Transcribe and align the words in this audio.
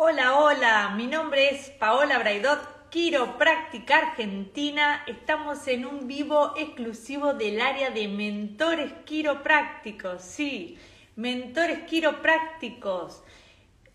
Hola, 0.00 0.38
hola, 0.38 0.94
mi 0.96 1.08
nombre 1.08 1.52
es 1.52 1.70
Paola 1.70 2.20
Braidot, 2.20 2.88
quiropráctica 2.88 3.96
argentina. 3.96 5.02
Estamos 5.08 5.66
en 5.66 5.84
un 5.86 6.06
vivo 6.06 6.54
exclusivo 6.56 7.34
del 7.34 7.60
área 7.60 7.90
de 7.90 8.06
mentores 8.06 8.92
quiroprácticos. 9.04 10.22
Sí, 10.22 10.78
mentores 11.16 11.80
quiroprácticos. 11.80 13.24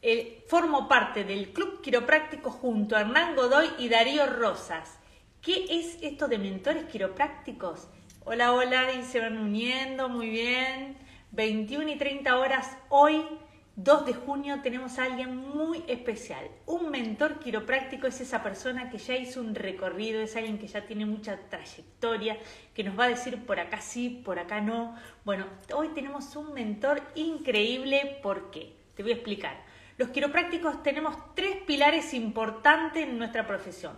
Eh, 0.01 0.43
formo 0.49 0.89
parte 0.89 1.23
del 1.23 1.53
Club 1.53 1.79
Quiropráctico 1.79 2.51
junto 2.51 2.97
a 2.97 3.01
Hernán 3.01 3.37
Godoy 3.37 3.69
y 3.79 3.87
Darío 3.87 4.25
Rosas. 4.27 4.99
¿Qué 5.41 5.67
es 5.69 5.99
esto 6.01 6.27
de 6.27 6.37
mentores 6.37 6.83
quiroprácticos? 6.83 7.87
Hola, 8.25 8.51
hola, 8.51 8.91
y 8.91 9.03
se 9.03 9.21
van 9.21 9.37
uniendo, 9.37 10.09
muy 10.09 10.29
bien. 10.29 10.97
21 11.31 11.91
y 11.91 11.95
30 11.95 12.37
horas 12.37 12.77
hoy 12.89 13.23
2 13.75 14.05
de 14.05 14.13
junio 14.13 14.59
tenemos 14.61 14.99
a 14.99 15.05
alguien 15.05 15.35
muy 15.35 15.83
especial. 15.87 16.47
Un 16.67 16.91
mentor 16.91 17.39
quiropráctico 17.39 18.05
es 18.05 18.21
esa 18.21 18.43
persona 18.43 18.91
que 18.91 18.99
ya 18.99 19.15
hizo 19.15 19.41
un 19.41 19.55
recorrido, 19.55 20.21
es 20.21 20.35
alguien 20.35 20.59
que 20.59 20.67
ya 20.67 20.85
tiene 20.85 21.07
mucha 21.07 21.39
trayectoria, 21.49 22.37
que 22.75 22.83
nos 22.83 22.99
va 22.99 23.05
a 23.05 23.09
decir 23.09 23.43
por 23.47 23.59
acá 23.59 23.81
sí, 23.81 24.21
por 24.23 24.37
acá 24.37 24.61
no. 24.61 24.95
Bueno, 25.25 25.47
hoy 25.73 25.87
tenemos 25.89 26.35
un 26.35 26.53
mentor 26.53 27.01
increíble. 27.15 28.19
¿Por 28.21 28.51
qué? 28.51 28.75
Te 28.93 29.01
voy 29.01 29.11
a 29.11 29.15
explicar. 29.15 29.57
Los 29.97 30.09
quiroprácticos 30.09 30.83
tenemos 30.83 31.33
tres 31.33 31.55
pilares 31.65 32.13
importantes 32.13 33.07
en 33.07 33.17
nuestra 33.17 33.47
profesión. 33.47 33.95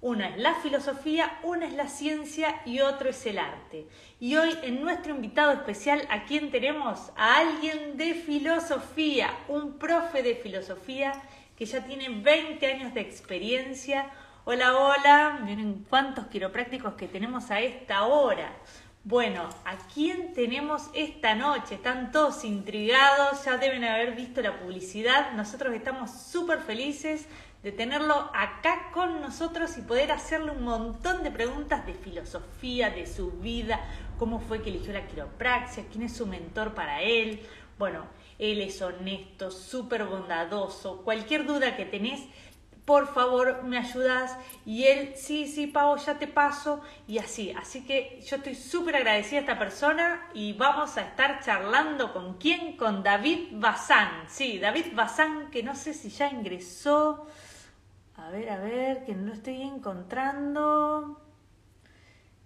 Una 0.00 0.28
es 0.28 0.38
la 0.38 0.54
filosofía, 0.54 1.40
una 1.42 1.66
es 1.66 1.72
la 1.72 1.88
ciencia 1.88 2.60
y 2.64 2.80
otro 2.80 3.10
es 3.10 3.26
el 3.26 3.36
arte. 3.36 3.88
Y 4.20 4.36
hoy 4.36 4.56
en 4.62 4.80
nuestro 4.80 5.12
invitado 5.12 5.50
especial, 5.50 6.06
¿a 6.08 6.24
quién 6.24 6.52
tenemos? 6.52 7.10
A 7.16 7.38
alguien 7.38 7.96
de 7.96 8.14
filosofía, 8.14 9.36
un 9.48 9.76
profe 9.76 10.22
de 10.22 10.36
filosofía 10.36 11.20
que 11.56 11.66
ya 11.66 11.84
tiene 11.84 12.10
20 12.10 12.64
años 12.64 12.94
de 12.94 13.00
experiencia. 13.00 14.08
Hola, 14.44 14.76
hola, 14.76 15.40
miren 15.44 15.84
cuántos 15.90 16.28
quiroprácticos 16.28 16.94
que 16.94 17.08
tenemos 17.08 17.50
a 17.50 17.60
esta 17.60 18.04
hora. 18.04 18.52
Bueno, 19.02 19.48
¿a 19.64 19.78
quién 19.94 20.32
tenemos 20.32 20.90
esta 20.92 21.34
noche? 21.34 21.76
Están 21.76 22.12
todos 22.12 22.44
intrigados, 22.44 23.44
ya 23.44 23.56
deben 23.56 23.82
haber 23.82 24.14
visto 24.14 24.42
la 24.42 24.60
publicidad. 24.60 25.32
Nosotros 25.32 25.74
estamos 25.74 26.10
súper 26.10 26.60
felices 26.60 27.26
de 27.62 27.72
tenerlo 27.72 28.30
acá 28.34 28.90
con 28.92 29.20
nosotros 29.20 29.76
y 29.78 29.82
poder 29.82 30.12
hacerle 30.12 30.52
un 30.52 30.62
montón 30.62 31.22
de 31.22 31.30
preguntas 31.30 31.84
de 31.86 31.94
filosofía, 31.94 32.90
de 32.90 33.06
su 33.06 33.32
vida, 33.32 33.80
cómo 34.18 34.40
fue 34.40 34.62
que 34.62 34.70
eligió 34.70 34.92
la 34.92 35.06
quiropraxia, 35.06 35.86
quién 35.90 36.04
es 36.04 36.16
su 36.16 36.26
mentor 36.26 36.74
para 36.74 37.02
él. 37.02 37.40
Bueno, 37.78 38.06
él 38.38 38.60
es 38.60 38.80
honesto, 38.80 39.50
súper 39.50 40.04
bondadoso. 40.04 41.02
Cualquier 41.02 41.46
duda 41.46 41.76
que 41.76 41.84
tenés, 41.84 42.22
por 42.84 43.12
favor, 43.12 43.64
me 43.64 43.76
ayudas. 43.76 44.36
Y 44.64 44.84
él, 44.84 45.12
sí, 45.14 45.46
sí, 45.46 45.66
Pau, 45.66 45.96
ya 45.98 46.18
te 46.18 46.26
paso. 46.26 46.80
Y 47.06 47.18
así. 47.18 47.52
Así 47.52 47.84
que 47.84 48.20
yo 48.26 48.36
estoy 48.36 48.54
súper 48.54 48.96
agradecida 48.96 49.38
a 49.38 49.42
esta 49.42 49.58
persona 49.58 50.26
y 50.32 50.54
vamos 50.54 50.96
a 50.96 51.02
estar 51.02 51.44
charlando 51.44 52.12
con 52.12 52.38
quién? 52.38 52.76
Con 52.76 53.02
David 53.02 53.48
Bazán. 53.52 54.24
Sí, 54.28 54.58
David 54.58 54.86
Bazán, 54.94 55.50
que 55.50 55.62
no 55.62 55.76
sé 55.76 55.92
si 55.92 56.08
ya 56.08 56.30
ingresó. 56.30 57.26
A 58.28 58.30
ver, 58.30 58.50
a 58.50 58.58
ver, 58.58 59.06
que 59.06 59.14
no 59.14 59.32
estoy 59.32 59.62
encontrando. 59.62 61.18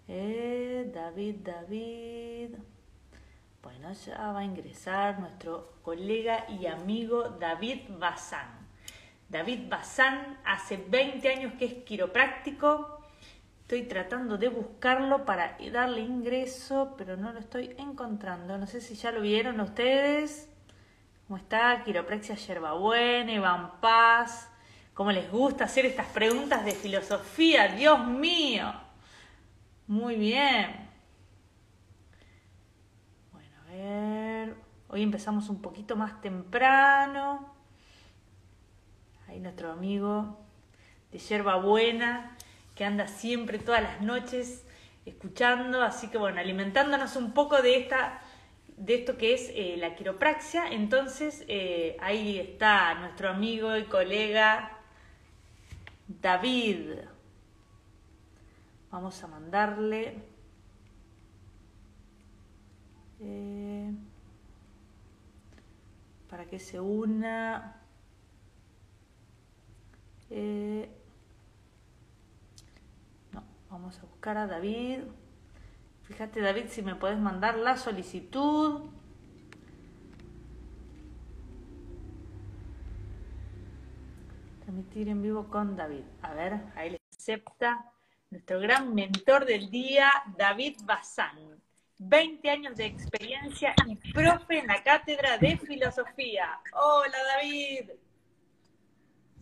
Eh, 0.06 0.88
David, 0.94 1.38
David. 1.42 2.50
Bueno, 3.60 3.92
ya 3.92 4.30
va 4.30 4.38
a 4.38 4.44
ingresar 4.44 5.18
nuestro 5.18 5.72
colega 5.82 6.46
y 6.48 6.66
amigo 6.66 7.30
David 7.30 7.80
Bazán. 7.98 8.46
David 9.28 9.68
Bazán 9.68 10.38
hace 10.44 10.76
20 10.76 11.28
años 11.28 11.54
que 11.58 11.64
es 11.64 11.74
quiropráctico. 11.82 13.00
Estoy 13.62 13.82
tratando 13.82 14.38
de 14.38 14.50
buscarlo 14.50 15.24
para 15.24 15.58
darle 15.72 16.02
ingreso, 16.02 16.94
pero 16.96 17.16
no 17.16 17.32
lo 17.32 17.40
estoy 17.40 17.74
encontrando. 17.76 18.56
No 18.56 18.68
sé 18.68 18.80
si 18.80 18.94
ya 18.94 19.10
lo 19.10 19.20
vieron 19.20 19.58
ustedes. 19.58 20.48
¿Cómo 21.26 21.38
está? 21.38 21.82
Quiropraxia 21.82 22.36
Yerbabuena, 22.36 23.32
Iván 23.32 23.80
Paz 23.80 24.51
cómo 24.94 25.12
les 25.12 25.30
gusta 25.30 25.64
hacer 25.64 25.86
estas 25.86 26.06
preguntas 26.08 26.64
de 26.64 26.72
filosofía, 26.72 27.68
Dios 27.68 28.06
mío. 28.06 28.72
Muy 29.86 30.16
bien. 30.16 30.88
Bueno, 33.32 33.48
a 33.60 33.72
ver. 33.72 34.54
Hoy 34.88 35.02
empezamos 35.02 35.48
un 35.48 35.62
poquito 35.62 35.96
más 35.96 36.20
temprano. 36.20 37.54
Ahí 39.28 39.40
nuestro 39.40 39.72
amigo 39.72 40.38
de 41.10 41.18
Yerba 41.18 41.56
Buena, 41.56 42.36
que 42.74 42.84
anda 42.84 43.06
siempre 43.06 43.58
todas 43.58 43.82
las 43.82 44.00
noches 44.02 44.64
escuchando, 45.04 45.82
así 45.82 46.08
que 46.08 46.18
bueno, 46.18 46.40
alimentándonos 46.40 47.16
un 47.16 47.32
poco 47.32 47.60
de 47.60 47.76
esta 47.76 48.20
de 48.76 48.94
esto 48.96 49.16
que 49.16 49.34
es 49.34 49.50
eh, 49.54 49.76
la 49.78 49.94
quiropraxia. 49.94 50.68
Entonces, 50.68 51.44
eh, 51.48 51.96
ahí 52.00 52.38
está 52.38 52.94
nuestro 52.94 53.28
amigo 53.28 53.76
y 53.76 53.84
colega 53.84 54.71
David. 56.20 56.98
Vamos 58.90 59.22
a 59.22 59.26
mandarle. 59.26 60.22
Eh, 63.20 63.92
para 66.28 66.46
que 66.46 66.58
se 66.58 66.80
una. 66.80 67.76
Eh, 70.30 70.88
no, 73.32 73.44
vamos 73.70 73.98
a 73.98 74.02
buscar 74.02 74.36
a 74.36 74.46
David. 74.46 75.00
Fíjate 76.04 76.40
David 76.40 76.66
si 76.68 76.82
me 76.82 76.94
puedes 76.94 77.18
mandar 77.18 77.56
la 77.58 77.76
solicitud. 77.76 78.90
Transmitir 84.72 85.08
en 85.08 85.20
vivo 85.20 85.48
con 85.48 85.76
David. 85.76 86.04
A 86.22 86.32
ver, 86.32 86.54
ahí 86.76 86.90
le 86.90 87.00
acepta 87.14 87.84
nuestro 88.30 88.58
gran 88.58 88.94
mentor 88.94 89.44
del 89.44 89.70
día, 89.70 90.10
David 90.38 90.78
Bazán. 90.84 91.36
20 91.98 92.50
años 92.50 92.76
de 92.76 92.86
experiencia 92.86 93.74
y 93.86 93.96
profe 94.12 94.60
en 94.60 94.66
la 94.66 94.82
cátedra 94.82 95.36
de 95.36 95.58
filosofía. 95.58 96.58
Hola 96.72 97.18
David. 97.36 97.90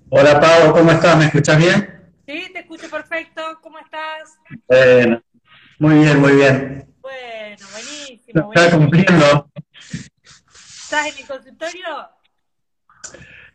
Hola 0.09 0.41
Pau, 0.41 0.73
¿cómo 0.73 0.91
estás? 0.91 1.17
¿Me 1.17 1.27
escuchas 1.27 1.59
bien? 1.59 2.13
Sí, 2.27 2.51
te 2.53 2.59
escucho 2.59 2.91
perfecto. 2.91 3.41
¿Cómo 3.63 3.79
estás? 3.79 4.37
Bueno, 4.67 5.23
muy 5.79 5.95
bien, 5.95 6.21
muy 6.21 6.33
bien. 6.33 6.95
Bueno, 7.01 7.67
buenísimo. 7.71 8.53
Está 8.53 8.77
cumpliendo. 8.77 9.51
¿Estás 9.85 11.07
en 11.07 11.19
el 11.19 11.27
consultorio? 11.29 12.11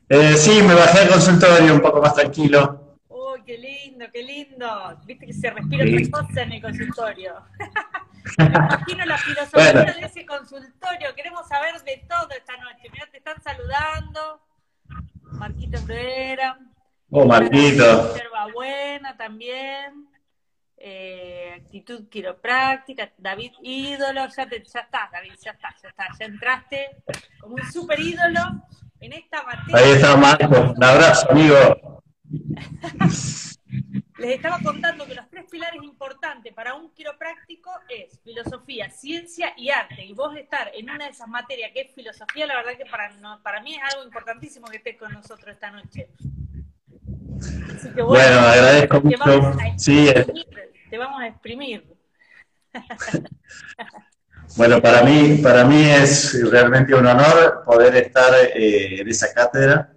Eh, 0.08 0.38
sí, 0.38 0.62
me 0.62 0.76
bajé 0.76 1.00
al 1.00 1.10
consultorio 1.10 1.74
un 1.74 1.82
poco 1.82 2.00
más 2.00 2.14
tranquilo. 2.14 3.00
Uy, 3.08 3.42
qué 3.44 3.58
lindo, 3.58 4.06
qué 4.14 4.22
lindo. 4.22 5.00
Viste 5.04 5.26
que 5.26 5.34
se 5.34 5.50
respira 5.50 5.84
otra 5.84 6.24
cosa 6.24 6.42
en 6.44 6.52
el 6.52 6.62
consultorio. 6.62 7.34
me 8.38 8.46
imagino 8.46 9.06
la 9.06 9.18
filosofía 9.18 9.74
de 9.74 10.06
ese 10.06 10.26
consultorio. 10.26 11.16
Queremos 11.16 11.48
saber 11.48 11.82
de 11.82 12.06
todo 12.08 12.30
esta 12.38 12.56
noche. 12.58 12.88
Mira, 12.92 13.08
te 13.12 13.18
están 13.18 13.42
saludando. 13.42 14.42
Marquito 15.24 15.82
Bruera. 15.82 16.60
Oh, 17.10 17.26
Marquito. 17.26 18.14
Buena 18.54 19.18
también. 19.18 20.08
Eh, 20.78 21.62
actitud 21.64 22.08
quiropráctica, 22.10 23.12
David 23.18 23.54
ídolo, 23.64 24.28
ya, 24.28 24.48
te, 24.48 24.64
ya 24.64 24.82
estás, 24.82 25.12
David, 25.12 25.34
ya 25.42 25.52
estás, 25.52 25.82
ya 25.82 25.90
estás, 25.90 26.20
ya 26.20 26.26
entraste 26.26 26.98
como 27.40 27.56
un 27.56 27.72
super 27.72 28.00
ídolo 28.00 28.42
en 29.06 29.14
esta 29.14 29.44
materia. 29.44 29.78
Ahí 29.78 29.92
está 29.92 30.16
Marco, 30.18 30.74
un 30.76 30.84
abrazo, 30.84 31.32
amigo. 31.32 32.04
Les 34.18 34.36
estaba 34.36 34.60
contando 34.64 35.06
que 35.06 35.14
los 35.14 35.30
tres 35.30 35.46
pilares 35.52 35.84
importantes 35.84 36.54
para 36.54 36.74
un 36.76 36.90
quiropráctico 36.94 37.70
es 37.90 38.20
filosofía, 38.24 38.90
ciencia 38.90 39.54
y 39.58 39.70
arte. 39.70 40.06
Y 40.06 40.14
vos 40.14 40.36
estar 40.38 40.72
en 40.74 40.90
una 40.90 41.06
de 41.06 41.12
esas 41.12 41.28
materias 41.28 41.72
que 41.74 41.82
es 41.82 41.94
filosofía, 41.94 42.48
la 42.48 42.56
verdad 42.56 42.78
que 42.78 42.86
para, 42.86 43.12
para 43.44 43.62
mí 43.62 43.76
es 43.76 43.82
algo 43.94 44.06
importantísimo 44.06 44.68
que 44.68 44.78
estés 44.78 44.98
con 44.98 45.12
nosotros 45.12 45.54
esta 45.54 45.70
noche. 45.72 46.10
bueno, 47.96 48.40
agradezco 48.40 49.02
mucho. 49.02 49.54
Sí, 49.78 50.10
te 50.90 50.98
vamos 50.98 51.22
a 51.22 51.28
exprimir. 51.28 51.86
Bueno, 54.58 54.82
para 54.82 55.04
mí, 55.04 55.40
para 55.42 55.66
mí 55.66 55.84
es 55.84 56.50
realmente 56.50 56.94
un 56.96 57.06
honor 57.06 57.64
poder 57.66 57.96
estar 57.96 58.34
eh, 58.56 59.02
en 59.02 59.08
esa 59.10 59.34
cátedra, 59.34 59.94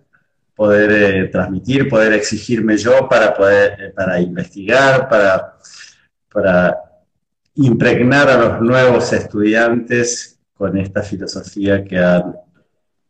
poder 0.55 0.91
eh, 0.91 1.29
transmitir, 1.29 1.89
poder 1.89 2.13
exigirme 2.13 2.77
yo 2.77 3.09
para 3.09 3.35
poder, 3.35 3.81
eh, 3.81 3.93
para 3.95 4.21
investigar, 4.21 5.09
para, 5.09 5.55
para 6.33 6.77
impregnar 7.55 8.29
a 8.29 8.37
los 8.37 8.61
nuevos 8.61 9.13
estudiantes 9.13 10.41
con 10.55 10.77
esta 10.77 11.03
filosofía 11.03 11.85
que 11.85 11.99
han 11.99 12.35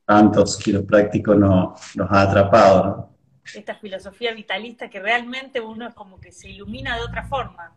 tantos 0.09 0.57
quiroprácticos 0.57 1.37
no, 1.37 1.77
nos 1.95 2.11
ha 2.11 2.23
atrapado. 2.23 3.11
Esta 3.55 3.75
filosofía 3.75 4.33
vitalista 4.33 4.89
que 4.89 5.01
realmente 5.01 5.61
uno 5.61 5.87
es 5.87 5.95
como 5.95 6.19
que 6.19 6.33
se 6.33 6.49
ilumina 6.49 6.97
de 6.97 7.03
otra 7.03 7.25
forma. 7.25 7.77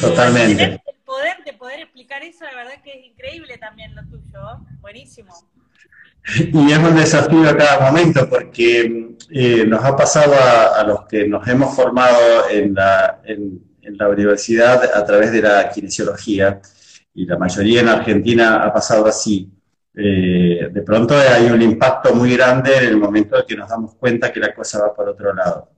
Totalmente. 0.00 0.64
el 0.64 0.80
poder 1.04 1.44
de 1.44 1.52
poder 1.52 1.80
explicar 1.80 2.22
eso, 2.22 2.44
la 2.44 2.54
verdad 2.54 2.82
que 2.82 2.92
es 2.92 3.06
increíble 3.06 3.58
también 3.58 3.94
lo 3.94 4.02
tuyo. 4.04 4.40
Buenísimo. 4.80 5.34
Y 6.38 6.72
es 6.72 6.78
un 6.78 6.96
desafío 6.96 7.48
a 7.48 7.56
cada 7.56 7.90
momento 7.90 8.28
porque 8.28 9.14
eh, 9.30 9.64
nos 9.66 9.84
ha 9.84 9.94
pasado 9.94 10.34
a, 10.34 10.82
los 10.82 11.06
que 11.06 11.28
nos 11.28 11.46
hemos 11.46 11.74
formado 11.74 12.48
en 12.50 12.74
la, 12.74 13.20
en, 13.24 13.62
la 13.82 14.08
universidad 14.08 14.82
a 14.92 15.04
través 15.06 15.30
de 15.30 15.42
la 15.42 15.70
kinesiología, 15.70 16.60
y 17.14 17.24
la 17.24 17.38
mayoría 17.38 17.80
en 17.80 17.88
Argentina 17.88 18.64
ha 18.64 18.72
pasado 18.72 19.06
así. 19.06 19.48
Eh, 19.94 20.68
de 20.70 20.82
pronto 20.82 21.16
hay 21.16 21.46
un 21.46 21.62
impacto 21.62 22.14
muy 22.14 22.36
grande 22.36 22.76
en 22.76 22.84
el 22.84 22.96
momento 22.96 23.38
en 23.38 23.46
que 23.46 23.56
nos 23.56 23.68
damos 23.68 23.94
cuenta 23.94 24.32
que 24.32 24.40
la 24.40 24.52
cosa 24.52 24.82
va 24.82 24.94
por 24.94 25.08
otro 25.08 25.32
lado. 25.32 25.70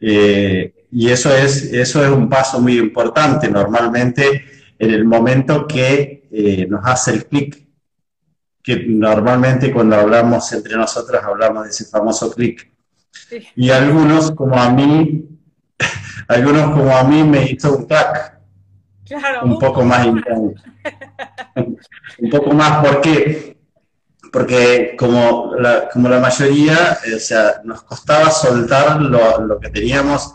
Eh, 0.00 0.86
y 0.90 1.10
eso 1.10 1.34
es, 1.34 1.64
eso 1.72 2.04
es 2.04 2.10
un 2.10 2.28
paso 2.28 2.60
muy 2.60 2.78
importante 2.78 3.48
normalmente 3.48 4.44
en 4.78 4.90
el 4.90 5.04
momento 5.04 5.66
que 5.66 6.66
nos 6.68 6.80
hace 6.86 7.12
el 7.12 7.26
clic 7.26 7.70
que 8.62 8.84
normalmente 8.86 9.72
cuando 9.72 9.96
hablamos 9.96 10.52
entre 10.52 10.76
nosotros 10.76 11.22
hablamos 11.22 11.64
de 11.64 11.70
ese 11.70 11.84
famoso 11.86 12.30
clic. 12.32 12.70
Y 13.56 13.70
algunos 13.70 14.32
como 14.32 14.56
a 14.56 14.70
mí, 14.70 15.28
algunos 16.28 16.72
como 16.72 16.96
a 16.96 17.04
mí 17.04 17.22
me 17.22 17.50
hizo 17.50 17.76
un 17.76 17.86
clac. 17.86 18.38
un 19.42 19.58
poco 19.58 19.84
más 19.84 20.06
intenso. 20.06 20.62
un 22.18 22.30
poco 22.30 22.52
más, 22.52 22.84
¿por 22.84 23.00
qué? 23.00 23.49
Porque 24.30 24.94
como 24.96 25.54
la, 25.58 25.88
como 25.88 26.08
la 26.08 26.20
mayoría, 26.20 26.98
eh, 27.04 27.14
o 27.16 27.18
sea, 27.18 27.60
nos 27.64 27.82
costaba 27.82 28.30
soltar 28.30 29.00
lo, 29.02 29.58
que 29.58 29.70
teníamos 29.70 30.34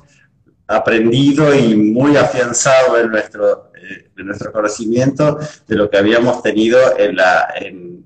aprendido 0.67 1.53
y 1.53 1.75
muy 1.75 2.17
afianzado 2.17 2.99
en 2.99 3.11
nuestro, 3.11 3.71
eh, 3.75 4.09
en 4.17 4.25
nuestro 4.27 4.51
conocimiento 4.51 5.39
de 5.67 5.75
lo 5.75 5.89
que 5.89 5.97
habíamos 5.97 6.41
tenido 6.43 6.97
en 6.97 7.15
la, 7.15 7.53
en, 7.55 8.05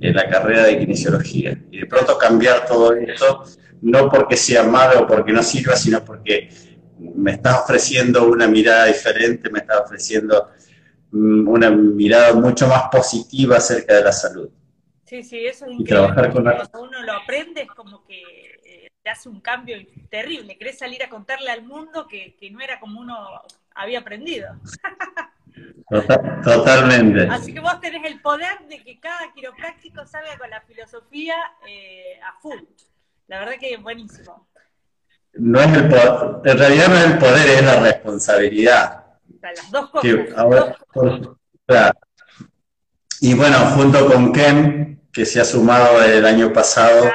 la 0.00 0.28
carrera 0.28 0.64
de 0.64 0.78
kinesiología. 0.78 1.58
Y 1.70 1.80
de 1.80 1.86
pronto 1.86 2.18
cambiar 2.18 2.66
todo 2.66 2.92
esto, 2.92 3.44
no 3.80 4.10
porque 4.10 4.36
sea 4.36 4.64
malo 4.64 5.00
o 5.00 5.06
porque 5.06 5.32
no 5.32 5.42
sirva, 5.42 5.76
sino 5.76 6.04
porque 6.04 6.50
me 6.98 7.32
está 7.32 7.60
ofreciendo 7.60 8.26
una 8.28 8.46
mirada 8.46 8.86
diferente, 8.86 9.48
me 9.50 9.60
está 9.60 9.80
ofreciendo 9.80 10.50
mm, 11.12 11.48
una 11.48 11.70
mirada 11.70 12.34
mucho 12.34 12.68
más 12.68 12.84
positiva 12.92 13.56
acerca 13.56 13.94
de 13.94 14.02
la 14.02 14.12
salud. 14.12 14.50
Sí, 15.06 15.22
sí, 15.22 15.46
eso 15.46 15.66
es 15.66 15.72
increíble. 15.72 15.84
Y 15.84 15.86
trabajar 15.86 16.32
con 16.32 16.42
Cuando 16.44 16.82
uno 16.82 17.02
lo 17.02 17.12
aprende 17.12 17.62
es 17.62 17.68
como 17.68 18.04
que 18.04 18.20
eh, 18.64 18.88
te 19.02 19.10
hace 19.10 19.28
un 19.28 19.40
cambio 19.40 19.76
terrible. 20.10 20.58
Querés 20.58 20.78
salir 20.78 21.02
a 21.04 21.08
contarle 21.08 21.50
al 21.50 21.62
mundo 21.62 22.08
que, 22.08 22.34
que 22.34 22.50
no 22.50 22.60
era 22.60 22.80
como 22.80 23.00
uno 23.00 23.16
había 23.74 24.00
aprendido. 24.00 24.48
totalmente. 26.44 27.28
Así 27.30 27.54
que 27.54 27.60
vos 27.60 27.80
tenés 27.80 28.04
el 28.04 28.20
poder 28.20 28.66
de 28.68 28.82
que 28.82 28.98
cada 28.98 29.32
quiropráctico 29.32 30.04
salga 30.06 30.36
con 30.36 30.50
la 30.50 30.60
filosofía 30.62 31.36
eh, 31.68 32.18
a 32.20 32.40
full. 32.40 32.58
La 33.28 33.38
verdad 33.40 33.54
que 33.60 33.74
es 33.74 33.82
buenísimo. 33.82 34.48
No 35.34 35.60
es 35.60 35.76
el 35.76 35.88
poder, 35.88 36.40
en 36.44 36.58
realidad 36.58 36.88
no 36.88 36.96
es 36.96 37.04
el 37.04 37.18
poder, 37.18 37.48
es 37.48 37.64
la 37.64 37.80
responsabilidad. 37.80 39.04
las 39.40 39.70
dos 39.70 39.90
cosas. 39.90 40.06
Y 43.20 43.34
bueno, 43.34 43.58
junto 43.74 44.06
con 44.06 44.32
Ken, 44.32 45.00
que 45.12 45.24
se 45.24 45.40
ha 45.40 45.44
sumado 45.44 46.02
el 46.02 46.24
año 46.24 46.52
pasado 46.52 47.10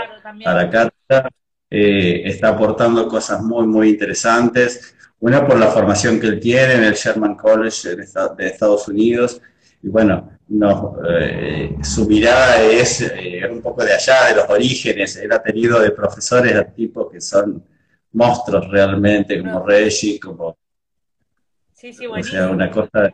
a 0.45 0.53
la 0.53 0.69
cátedra, 0.69 1.29
eh, 1.69 2.23
está 2.25 2.49
aportando 2.49 3.07
cosas 3.07 3.41
muy, 3.41 3.67
muy 3.67 3.89
interesantes. 3.89 4.95
Una 5.19 5.45
por 5.45 5.59
la 5.59 5.67
formación 5.67 6.19
que 6.19 6.27
él 6.27 6.39
tiene 6.39 6.73
en 6.73 6.83
el 6.83 6.95
Sherman 6.95 7.35
College 7.35 7.95
de 7.95 8.47
Estados 8.47 8.87
Unidos. 8.87 9.39
Y 9.83 9.87
bueno, 9.89 10.37
no, 10.49 10.97
eh, 11.07 11.77
su 11.83 12.07
mirada 12.07 12.61
es 12.61 13.01
eh, 13.01 13.47
un 13.49 13.61
poco 13.61 13.85
de 13.85 13.93
allá, 13.93 14.27
de 14.29 14.35
los 14.35 14.49
orígenes. 14.49 15.15
Él 15.17 15.31
ha 15.31 15.41
tenido 15.41 15.79
de 15.79 15.91
profesores 15.91 16.55
a 16.55 16.63
tipos 16.65 17.11
que 17.11 17.21
son 17.21 17.63
monstruos 18.13 18.67
realmente, 18.69 19.39
como 19.39 19.65
Reggie, 19.65 20.19
como... 20.19 20.57
Sí, 21.73 21.93
sí, 21.93 22.05
buenísimo. 22.05 22.41
O 22.41 22.45
sea, 22.45 22.51
una 22.51 22.69
cosa... 22.69 23.11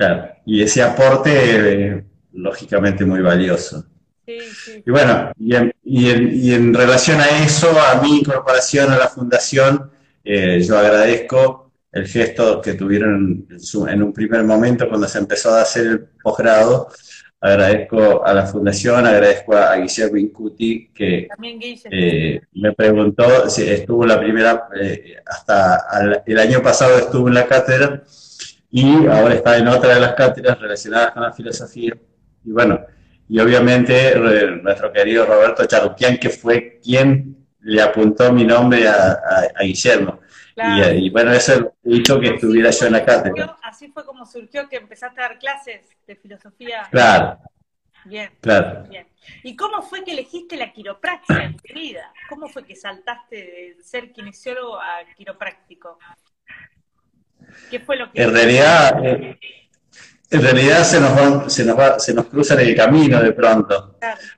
Claro, 0.00 0.30
y 0.46 0.62
ese 0.62 0.82
aporte, 0.82 2.06
lógicamente, 2.32 3.04
muy 3.04 3.20
valioso. 3.20 3.84
Sí, 4.26 4.38
sí. 4.40 4.82
Y 4.86 4.90
bueno, 4.90 5.30
y 5.38 5.54
en, 5.54 5.74
y, 5.84 6.08
en, 6.08 6.30
y 6.34 6.54
en 6.54 6.72
relación 6.72 7.20
a 7.20 7.28
eso, 7.44 7.68
a 7.78 8.00
mi 8.00 8.20
incorporación 8.20 8.90
a 8.90 8.96
la 8.96 9.08
fundación, 9.08 9.90
eh, 10.24 10.62
yo 10.62 10.78
agradezco 10.78 11.70
el 11.92 12.06
gesto 12.06 12.62
que 12.62 12.72
tuvieron 12.72 13.46
en, 13.90 14.02
un 14.02 14.12
primer 14.14 14.42
momento 14.44 14.88
cuando 14.88 15.06
se 15.06 15.18
empezó 15.18 15.50
a 15.50 15.60
hacer 15.60 15.86
el 15.86 16.00
posgrado. 16.22 16.88
Agradezco 17.38 18.24
a 18.24 18.32
la 18.32 18.46
fundación, 18.46 19.06
agradezco 19.06 19.54
a, 19.54 19.76
Guillermo 19.76 20.16
Incuti 20.16 20.88
que 20.94 21.28
eh, 21.90 22.40
me 22.54 22.72
preguntó, 22.72 23.50
si 23.50 23.68
estuvo 23.68 24.06
la 24.06 24.18
primera, 24.18 24.66
eh, 24.80 25.16
hasta 25.26 26.22
el 26.24 26.38
año 26.38 26.62
pasado 26.62 26.98
estuvo 26.98 27.28
en 27.28 27.34
la 27.34 27.46
cátedra 27.46 28.02
y 28.70 29.06
ahora 29.06 29.34
está 29.34 29.58
en 29.58 29.68
otra 29.68 29.94
de 29.94 30.00
las 30.00 30.14
cátedras 30.14 30.58
relacionadas 30.60 31.12
con 31.12 31.22
la 31.22 31.32
filosofía. 31.32 31.96
Y 32.44 32.52
bueno, 32.52 32.80
y 33.28 33.38
obviamente 33.40 34.14
nuestro 34.62 34.92
querido 34.92 35.26
Roberto 35.26 35.64
Charuquian, 35.64 36.18
que 36.18 36.30
fue 36.30 36.80
quien 36.82 37.46
le 37.60 37.82
apuntó 37.82 38.32
mi 38.32 38.44
nombre 38.44 38.88
a, 38.88 39.52
Guillermo. 39.60 40.20
Y, 40.56 41.10
bueno, 41.10 41.32
eso 41.32 41.74
hizo 41.84 42.20
que 42.20 42.28
estuviera 42.28 42.70
yo 42.70 42.86
en 42.86 42.92
la 42.92 43.04
cátedra. 43.04 43.56
Así 43.62 43.88
fue 43.88 44.04
como 44.04 44.26
surgió 44.26 44.68
que 44.68 44.76
empezaste 44.76 45.20
a 45.20 45.28
dar 45.28 45.38
clases 45.38 45.80
de 46.06 46.16
filosofía. 46.16 46.86
Claro. 46.90 47.38
Bien. 48.04 48.30
Claro. 48.40 48.84
Bien. 48.88 49.06
¿Y 49.42 49.56
cómo 49.56 49.82
fue 49.82 50.04
que 50.04 50.12
elegiste 50.12 50.56
la 50.56 50.72
quiropraxia 50.72 51.44
en 51.44 51.56
tu 51.56 51.74
vida? 51.74 52.12
¿Cómo 52.28 52.48
fue 52.48 52.64
que 52.64 52.76
saltaste 52.76 53.36
de 53.36 53.76
ser 53.82 54.12
kinesiólogo 54.12 54.78
a 54.78 55.04
quiropráctico? 55.16 55.98
¿Qué 57.70 57.80
fue 57.80 57.96
lo 57.96 58.10
que... 58.10 58.22
En 58.22 58.32
realidad, 58.32 59.04
eh, 59.04 59.38
en 60.30 60.42
realidad 60.42 60.84
se 60.84 61.00
nos, 61.00 61.52
se, 61.52 61.64
nos 61.64 62.04
se 62.04 62.14
nos 62.14 62.26
cruza 62.26 62.54
en 62.54 62.68
el 62.68 62.76
camino 62.76 63.20
de 63.20 63.32
pronto, 63.32 63.96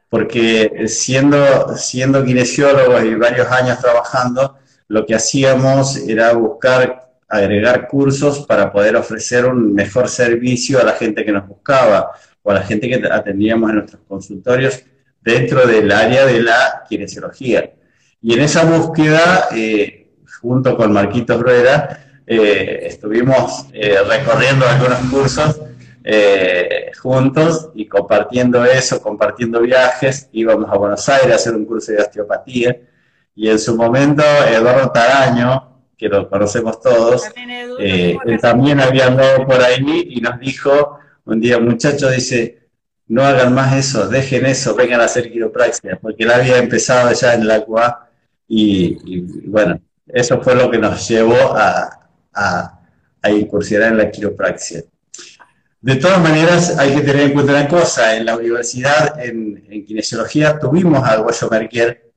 porque 0.08 0.84
siendo, 0.86 1.76
siendo 1.76 2.24
kinesiólogos 2.24 3.04
y 3.04 3.14
varios 3.14 3.48
años 3.48 3.78
trabajando, 3.78 4.58
lo 4.88 5.04
que 5.04 5.14
hacíamos 5.14 5.96
era 5.96 6.32
buscar 6.32 7.10
agregar 7.28 7.88
cursos 7.88 8.46
para 8.46 8.70
poder 8.70 8.94
ofrecer 8.94 9.46
un 9.46 9.72
mejor 9.72 10.08
servicio 10.08 10.78
a 10.80 10.84
la 10.84 10.92
gente 10.92 11.24
que 11.24 11.32
nos 11.32 11.48
buscaba 11.48 12.12
o 12.42 12.50
a 12.50 12.54
la 12.54 12.62
gente 12.62 12.88
que 12.88 13.06
atendíamos 13.10 13.70
en 13.70 13.76
nuestros 13.76 14.02
consultorios 14.06 14.82
dentro 15.22 15.66
del 15.66 15.90
área 15.90 16.26
de 16.26 16.42
la 16.42 16.84
kinesiología. 16.88 17.72
Y 18.20 18.34
en 18.34 18.40
esa 18.40 18.64
búsqueda, 18.64 19.48
eh, 19.54 20.08
junto 20.40 20.76
con 20.76 20.92
Marquitos 20.92 21.40
Rueda, 21.40 22.11
eh, 22.26 22.80
estuvimos 22.84 23.66
eh, 23.72 23.98
recorriendo 24.06 24.66
algunos 24.66 24.98
cursos 25.10 25.60
eh, 26.04 26.90
juntos 27.00 27.70
y 27.74 27.86
compartiendo 27.86 28.64
eso, 28.64 29.00
compartiendo 29.00 29.60
viajes, 29.60 30.28
íbamos 30.32 30.68
a 30.70 30.76
Buenos 30.76 31.08
Aires 31.08 31.32
a 31.32 31.36
hacer 31.36 31.54
un 31.54 31.64
curso 31.64 31.92
de 31.92 31.98
osteopatía. 31.98 32.76
Y 33.34 33.48
en 33.48 33.58
su 33.58 33.76
momento 33.76 34.22
Eduardo 34.22 34.90
Taraño, 34.90 35.84
que 35.96 36.08
lo 36.08 36.28
conocemos 36.28 36.80
todos, 36.80 37.22
eh, 37.78 38.18
también, 38.40 38.80
había 38.80 39.06
andado 39.06 39.46
por 39.46 39.62
ahí 39.62 40.08
y 40.10 40.20
nos 40.20 40.38
dijo 40.40 40.98
un 41.24 41.40
día, 41.40 41.58
muchachos, 41.60 42.10
dice, 42.10 42.68
no 43.06 43.22
hagan 43.22 43.54
más 43.54 43.76
eso, 43.76 44.08
dejen 44.08 44.46
eso, 44.46 44.74
vengan 44.74 45.00
a 45.00 45.04
hacer 45.04 45.30
quiropraxia, 45.30 45.98
porque 46.00 46.24
él 46.24 46.32
había 46.32 46.58
empezado 46.58 47.12
ya 47.12 47.34
en 47.34 47.42
el 47.42 47.50
agua 47.52 48.08
y, 48.48 49.20
bueno, 49.46 49.80
eso 50.08 50.40
fue 50.42 50.56
lo 50.56 50.70
que 50.70 50.78
nos 50.78 51.08
llevó 51.08 51.36
a, 51.56 52.01
a, 52.34 52.80
a 53.22 53.30
incursionar 53.30 53.92
en 53.92 53.98
la 53.98 54.10
quiropraxia. 54.10 54.82
De 55.82 55.96
todas 55.96 56.20
maneras, 56.20 56.78
hay 56.78 56.94
que 56.94 57.00
tener 57.00 57.22
en 57.22 57.32
cuenta 57.32 57.52
una 57.52 57.66
cosa, 57.66 58.16
en 58.16 58.24
la 58.24 58.36
universidad, 58.36 59.18
en, 59.20 59.84
kinesiología, 59.84 60.56
tuvimos 60.56 61.02
a 61.08 61.16
Guayo 61.16 61.48
Merquier, 61.50 62.12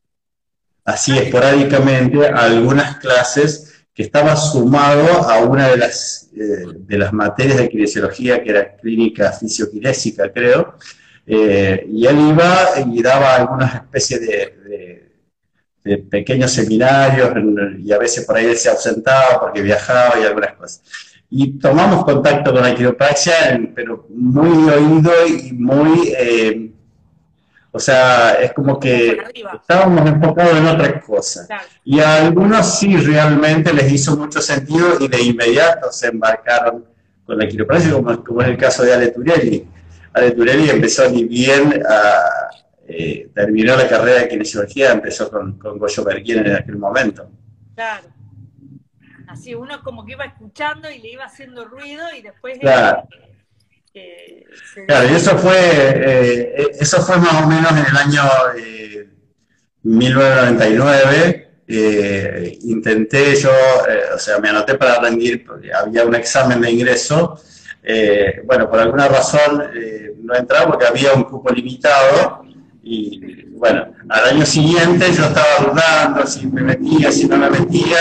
así 0.84 1.18
esporádicamente, 1.18 2.28
algunas 2.28 2.98
clases 2.98 3.74
que 3.92 4.04
estaba 4.04 4.36
sumado 4.36 5.08
a 5.28 5.40
una 5.40 5.70
de 5.70 5.78
las, 5.78 6.30
eh, 6.36 6.66
de 6.78 6.98
las 6.98 7.12
materias 7.12 7.58
de 7.58 7.70
kinesiología, 7.70 8.44
que 8.44 8.52
era 8.52 8.76
clínica 8.76 9.32
fisioquinésica, 9.32 10.32
creo, 10.32 10.76
eh, 11.26 11.88
y 11.90 12.06
él 12.06 12.20
iba 12.20 12.56
y 12.86 13.02
daba 13.02 13.36
algunas 13.36 13.74
especies 13.74 14.22
de, 14.22 14.28
de 14.28 15.05
pequeños 16.10 16.52
seminarios, 16.52 17.32
y 17.80 17.92
a 17.92 17.98
veces 17.98 18.26
por 18.26 18.38
ahí 18.38 18.46
él 18.46 18.58
se 18.58 18.70
ausentaba 18.70 19.40
porque 19.40 19.62
viajaba 19.62 20.20
y 20.20 20.24
algunas 20.24 20.54
cosas 20.54 20.82
y 21.30 21.60
tomamos 21.60 22.06
contacto 22.06 22.54
con 22.54 22.62
la 22.62 22.74
quiropraxia, 22.74 23.60
pero 23.76 24.06
muy 24.10 24.70
oído 24.70 25.12
y 25.28 25.52
muy, 25.54 26.14
eh, 26.18 26.72
O 27.72 27.80
sea, 27.80 28.36
es 28.36 28.54
como 28.54 28.80
que 28.80 29.18
estábamos 29.54 30.08
enfocados 30.10 30.58
en 30.58 30.66
otra 30.66 31.02
cosa. 31.02 31.46
Y 31.84 32.00
a 32.00 32.24
algunos 32.24 32.80
sí 32.80 32.96
realmente 32.96 33.74
les 33.74 33.92
hizo 33.92 34.16
mucho 34.16 34.40
sentido 34.40 34.96
y 35.02 35.10
de 35.10 35.22
inmediato 35.22 35.92
se 35.92 36.08
embarcaron 36.08 36.86
con 37.26 37.38
la 37.38 37.46
quiropraxia, 37.46 37.92
como, 37.92 38.24
como 38.24 38.42
es 38.42 38.48
el 38.48 38.58
caso 38.58 38.84
de 38.84 38.94
Ale 38.94 39.08
Turelli. 39.10 39.68
Ale 40.14 40.32
Turelli 40.32 40.70
empezó 40.70 41.10
ni 41.10 41.26
bien 41.26 41.84
a, 41.86 42.50
eh, 42.88 43.30
terminó 43.34 43.76
la 43.76 43.88
carrera 43.88 44.22
de 44.22 44.28
kinesiología, 44.28 44.92
empezó 44.92 45.32
con, 45.32 45.58
con 45.58 45.80
Goyo 45.80 46.04
Berguien 46.04 46.46
en 46.46 46.56
aquel 46.56 46.78
momento. 46.78 47.32
Claro. 47.74 48.08
Así 49.28 49.56
uno 49.56 49.82
como 49.84 50.06
que 50.06 50.12
iba 50.12 50.26
escuchando 50.26 50.90
y 50.92 51.00
le 51.00 51.10
iba 51.10 51.26
haciendo 51.26 51.66
ruido 51.66 52.04
y 52.16 52.22
después... 52.22 52.60
Claro. 52.60 53.08
Claro, 54.88 55.10
y 55.10 55.16
eso 55.16 55.38
fue, 55.38 55.56
eh, 55.58 56.68
eso 56.78 57.02
fue 57.02 57.18
más 57.18 57.44
o 57.44 57.48
menos 57.48 57.72
en 57.72 57.86
el 57.86 57.96
año 57.96 58.24
1999. 59.84 61.50
Eh, 61.66 62.58
intenté 62.64 63.36
yo, 63.38 63.52
o 64.14 64.20
sea, 64.20 64.38
me 64.40 64.50
anoté 64.50 64.76
para 64.76 65.00
rendir, 65.00 65.46
porque 65.46 65.74
había 65.74 66.04
un 66.04 66.14
examen 66.14 66.60
de 66.60 66.72
ingreso. 66.72 67.40
bueno, 68.44 68.70
por 68.70 68.80
alguna 68.80 69.08
razón 69.08 69.64
no 70.18 70.36
entraba 70.36 70.72
porque 70.72 70.88
había 70.88 71.14
un 71.14 71.24
cupo 71.24 71.50
limitado 71.52 72.46
y 72.88 73.46
bueno, 73.50 73.92
al 74.10 74.26
año 74.26 74.46
siguiente 74.46 75.12
yo 75.12 75.26
estaba 75.26 75.72
dudando 75.72 76.28
si 76.28 76.46
me 76.46 76.62
metía, 76.62 77.12
si 77.12 77.28
no 77.28 77.36
me 77.36 77.50
metía, 77.50 77.98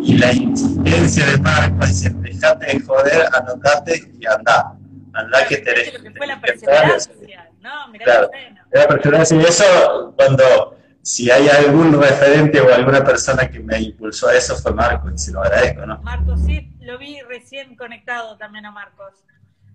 y 0.00 0.16
la 0.16 0.32
insistencia 0.32 1.26
de 1.26 1.38
Marco 1.38 1.84
dice, 1.84 2.10
dejate 2.10 2.66
de 2.66 2.80
joder, 2.80 3.28
anotate 3.34 4.12
y 4.16 4.26
anda. 4.26 4.74
Andá 5.12 5.44
que 5.48 5.56
tenés. 5.56 5.90
que 5.90 6.10
fue 6.12 6.26
la 6.28 6.40
perseverancia, 6.40 7.50
¿no? 7.60 7.88
Mirá 7.88 8.04
claro, 8.04 8.30
la 8.70 8.86
perseverancia. 8.86 9.36
Y 9.36 9.44
eso, 9.44 10.14
cuando, 10.16 10.78
si 11.02 11.28
hay 11.32 11.48
algún 11.48 12.00
referente 12.00 12.60
o 12.60 12.72
alguna 12.72 13.02
persona 13.02 13.50
que 13.50 13.58
me 13.58 13.80
impulsó 13.80 14.28
a 14.28 14.36
eso, 14.36 14.54
fue 14.54 14.72
Marco, 14.72 15.10
y 15.10 15.18
se 15.18 15.32
lo 15.32 15.42
agradezco, 15.42 15.84
¿no? 15.84 16.00
Marcos, 16.02 16.38
sí, 16.46 16.70
lo 16.80 16.96
vi 16.96 17.20
recién 17.22 17.74
conectado 17.74 18.36
también 18.36 18.66
a 18.66 18.70
Marcos. 18.70 19.14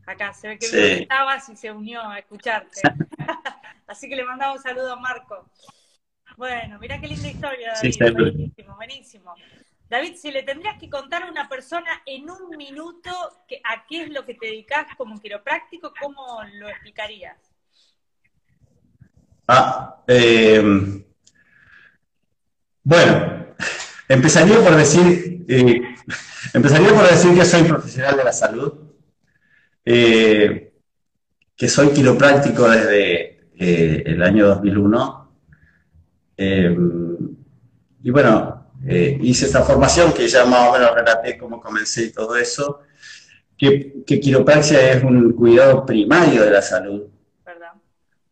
Acá 0.05 0.33
se 0.33 0.49
ve 0.49 0.59
que 0.59 0.67
sí. 0.67 0.77
estabas 1.03 1.47
y 1.49 1.55
se 1.55 1.71
unió 1.71 2.01
a 2.01 2.19
escucharte. 2.19 2.81
Así 3.87 4.09
que 4.09 4.15
le 4.15 4.25
mandamos 4.25 4.57
un 4.57 4.63
saludo 4.63 4.93
a 4.93 4.95
Marco. 4.97 5.49
Bueno, 6.35 6.79
mira 6.79 6.99
qué 6.99 7.07
linda 7.07 7.27
historia, 7.27 7.73
David. 7.73 8.13
buenísimo, 8.13 8.75
buenísimo. 8.75 9.35
David, 9.89 10.15
si 10.15 10.31
le 10.31 10.43
tendrías 10.43 10.79
que 10.79 10.89
contar 10.89 11.23
a 11.23 11.29
una 11.29 11.47
persona 11.47 12.01
en 12.05 12.29
un 12.29 12.57
minuto 12.57 13.11
que, 13.47 13.61
a 13.63 13.85
qué 13.85 14.03
es 14.03 14.09
lo 14.09 14.25
que 14.25 14.33
te 14.33 14.47
dedicas 14.47 14.87
como 14.97 15.19
quiropráctico, 15.21 15.93
¿cómo 16.01 16.41
lo 16.55 16.67
explicarías? 16.67 17.37
Ah, 19.47 20.03
eh, 20.07 21.03
bueno, 22.83 23.55
empezaría 24.07 24.59
por 24.59 24.75
decir, 24.75 25.45
eh, 25.47 25.95
empezaría 26.53 26.89
por 26.89 27.07
decir 27.07 27.35
que 27.35 27.45
soy 27.45 27.63
profesional 27.63 28.17
de 28.17 28.23
la 28.23 28.33
salud, 28.33 28.82
eh, 29.85 30.73
que 31.55 31.69
soy 31.69 31.89
quiropráctico 31.89 32.69
desde 32.69 33.33
eh, 33.57 34.03
el 34.05 34.21
año 34.23 34.47
2001. 34.47 35.31
Eh, 36.35 36.77
y 38.03 38.09
bueno, 38.09 38.71
eh, 38.85 39.17
hice 39.21 39.45
esta 39.45 39.61
formación 39.61 40.11
que 40.13 40.27
ya 40.27 40.45
más 40.45 40.69
o 40.69 40.73
menos 40.73 40.93
relaté 40.93 41.37
cómo 41.37 41.61
comencé 41.61 42.05
y 42.05 42.11
todo 42.11 42.35
eso, 42.35 42.81
que, 43.57 44.03
que 44.05 44.19
quiropraxia 44.19 44.91
es 44.91 45.03
un 45.03 45.33
cuidado 45.33 45.85
primario 45.85 46.43
de 46.43 46.51
la 46.51 46.61
salud. 46.61 47.03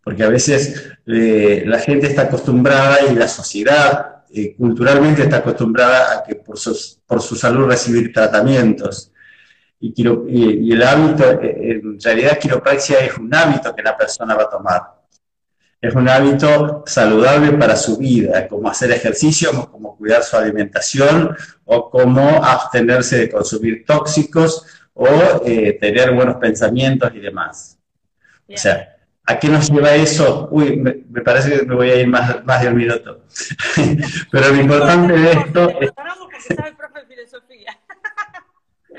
Porque 0.03 0.23
a 0.23 0.29
veces 0.29 0.91
la 1.05 1.77
gente 1.77 2.07
está 2.07 2.23
acostumbrada 2.23 3.05
y 3.09 3.13
la 3.15 3.27
sociedad 3.27 4.23
culturalmente 4.57 5.21
está 5.21 5.37
acostumbrada 5.37 6.17
a 6.17 6.23
que 6.23 6.35
por 6.35 6.57
su, 6.57 6.75
por 7.05 7.21
su 7.21 7.35
salud 7.35 7.67
recibir 7.67 8.11
tratamientos. 8.11 9.10
Y, 9.83 9.95
y, 9.97 10.71
el 10.71 10.83
hábito, 10.83 11.41
en 11.41 11.99
realidad 11.99 12.37
quiropraxia 12.37 12.99
es 12.99 13.17
un 13.17 13.33
hábito 13.33 13.75
que 13.75 13.81
la 13.81 13.97
persona 13.97 14.35
va 14.35 14.43
a 14.43 14.49
tomar. 14.49 14.81
Es 15.81 15.95
un 15.95 16.07
hábito 16.07 16.83
saludable 16.85 17.53
para 17.53 17.75
su 17.75 17.97
vida, 17.97 18.47
como 18.47 18.69
hacer 18.69 18.91
ejercicio, 18.91 19.71
como 19.71 19.97
cuidar 19.97 20.21
su 20.21 20.37
alimentación 20.37 21.35
o 21.65 21.89
como 21.89 22.21
abstenerse 22.45 23.17
de 23.17 23.31
consumir 23.31 23.83
tóxicos 23.83 24.67
o 24.93 25.07
eh, 25.43 25.75
tener 25.81 26.13
buenos 26.13 26.35
pensamientos 26.35 27.11
y 27.15 27.19
demás. 27.19 27.79
O 28.47 28.57
sea, 28.57 28.97
¿a 29.25 29.39
qué 29.39 29.47
nos 29.49 29.71
lleva 29.71 29.95
eso? 29.95 30.47
Uy, 30.51 30.75
me, 30.75 30.93
parece 31.21 31.57
que 31.57 31.65
me 31.65 31.73
voy 31.73 31.89
a 31.89 31.95
ir 31.95 32.07
más, 32.07 32.45
más 32.45 32.61
de 32.61 32.67
un 32.67 32.75
minuto. 32.75 33.25
Pero 34.31 34.49
lo 34.49 34.61
importante 34.61 35.13
de 35.13 35.31
esto 35.31 35.69
es... 35.81 35.91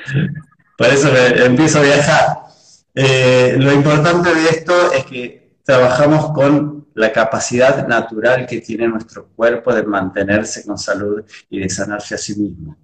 Por 0.82 0.92
eso 0.92 1.16
empiezo 1.16 1.78
a 1.78 1.82
viajar. 1.82 2.38
Eh, 2.92 3.54
lo 3.56 3.72
importante 3.72 4.34
de 4.34 4.48
esto 4.48 4.92
es 4.92 5.04
que 5.04 5.58
trabajamos 5.62 6.32
con 6.32 6.88
la 6.94 7.12
capacidad 7.12 7.86
natural 7.86 8.48
que 8.48 8.60
tiene 8.60 8.88
nuestro 8.88 9.28
cuerpo 9.28 9.72
de 9.72 9.84
mantenerse 9.84 10.66
con 10.66 10.76
salud 10.76 11.22
y 11.48 11.60
de 11.60 11.68
sanarse 11.68 12.16
a 12.16 12.18
sí 12.18 12.34
mismo. 12.34 12.76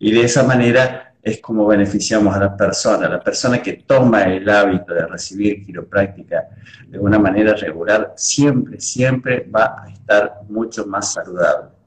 Y 0.00 0.10
de 0.10 0.22
esa 0.22 0.42
manera 0.42 1.14
es 1.22 1.40
como 1.40 1.64
beneficiamos 1.64 2.34
a 2.34 2.40
la 2.40 2.56
persona. 2.56 3.08
La 3.08 3.22
persona 3.22 3.62
que 3.62 3.84
toma 3.86 4.24
el 4.24 4.48
hábito 4.48 4.92
de 4.92 5.06
recibir 5.06 5.64
quiropráctica 5.64 6.48
de 6.88 6.98
una 6.98 7.20
manera 7.20 7.54
regular, 7.54 8.14
siempre, 8.16 8.80
siempre 8.80 9.48
va 9.48 9.84
a 9.84 9.88
estar 9.90 10.40
mucho 10.48 10.86
más 10.86 11.12
saludable. 11.12 11.77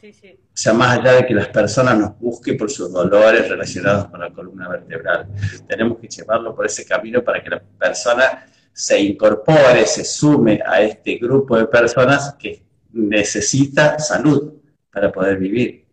Sí, 0.00 0.12
sí. 0.14 0.38
O 0.42 0.56
sea, 0.56 0.72
más 0.72 0.98
allá 0.98 1.12
de 1.12 1.26
que 1.26 1.34
las 1.34 1.48
personas 1.48 1.98
nos 1.98 2.18
busquen 2.18 2.56
por 2.56 2.70
sus 2.70 2.90
dolores 2.90 3.48
relacionados 3.48 4.06
con 4.06 4.20
la 4.20 4.30
columna 4.30 4.68
vertebral, 4.68 5.28
tenemos 5.68 5.98
que 5.98 6.08
llevarlo 6.08 6.54
por 6.54 6.64
ese 6.64 6.86
camino 6.86 7.22
para 7.22 7.42
que 7.42 7.50
la 7.50 7.60
persona 7.60 8.46
se 8.72 8.98
incorpore, 8.98 9.84
se 9.86 10.04
sume 10.04 10.60
a 10.64 10.80
este 10.80 11.16
grupo 11.16 11.58
de 11.58 11.66
personas 11.66 12.34
que 12.38 12.62
necesita 12.92 13.98
salud 13.98 14.54
para 14.90 15.12
poder 15.12 15.36
vivir. 15.38 15.86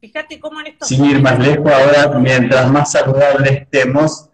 Fíjate 0.00 0.38
cómo 0.38 0.60
en 0.60 0.68
estos 0.68 0.86
Sin 0.86 1.04
ir 1.04 1.20
más 1.20 1.38
lejos, 1.38 1.70
ahora, 1.72 2.16
mientras 2.18 2.70
más 2.70 2.92
saludables 2.92 3.50
estemos, 3.50 4.30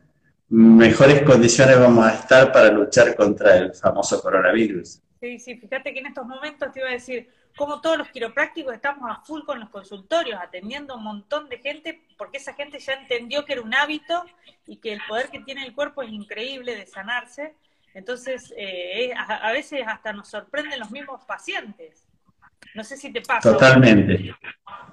mejores 0.48 1.22
condiciones 1.22 1.78
vamos 1.78 2.06
a 2.06 2.14
estar 2.14 2.52
para 2.52 2.70
luchar 2.70 3.16
contra 3.16 3.56
el 3.56 3.74
famoso 3.74 4.20
coronavirus. 4.20 5.00
Sí, 5.20 5.38
sí, 5.38 5.56
fíjate 5.56 5.94
que 5.94 6.00
en 6.00 6.06
estos 6.06 6.26
momentos 6.26 6.70
te 6.70 6.80
iba 6.80 6.90
a 6.90 6.92
decir, 6.92 7.30
como 7.56 7.80
todos 7.80 7.98
los 7.98 8.08
quiroprácticos 8.08 8.74
estamos 8.74 9.08
a 9.10 9.20
full 9.22 9.42
con 9.42 9.60
los 9.60 9.70
consultorios, 9.70 10.40
atendiendo 10.42 10.96
un 10.96 11.04
montón 11.04 11.48
de 11.48 11.58
gente, 11.58 12.02
porque 12.18 12.38
esa 12.38 12.54
gente 12.54 12.78
ya 12.78 12.94
entendió 12.94 13.44
que 13.44 13.52
era 13.54 13.62
un 13.62 13.74
hábito 13.74 14.24
y 14.66 14.76
que 14.78 14.92
el 14.92 15.00
poder 15.08 15.28
que 15.28 15.40
tiene 15.40 15.64
el 15.64 15.74
cuerpo 15.74 16.02
es 16.02 16.10
increíble 16.10 16.74
de 16.74 16.86
sanarse. 16.86 17.54
Entonces, 17.94 18.52
eh, 18.56 19.12
a, 19.16 19.52
veces 19.52 19.82
hasta 19.86 20.12
nos 20.12 20.28
sorprenden 20.28 20.80
los 20.80 20.90
mismos 20.90 21.24
pacientes. 21.24 22.04
No 22.74 22.82
sé 22.82 22.96
si 22.96 23.12
te 23.12 23.20
pasa. 23.20 23.52
Totalmente. 23.52 24.34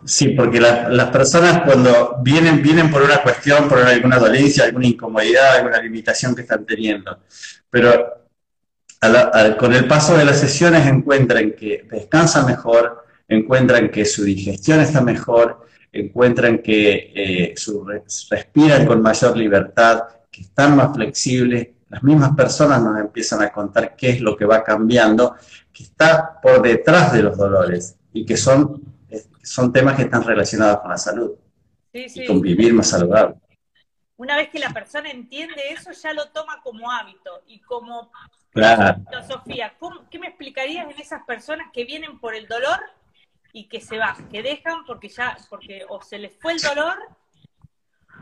Sí, 0.05 0.29
porque 0.29 0.59
las 0.59 1.09
personas 1.09 1.63
cuando 1.63 2.17
vienen, 2.21 2.61
vienen 2.61 2.91
por 2.91 3.01
una 3.01 3.23
cuestión, 3.23 3.67
por 3.67 3.79
alguna 3.79 4.19
dolencia, 4.19 4.65
alguna 4.65 4.85
incomodidad, 4.85 5.55
alguna 5.55 5.81
limitación 5.81 6.35
que 6.35 6.41
están 6.41 6.63
teniendo. 6.63 7.23
Pero 7.71 8.20
con 9.57 9.73
el 9.73 9.87
paso 9.87 10.15
de 10.15 10.25
las 10.25 10.39
sesiones 10.39 10.85
encuentran 10.85 11.53
que 11.53 11.87
descansan 11.89 12.45
mejor, 12.45 13.05
encuentran 13.27 13.89
que 13.89 14.05
su 14.05 14.23
digestión 14.23 14.79
está 14.79 15.01
mejor, 15.01 15.67
encuentran 15.91 16.59
que 16.59 17.11
eh, 17.15 17.53
su, 17.57 17.83
respiran 17.85 18.85
con 18.85 19.01
mayor 19.01 19.35
libertad, 19.35 20.03
que 20.29 20.41
están 20.41 20.75
más 20.75 20.95
flexibles, 20.95 21.69
las 21.89 22.03
mismas 22.03 22.35
personas 22.35 22.81
nos 22.81 22.99
empiezan 22.99 23.41
a 23.41 23.51
contar 23.51 23.95
qué 23.95 24.11
es 24.11 24.21
lo 24.21 24.37
que 24.37 24.45
va 24.45 24.63
cambiando, 24.63 25.35
que 25.73 25.83
está 25.83 26.39
por 26.41 26.61
detrás 26.61 27.11
de 27.11 27.23
los 27.23 27.37
dolores 27.37 27.97
y 28.13 28.25
que 28.25 28.37
son, 28.37 28.81
son 29.43 29.73
temas 29.73 29.95
que 29.95 30.03
están 30.03 30.23
relacionados 30.23 30.79
con 30.79 30.91
la 30.91 30.97
salud 30.97 31.31
y 31.91 32.25
con 32.25 32.39
vivir 32.39 32.73
más 32.73 32.89
saludable. 32.89 33.35
Una 34.15 34.37
vez 34.37 34.49
que 34.49 34.59
la 34.59 34.69
persona 34.69 35.09
entiende 35.09 35.61
eso, 35.71 35.91
ya 35.91 36.13
lo 36.13 36.29
toma 36.29 36.61
como 36.63 36.89
hábito 36.91 37.43
y 37.47 37.59
como 37.59 38.11
filosofía. 38.53 39.73
¿Qué 40.09 40.19
me 40.19 40.27
explicarías 40.27 40.89
en 40.89 40.99
esas 40.99 41.23
personas 41.23 41.67
que 41.73 41.85
vienen 41.85 42.19
por 42.19 42.35
el 42.35 42.47
dolor 42.47 42.79
y 43.53 43.67
que 43.67 43.81
se 43.81 43.97
van, 43.97 44.29
que 44.29 44.43
dejan 44.43 44.85
porque 44.85 45.09
ya, 45.09 45.37
porque 45.49 45.85
o 45.89 46.01
se 46.01 46.17
les 46.17 46.37
fue 46.39 46.53
el 46.53 46.61
dolor, 46.61 46.97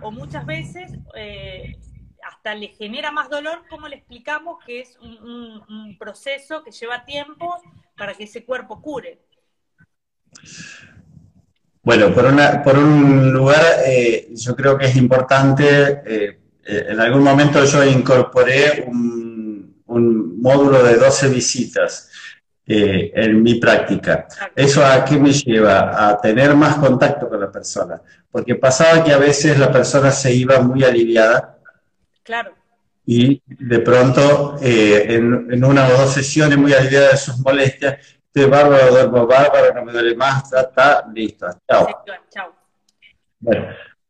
o 0.01 0.12
muchas 0.12 0.45
veces 0.45 0.91
eh, 1.15 1.77
hasta 2.24 2.55
le 2.55 2.69
genera 2.69 3.12
más 3.12 3.29
dolor, 3.29 3.63
¿cómo 3.69 3.88
le 3.88 3.98
explicamos 3.98 4.63
que 4.65 4.81
es 4.81 4.98
un, 5.01 5.98
proceso 5.98 6.63
que 6.63 6.71
lleva 6.71 7.05
tiempo 7.05 7.62
para 7.98 8.13
que 8.13 8.24
ese 8.24 8.45
cuerpo 8.45 8.81
cure? 8.81 9.19
Bueno, 11.81 12.13
por, 12.13 12.25
una, 12.25 12.62
por 12.63 12.77
un 12.77 13.31
lugar, 13.31 13.63
eh, 13.86 14.27
yo 14.31 14.55
creo 14.55 14.77
que 14.77 14.86
es 14.86 14.95
importante, 14.95 16.01
eh, 16.05 16.39
eh, 16.65 16.86
en 16.89 17.00
algún 17.00 17.24
momento 17.24 17.63
yo 17.65 17.83
incorporé 17.83 18.86
un, 18.88 19.28
un 19.28 19.28
módulo 20.41 20.84
de 20.84 20.96
12 20.96 21.29
visitas 21.29 22.10
eh, 22.72 23.12
en 23.15 23.41
mi 23.41 23.55
práctica. 23.55 24.27
¿Eso 24.55 24.86
a 24.86 25.03
qué 25.03 25.17
me 25.17 25.31
lleva? 25.31 26.08
A 26.08 26.22
tener 26.22 26.53
más 26.55 26.77
contacto 26.77 27.27
con 27.27 27.39
la 27.39 27.51
persona. 27.51 28.00
Porque 28.29 28.55
pasaba 28.55 29.03
que 29.03 29.12
a 29.12 29.17
veces 29.17 29.58
la 29.58 29.72
persona 29.72 30.12
se 30.12 30.34
iba 30.34 30.60
muy 30.60 30.84
aliviada. 30.84 31.58
Claro. 32.22 32.53
Y 33.08 33.41
de 33.48 33.79
pronto, 33.79 34.58
eh, 34.62 35.15
en, 35.15 35.63
una 35.63 35.88
o 35.88 35.98
dos 35.98 36.13
sesiones 36.13 36.60
muy 36.60 36.72
aliviada 36.72 37.10
de 37.10 37.17
sus 37.17 37.39
molestias, 37.39 37.98
estoy 38.27 38.48
bárbaro, 38.48 38.91
duermo 38.91 39.25
bárbaro, 39.25 39.74
no 39.74 39.84
me 39.84 39.91
duele 39.91 40.15
más, 40.15 40.43
está, 40.43 40.62
está 40.62 41.05
listo, 41.12 41.48
chao. 41.67 41.88
chao. 42.29 42.53
Bueno, 43.39 43.65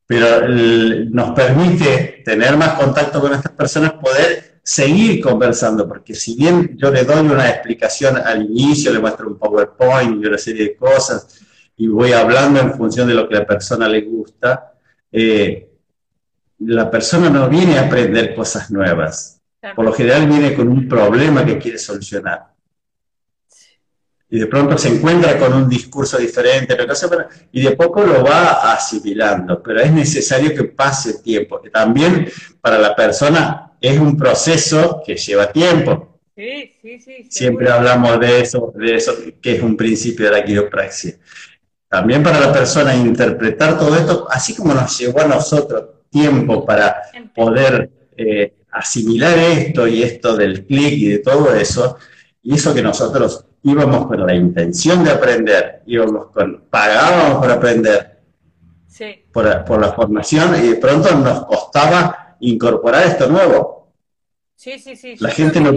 pero 0.06 0.50
nos 0.50 1.32
permite 1.32 2.24
tener 2.26 2.58
más 2.58 2.74
contacto 2.74 3.22
con 3.22 3.32
estas 3.32 3.54
personas, 3.54 3.94
poder 3.94 4.59
seguir 4.70 5.20
conversando, 5.20 5.88
porque 5.88 6.14
si 6.14 6.36
bien 6.36 6.78
yo 6.78 6.92
le 6.92 7.04
doy 7.04 7.26
una 7.26 7.50
explicación 7.50 8.18
al 8.18 8.44
inicio, 8.44 8.94
le 8.94 9.00
muestro 9.00 9.28
un 9.28 9.36
PowerPoint 9.36 10.24
y 10.24 10.28
una 10.28 10.38
serie 10.38 10.64
de 10.64 10.76
cosas, 10.76 11.40
y 11.76 11.88
voy 11.88 12.14
hablando 12.14 12.60
en 12.60 12.76
función 12.76 13.08
de 13.08 13.16
lo 13.16 13.28
que 13.28 13.36
a 13.36 13.40
la 13.40 13.48
persona 13.48 13.90
le 13.90 14.02
gusta, 14.02 14.74
eh, 15.12 15.72
la 16.60 16.92
persona 16.92 17.32
no 17.32 17.50
viene 17.50 17.80
a 17.80 17.88
aprender 17.88 18.36
cosas 18.36 18.70
nuevas. 18.70 19.42
Por 19.76 19.86
lo 19.86 19.92
general 19.92 20.28
viene 20.28 20.54
con 20.54 20.68
un 20.68 20.88
problema 20.88 21.44
que 21.44 21.58
quiere 21.58 21.80
solucionar. 21.80 22.54
Y 24.30 24.38
de 24.38 24.46
pronto 24.46 24.78
se 24.78 24.90
encuentra 24.90 25.40
con 25.40 25.52
un 25.52 25.68
discurso 25.68 26.20
diferente, 26.20 26.78
y 27.52 27.62
de 27.64 27.72
poco 27.72 28.04
lo 28.04 28.24
va 28.24 28.72
asimilando, 28.72 29.64
pero 29.64 29.80
es 29.80 29.92
necesario 29.92 30.54
que 30.54 30.66
pase 30.66 31.24
tiempo, 31.24 31.60
que 31.60 31.72
también 31.72 32.30
para 32.62 32.78
la 32.78 32.96
persona 32.96 33.69
es 33.82 34.00
un 34.00 34.18
proceso 34.18 35.02
que 35.06 35.16
lleva 35.16 35.52
tiempo. 35.52 36.20
Sí, 36.36 36.74
sí, 36.82 37.00
sí. 37.00 37.28
Siempre 37.30 37.70
hablamos 37.70 38.20
de 38.20 38.42
eso, 38.42 38.74
de 38.76 38.96
eso 38.96 39.14
que 39.42 39.56
es 39.56 39.62
un 39.62 39.76
principio 39.76 40.26
de 40.26 40.32
la 40.32 40.44
quiropraxia. 40.44 41.16
También 41.90 42.22
para 42.22 42.40
la 42.40 42.54
persona 42.54 42.96
interpretar 42.96 43.78
todo 43.78 43.96
esto, 43.96 44.28
así 44.30 44.56
como 44.56 44.74
nos 44.74 44.98
llevó 44.98 45.22
a 45.22 45.28
nosotros 45.28 45.86
tiempo 46.10 46.66
para 46.66 47.02
poder 47.36 47.90
eh, 48.16 48.54
asimilar 48.72 49.38
esto 49.38 49.88
y 49.88 50.04
esto 50.04 50.36
del 50.36 50.66
clic 50.66 50.94
y 50.94 51.08
de 51.10 51.20
todo 51.20 51.54
eso, 51.56 51.98
y 52.44 52.56
eso 52.56 52.74
que 52.74 52.82
nosotros 52.82 53.46
íbamos 53.64 54.08
con 54.08 54.26
la 54.26 54.36
intención 54.36 55.04
de 55.04 55.12
aprender, 55.12 55.82
íbamos 55.88 56.28
con, 56.28 56.66
pagábamos 56.70 57.40
por 57.40 57.52
aprender, 57.52 58.20
por, 59.32 59.66
por, 59.66 59.82
la 59.82 59.92
formación, 59.94 60.56
y 60.64 60.70
de 60.70 60.76
pronto 60.76 61.16
nos 61.16 61.46
costaba 61.46 62.29
incorporar 62.40 63.06
esto 63.06 63.28
nuevo. 63.28 63.94
Sí, 64.56 64.78
sí, 64.80 64.96
sí. 64.96 65.16
La 65.20 65.30
gente 65.30 65.62
no... 65.62 65.74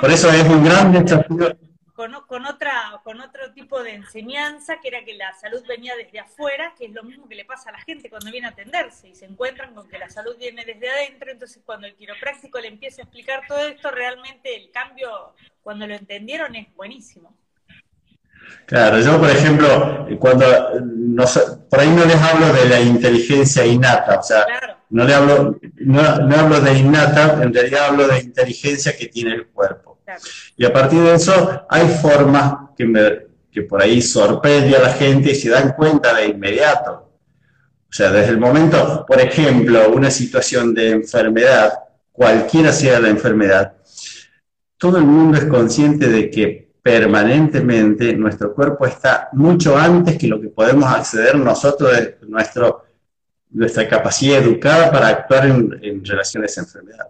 por 0.00 0.10
eso 0.10 0.30
es 0.30 0.44
un 0.44 0.64
gran 0.64 0.92
desafío 0.92 1.56
con, 1.94 2.12
con, 2.26 2.44
otra, 2.44 3.00
con 3.04 3.20
otro 3.20 3.52
tipo 3.52 3.82
de 3.82 3.94
enseñanza, 3.94 4.80
que 4.80 4.88
era 4.88 5.04
que 5.04 5.14
la 5.14 5.32
salud 5.34 5.64
venía 5.66 5.94
desde 5.96 6.18
afuera, 6.18 6.74
que 6.76 6.86
es 6.86 6.92
lo 6.92 7.04
mismo 7.04 7.28
que 7.28 7.36
le 7.36 7.44
pasa 7.44 7.70
a 7.70 7.72
la 7.72 7.80
gente 7.80 8.10
cuando 8.10 8.32
viene 8.32 8.48
a 8.48 8.50
atenderse 8.50 9.08
y 9.08 9.14
se 9.14 9.26
encuentran 9.26 9.74
con 9.74 9.88
que 9.88 9.98
la 9.98 10.10
salud 10.10 10.36
viene 10.36 10.64
desde 10.64 10.90
adentro, 10.90 11.30
entonces 11.30 11.62
cuando 11.64 11.86
el 11.86 11.94
quiropráctico 11.94 12.58
le 12.60 12.68
empieza 12.68 13.00
a 13.00 13.04
explicar 13.04 13.42
todo 13.46 13.60
esto, 13.60 13.92
realmente 13.92 14.56
el 14.56 14.72
cambio, 14.72 15.34
cuando 15.62 15.86
lo 15.86 15.94
entendieron, 15.94 16.56
es 16.56 16.74
buenísimo. 16.74 17.32
Claro, 18.66 18.98
yo 19.00 19.20
por 19.20 19.30
ejemplo, 19.30 20.06
cuando 20.18 20.46
por 21.68 21.80
ahí 21.80 21.90
no 21.90 22.04
les 22.04 22.16
hablo 22.16 22.52
de 22.52 22.68
la 22.68 22.80
inteligencia 22.80 23.66
innata, 23.66 24.18
o 24.18 24.22
sea, 24.22 24.46
no 24.90 25.04
le 25.04 25.14
hablo, 25.14 25.58
no, 25.76 26.18
no 26.18 26.36
hablo 26.36 26.60
de 26.60 26.78
innata, 26.78 27.42
en 27.42 27.52
realidad 27.52 27.88
hablo 27.88 28.08
de 28.08 28.20
inteligencia 28.20 28.96
que 28.96 29.06
tiene 29.06 29.34
el 29.34 29.46
cuerpo. 29.48 29.98
Y 30.56 30.64
a 30.64 30.72
partir 30.72 31.00
de 31.00 31.14
eso 31.14 31.66
hay 31.68 31.88
formas 31.88 32.54
que, 32.76 33.26
que 33.50 33.62
por 33.62 33.82
ahí 33.82 34.00
sorprende 34.00 34.76
a 34.76 34.82
la 34.82 34.90
gente 34.90 35.32
y 35.32 35.34
se 35.34 35.50
dan 35.50 35.72
cuenta 35.72 36.14
de 36.14 36.26
inmediato. 36.26 37.12
O 37.88 37.96
sea, 37.96 38.10
desde 38.10 38.30
el 38.30 38.38
momento, 38.38 39.04
por 39.06 39.20
ejemplo, 39.20 39.90
una 39.90 40.10
situación 40.10 40.74
de 40.74 40.90
enfermedad, 40.90 41.72
cualquiera 42.10 42.72
sea 42.72 42.98
la 42.98 43.08
enfermedad, 43.08 43.74
todo 44.78 44.98
el 44.98 45.04
mundo 45.04 45.38
es 45.38 45.44
consciente 45.44 46.08
de 46.08 46.30
que 46.30 46.63
permanentemente 46.84 48.14
nuestro 48.14 48.54
cuerpo 48.54 48.84
está 48.84 49.30
mucho 49.32 49.74
antes 49.74 50.18
que 50.18 50.28
lo 50.28 50.38
que 50.38 50.48
podemos 50.48 50.84
acceder 50.84 51.34
nosotros 51.34 51.90
de 51.92 52.18
nuestro, 52.28 52.84
nuestra 53.52 53.88
capacidad 53.88 54.42
educada 54.42 54.92
para 54.92 55.08
actuar 55.08 55.46
en, 55.46 55.80
en 55.80 56.04
relación 56.04 56.42
a 56.42 56.46
esa 56.46 56.60
enfermedad. 56.60 57.08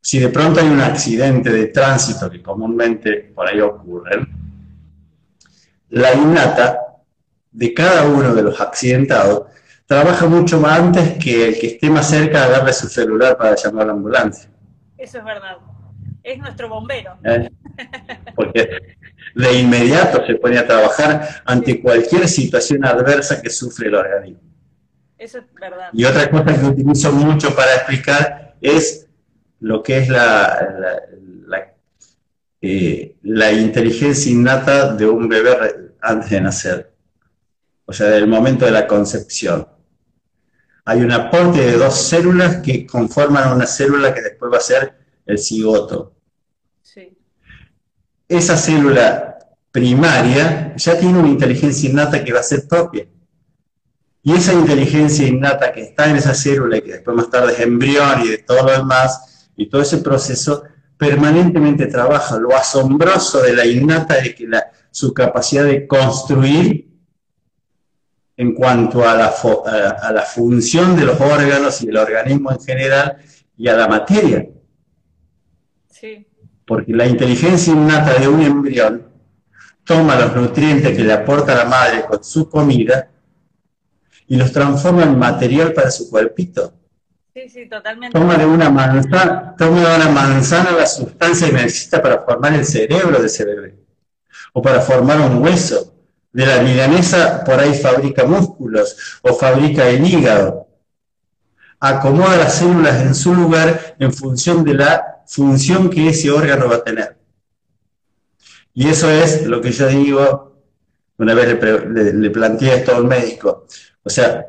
Si 0.00 0.18
de 0.18 0.30
pronto 0.30 0.60
hay 0.60 0.68
un 0.68 0.80
accidente 0.80 1.50
de 1.50 1.66
tránsito 1.66 2.30
que 2.30 2.40
comúnmente 2.40 3.30
por 3.34 3.46
ahí 3.46 3.60
ocurre, 3.60 4.26
la 5.90 6.14
innata 6.14 6.80
de 7.50 7.74
cada 7.74 8.08
uno 8.08 8.34
de 8.34 8.42
los 8.44 8.58
accidentados 8.62 9.44
trabaja 9.84 10.26
mucho 10.26 10.58
más 10.58 10.80
antes 10.80 11.22
que 11.22 11.48
el 11.48 11.58
que 11.58 11.66
esté 11.66 11.90
más 11.90 12.08
cerca 12.08 12.46
de 12.46 12.52
darle 12.52 12.72
su 12.72 12.88
celular 12.88 13.36
para 13.36 13.56
llamar 13.56 13.82
a 13.82 13.86
la 13.88 13.92
ambulancia. 13.92 14.48
Eso 14.96 15.18
es 15.18 15.24
verdad. 15.24 15.58
Es 16.22 16.38
nuestro 16.38 16.70
bombero. 16.70 17.18
¿Eh? 17.24 17.50
Porque 18.34 18.68
de 19.34 19.52
inmediato 19.58 20.26
se 20.26 20.34
pone 20.34 20.58
a 20.58 20.66
trabajar 20.66 21.42
ante 21.44 21.80
cualquier 21.80 22.28
situación 22.28 22.84
adversa 22.84 23.40
que 23.40 23.50
sufre 23.50 23.88
el 23.88 23.94
organismo. 23.94 24.50
Eso 25.18 25.38
es 25.38 25.44
verdad. 25.54 25.90
Y 25.92 26.04
otra 26.04 26.30
cosa 26.30 26.58
que 26.58 26.66
utilizo 26.66 27.12
mucho 27.12 27.54
para 27.54 27.74
explicar 27.74 28.56
es 28.60 29.06
lo 29.60 29.82
que 29.82 29.98
es 29.98 30.08
la, 30.08 31.02
eh, 32.62 33.16
la, 33.22 33.52
inteligencia 33.52 34.30
innata 34.30 34.94
de 34.94 35.06
un 35.06 35.28
bebé 35.28 35.92
antes 36.02 36.30
de 36.30 36.40
nacer, 36.42 36.92
o 37.86 37.92
sea, 37.92 38.08
del 38.08 38.26
momento 38.26 38.66
de 38.66 38.70
la 38.70 38.86
concepción. 38.86 39.66
Hay 40.84 41.00
un 41.00 41.12
aporte 41.12 41.58
de 41.60 41.72
dos 41.78 41.94
células 41.94 42.56
que 42.56 42.86
conforman 42.86 43.54
una 43.54 43.66
célula 43.66 44.12
que 44.12 44.22
después 44.22 44.52
va 44.52 44.58
a 44.58 44.60
ser 44.60 44.94
el 45.24 45.38
cigoto. 45.38 46.14
Esa 48.30 48.56
célula 48.56 49.38
primaria 49.72 50.72
ya 50.76 50.96
tiene 50.96 51.18
una 51.18 51.28
inteligencia 51.28 51.90
innata 51.90 52.24
que 52.24 52.32
va 52.32 52.38
a 52.38 52.44
ser 52.44 52.68
propia. 52.68 53.04
Y 54.22 54.32
esa 54.32 54.52
inteligencia 54.52 55.26
innata 55.26 55.72
que 55.72 55.82
está 55.82 56.08
en 56.08 56.14
esa 56.14 56.32
célula 56.32 56.80
que 56.80 56.92
después 56.92 57.16
más 57.16 57.28
tarde 57.28 57.54
es 57.54 57.58
embrión 57.58 58.22
y 58.24 58.28
de 58.28 58.38
todo 58.38 58.62
lo 58.62 58.70
demás, 58.70 59.48
y 59.56 59.68
todo 59.68 59.82
ese 59.82 59.98
proceso 59.98 60.62
permanentemente 60.96 61.86
trabaja. 61.86 62.38
Lo 62.38 62.54
asombroso 62.54 63.42
de 63.42 63.52
la 63.52 63.66
innata 63.66 64.18
es 64.18 64.36
que 64.36 64.48
su 64.92 65.12
capacidad 65.12 65.64
de 65.64 65.88
construir 65.88 66.88
en 68.36 68.54
cuanto 68.54 69.08
a 69.08 69.16
la, 69.16 69.26
a, 69.26 70.12
la 70.12 70.22
función 70.22 70.94
de 70.94 71.04
los 71.04 71.20
órganos 71.20 71.82
y 71.82 71.86
del 71.86 71.96
organismo 71.96 72.52
en 72.52 72.60
general 72.60 73.16
y 73.56 73.66
a 73.66 73.74
la 73.74 73.88
materia. 73.88 74.46
Sí. 75.88 76.29
Porque 76.70 76.92
la 76.92 77.04
inteligencia 77.04 77.72
innata 77.72 78.16
de 78.16 78.28
un 78.28 78.40
embrión 78.42 79.04
toma 79.82 80.14
los 80.14 80.36
nutrientes 80.36 80.96
que 80.96 81.02
le 81.02 81.12
aporta 81.12 81.52
la 81.52 81.64
madre 81.64 82.04
con 82.04 82.22
su 82.22 82.48
comida 82.48 83.10
y 84.28 84.36
los 84.36 84.52
transforma 84.52 85.02
en 85.02 85.18
material 85.18 85.72
para 85.72 85.90
su 85.90 86.08
cuerpito. 86.08 86.72
Sí, 87.34 87.48
sí, 87.48 87.68
totalmente. 87.68 88.16
Toma 88.16 88.36
de 88.36 88.46
una 88.46 88.70
manzana, 88.70 89.56
toma 89.58 89.80
de 89.80 89.96
una 89.96 90.10
manzana 90.10 90.70
la 90.70 90.86
sustancia 90.86 91.48
que 91.48 91.54
necesita 91.54 92.00
para 92.00 92.20
formar 92.20 92.54
el 92.54 92.64
cerebro 92.64 93.18
de 93.18 93.26
ese 93.26 93.44
bebé. 93.44 93.74
O 94.52 94.62
para 94.62 94.80
formar 94.80 95.20
un 95.22 95.42
hueso. 95.42 95.92
De 96.32 96.46
la 96.46 96.62
milanesa 96.62 97.42
por 97.42 97.58
ahí 97.58 97.74
fabrica 97.74 98.24
músculos 98.26 99.18
o 99.22 99.34
fabrica 99.34 99.88
el 99.88 100.06
hígado. 100.06 100.68
Acomoda 101.80 102.36
las 102.36 102.54
células 102.54 103.00
en 103.00 103.16
su 103.16 103.34
lugar 103.34 103.96
en 103.98 104.12
función 104.12 104.62
de 104.62 104.74
la 104.74 105.19
función 105.30 105.90
que 105.90 106.08
ese 106.08 106.30
órgano 106.30 106.68
va 106.68 106.76
a 106.76 106.84
tener. 106.84 107.16
Y 108.74 108.88
eso 108.88 109.10
es 109.10 109.46
lo 109.46 109.60
que 109.60 109.72
yo 109.72 109.88
digo, 109.88 110.62
una 111.18 111.34
vez 111.34 111.62
le, 111.62 112.12
le 112.12 112.30
planteé 112.30 112.76
esto 112.76 112.94
a 112.94 113.00
un 113.00 113.08
médico. 113.08 113.66
O 114.02 114.10
sea, 114.10 114.46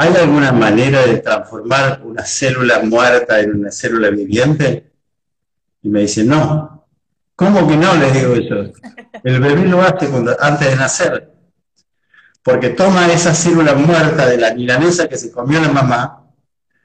¿Hay 0.00 0.14
alguna 0.14 0.52
manera 0.52 1.04
de 1.04 1.18
transformar 1.18 2.02
una 2.04 2.24
célula 2.24 2.78
muerta 2.84 3.40
en 3.40 3.56
una 3.56 3.72
célula 3.72 4.10
viviente? 4.10 4.92
Y 5.82 5.88
me 5.88 6.02
dice, 6.02 6.22
no. 6.22 6.86
¿Cómo 7.34 7.66
que 7.66 7.76
no? 7.76 7.96
Le 7.96 8.12
digo 8.12 8.36
yo. 8.36 8.72
El 9.24 9.40
bebé 9.40 9.66
lo 9.66 9.82
hace 9.82 10.08
antes 10.38 10.70
de 10.70 10.76
nacer. 10.76 11.32
Porque 12.44 12.70
toma 12.70 13.12
esa 13.12 13.34
célula 13.34 13.74
muerta 13.74 14.24
de 14.26 14.38
la 14.38 14.54
milanesa 14.54 15.08
que 15.08 15.16
se 15.16 15.32
comió 15.32 15.60
la 15.60 15.68
mamá, 15.68 16.27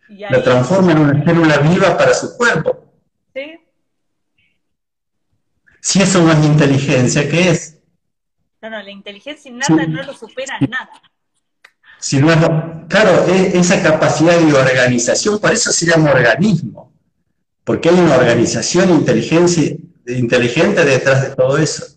la 0.10 0.44
transforma 0.44 0.92
en 0.92 1.00
una 1.00 1.24
célula 1.24 1.58
viva 1.58 1.98
para 1.98 2.14
su 2.14 2.36
cuerpo. 2.38 2.86
¿Sí? 3.34 3.60
Si 5.82 6.02
eso 6.02 6.24
no 6.24 6.32
es 6.32 6.46
inteligencia, 6.46 7.30
¿qué 7.30 7.50
es? 7.50 7.80
No, 8.62 8.70
no, 8.70 8.82
la 8.82 8.92
inteligencia 8.92 9.50
innata 9.50 9.86
no 9.88 10.04
lo 10.04 10.14
supera 10.14 10.58
nada 10.60 11.02
claro, 12.88 13.28
e, 13.28 13.58
esa 13.58 13.82
capacidad 13.82 14.38
de 14.38 14.54
organización, 14.54 15.40
por 15.40 15.52
eso 15.52 15.72
se 15.72 15.86
llama 15.86 16.12
organismo. 16.12 16.92
Porque 17.64 17.90
hay 17.90 17.96
una 17.96 18.18
organización 18.18 18.90
inteligente 20.06 20.86
detrás 20.86 21.30
de 21.30 21.36
todo 21.36 21.58
eso. 21.58 21.93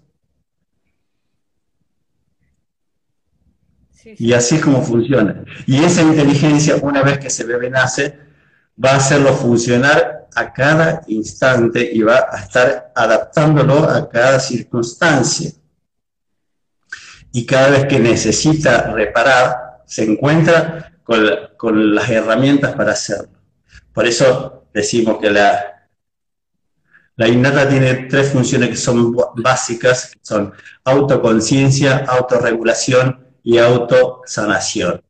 Y 4.19 4.33
así 4.33 4.57
es 4.57 4.63
como 4.63 4.83
funciona. 4.83 5.45
Y 5.67 5.85
esa 5.85 6.03
inteligencia, 6.03 6.77
una 6.83 7.03
vez 7.03 7.19
que 7.19 7.27
ese 7.27 7.45
bebé 7.45 7.69
nace, 7.69 8.19
va 8.83 8.93
a 8.93 8.97
hacerlo 8.97 9.33
funcionar 9.35 10.29
a 10.35 10.53
cada 10.53 11.03
instante 11.09 11.89
y 11.93 12.03
va 12.03 12.27
a 12.31 12.41
estar 12.41 12.93
adaptándolo 12.95 13.89
a 13.89 14.09
cada 14.09 14.41
circunstancia. 14.41 15.51
Y 17.33 17.45
cada 17.45 17.71
vez 17.71 17.87
que 17.87 17.99
necesita 17.99 18.93
reparar, 18.93 19.83
se 19.87 20.05
encuentra 20.05 20.93
con, 21.05 21.95
las 21.95 22.09
herramientas 22.09 22.75
para 22.75 22.93
hacerlo. 22.93 23.39
Por 23.93 24.07
eso 24.07 24.69
decimos 24.73 25.19
que 25.21 25.31
la, 25.31 25.89
la 27.17 27.29
innata 27.29 27.69
tiene 27.69 27.95
tres 28.09 28.31
funciones 28.31 28.71
que 28.71 28.77
son 28.77 29.15
básicas, 29.37 30.13
son 30.23 30.53
autoconciencia, 30.85 32.05
autorregulación 32.09 33.26
y 33.47 33.59
autosanación. 33.59 35.01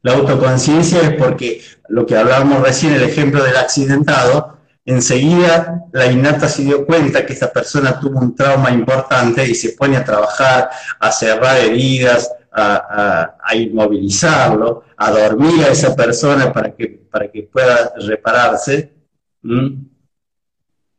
La 0.00 0.14
autoconciencia 0.14 1.02
es 1.02 1.16
porque 1.16 1.62
lo 1.88 2.06
que 2.06 2.16
hablábamos 2.16 2.62
recién, 2.62 2.94
el 2.94 3.02
ejemplo 3.02 3.44
del 3.44 3.58
accidentado, 3.58 4.56
enseguida 4.86 5.84
la 5.92 6.06
innata 6.06 6.48
se 6.48 6.62
dio 6.62 6.86
cuenta 6.86 7.26
que 7.26 7.34
esta 7.34 7.52
persona 7.52 8.00
tuvo 8.00 8.18
un 8.20 8.34
trauma 8.34 8.70
importante 8.70 9.46
y 9.46 9.54
se 9.54 9.72
pone 9.72 9.98
a 9.98 10.04
trabajar, 10.04 10.70
a 10.98 11.12
cerrar 11.12 11.58
heridas, 11.58 12.32
a, 12.50 13.36
inmovilizarlo, 13.54 14.84
a 14.96 15.10
dormir 15.10 15.66
a 15.66 15.68
esa 15.68 15.94
persona 15.94 16.50
para 16.54 16.74
que, 16.74 16.88
para 17.10 17.30
que 17.30 17.42
pueda 17.42 17.92
repararse. 17.98 18.94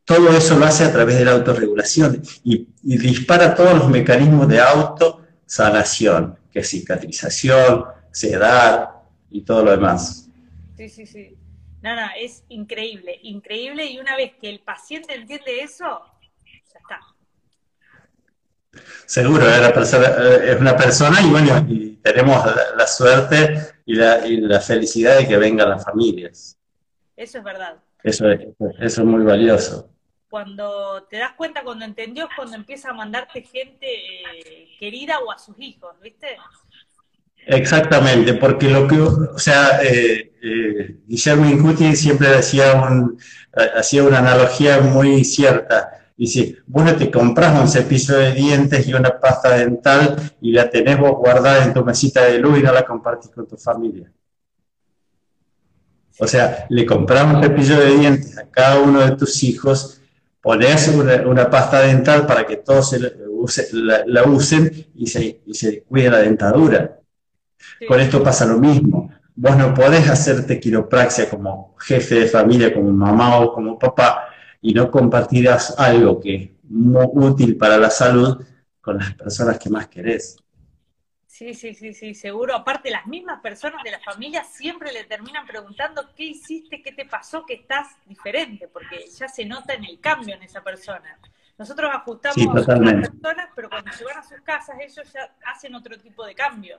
Todo 0.05 0.29
eso 0.29 0.55
lo 0.55 0.65
hace 0.65 0.83
a 0.83 0.91
través 0.91 1.17
de 1.17 1.25
la 1.25 1.31
autorregulación 1.31 2.21
y, 2.43 2.67
y 2.83 2.97
dispara 2.99 3.55
todos 3.55 3.73
los 3.73 3.89
mecanismos 3.89 4.47
de 4.47 4.61
auto 4.61 5.22
sanación, 5.45 6.37
que 6.51 6.59
es 6.59 6.69
cicatrización, 6.69 7.85
sedar 8.11 9.01
y 9.29 9.41
todo 9.41 9.65
lo 9.65 9.71
demás. 9.71 10.29
Sí, 10.77 10.89
sí, 10.89 11.05
sí. 11.05 11.37
No, 11.81 11.95
no, 11.95 12.07
es 12.17 12.43
increíble, 12.49 13.19
increíble 13.23 13.85
y 13.85 13.99
una 13.99 14.15
vez 14.15 14.33
que 14.39 14.49
el 14.49 14.61
paciente 14.61 15.15
entiende 15.15 15.61
eso, 15.61 16.01
ya 16.45 16.79
está. 16.79 16.99
Seguro, 19.05 19.47
es 19.47 20.59
una 20.59 20.75
persona 20.75 21.21
y 21.21 21.29
bueno, 21.29 21.65
y 21.67 21.97
tenemos 21.97 22.43
la, 22.75 22.87
suerte 22.87 23.57
y 23.85 23.95
la, 23.95 24.25
y 24.25 24.37
la, 24.37 24.59
felicidad 24.61 25.17
de 25.17 25.27
que 25.27 25.37
vengan 25.37 25.69
las 25.69 25.83
familias. 25.83 26.57
Eso 27.15 27.37
es 27.39 27.43
verdad. 27.43 27.75
Eso 28.01 28.29
eso 28.29 28.61
es 28.79 28.99
muy 28.99 29.23
valioso 29.23 29.92
cuando 30.33 31.05
te 31.11 31.17
das 31.17 31.33
cuenta, 31.33 31.63
cuando 31.63 31.85
entendió, 31.85 32.23
es 32.23 32.31
cuando 32.35 32.55
empieza 32.55 32.89
a 32.89 32.93
mandarte 32.93 33.43
gente 33.43 33.85
eh, 33.85 34.67
querida 34.79 35.19
o 35.19 35.31
a 35.31 35.37
sus 35.37 35.55
hijos, 35.59 35.93
¿viste? 36.01 36.25
Exactamente, 37.45 38.33
porque 38.33 38.67
lo 38.67 38.87
que, 38.87 38.99
o 38.99 39.37
sea, 39.37 39.83
eh, 39.83 40.33
eh, 40.41 40.97
Guillermo 41.05 41.45
Incuti 41.45 41.95
siempre 41.95 42.29
hacía, 42.29 42.73
un, 42.73 43.15
hacía 43.77 44.01
una 44.01 44.17
analogía 44.17 44.79
muy 44.79 45.23
cierta. 45.23 46.11
Dice, 46.17 46.57
bueno, 46.65 46.95
te 46.95 47.11
compras 47.11 47.61
un 47.61 47.67
cepillo 47.67 48.17
de 48.17 48.33
dientes 48.33 48.87
y 48.87 48.93
una 48.95 49.19
pasta 49.19 49.55
dental 49.55 50.15
y 50.41 50.51
la 50.51 50.67
tenés 50.67 50.97
vos 50.97 51.11
guardada 51.11 51.63
en 51.63 51.75
tu 51.75 51.85
mesita 51.85 52.25
de 52.25 52.39
luz 52.39 52.57
y 52.57 52.63
no 52.63 52.73
la 52.73 52.83
compartís 52.83 53.29
con 53.29 53.47
tu 53.47 53.55
familia. 53.55 54.11
O 56.17 56.25
sea, 56.25 56.65
le 56.69 56.87
compramos 56.87 57.35
un 57.35 57.43
cepillo 57.43 57.79
de 57.79 57.97
dientes 57.97 58.35
a 58.35 58.49
cada 58.49 58.79
uno 58.79 58.99
de 59.01 59.15
tus 59.15 59.43
hijos 59.43 59.99
pones 60.43 60.89
una, 60.89 61.49
pasta 61.49 61.79
dental 61.83 62.27
para 62.27 62.45
que 62.45 62.57
todos 62.57 62.97
la, 63.71 64.23
usen 64.25 64.87
y 64.93 65.07
se, 65.07 65.41
y 65.45 65.53
se 65.53 65.83
cuide 65.83 66.09
la 66.09 66.19
dentadura. 66.19 66.99
Con 67.87 68.01
esto 68.01 68.21
pasa 68.21 68.45
lo 68.45 68.59
mismo. 68.59 69.09
Vos 69.35 69.55
no 69.55 69.73
podés 69.73 70.09
hacerte 70.09 70.59
quiropraxia 70.59 71.29
como 71.29 71.75
jefe 71.79 72.15
de 72.15 72.27
familia, 72.27 72.73
como 72.73 72.91
mamá 72.91 73.39
o 73.39 73.53
como 73.53 73.79
papá, 73.79 74.27
y 74.61 74.73
no 74.73 74.91
compartirás 74.91 75.79
algo 75.79 76.19
que 76.19 76.35
es 76.35 76.49
muy 76.63 77.07
útil 77.13 77.55
para 77.55 77.77
la 77.77 77.89
salud 77.89 78.43
con 78.81 78.97
las 78.97 79.13
personas 79.13 79.57
que 79.57 79.69
más 79.69 79.87
querés. 79.87 80.42
Sí, 81.33 81.55
sí, 81.55 81.73
sí, 81.73 81.95
sí, 81.95 82.13
seguro. 82.13 82.55
Aparte, 82.55 82.91
las 82.91 83.07
mismas 83.07 83.41
personas 83.41 83.81
de 83.83 83.89
la 83.89 83.99
familia 84.01 84.43
siempre 84.43 84.93
le 84.93 85.03
terminan 85.05 85.47
preguntando 85.47 86.13
qué 86.15 86.25
hiciste, 86.25 86.83
qué 86.83 86.91
te 86.91 87.07
pasó, 87.07 87.43
que 87.43 87.55
estás 87.55 87.87
diferente, 88.05 88.67
porque 88.67 89.07
ya 89.07 89.27
se 89.27 89.43
nota 89.43 89.73
en 89.73 89.83
el 89.83 89.99
cambio 89.99 90.35
en 90.35 90.43
esa 90.43 90.61
persona. 90.61 91.17
Nosotros 91.57 91.89
ajustamos 91.91 92.69
a 92.69 92.75
las 92.75 93.09
personas, 93.09 93.49
pero 93.55 93.67
cuando 93.67 93.91
se 93.93 94.05
van 94.05 94.17
a 94.19 94.21
sus 94.21 94.41
casas, 94.41 94.75
ellos 94.79 95.11
ya 95.11 95.35
hacen 95.47 95.73
otro 95.73 95.99
tipo 95.99 96.23
de 96.23 96.35
cambio 96.35 96.77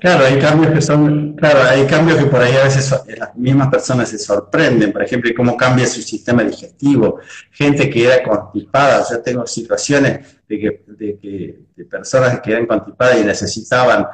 claro, 0.00 0.24
hay 0.24 0.38
cambios 0.38 0.72
que 0.72 0.80
son, 0.80 1.34
claro, 1.34 1.62
hay 1.62 1.86
cambios 1.86 2.18
que 2.18 2.26
por 2.26 2.40
ahí 2.40 2.54
a 2.56 2.64
veces 2.64 2.94
las 3.16 3.34
mismas 3.36 3.68
personas 3.68 4.08
se 4.08 4.18
sorprenden, 4.18 4.92
por 4.92 5.02
ejemplo, 5.02 5.30
cómo 5.36 5.56
cambia 5.56 5.86
su 5.86 6.02
sistema 6.02 6.42
digestivo, 6.42 7.20
gente 7.50 7.90
que 7.90 8.06
era 8.06 8.22
constipada, 8.22 9.04
yo 9.10 9.20
tengo 9.20 9.46
situaciones 9.46 10.38
de 10.48 10.58
que, 10.58 10.84
de, 10.86 11.84
personas 11.90 12.40
que 12.40 12.52
eran 12.52 12.66
constipadas 12.66 13.20
y 13.20 13.24
necesitaban 13.24 14.06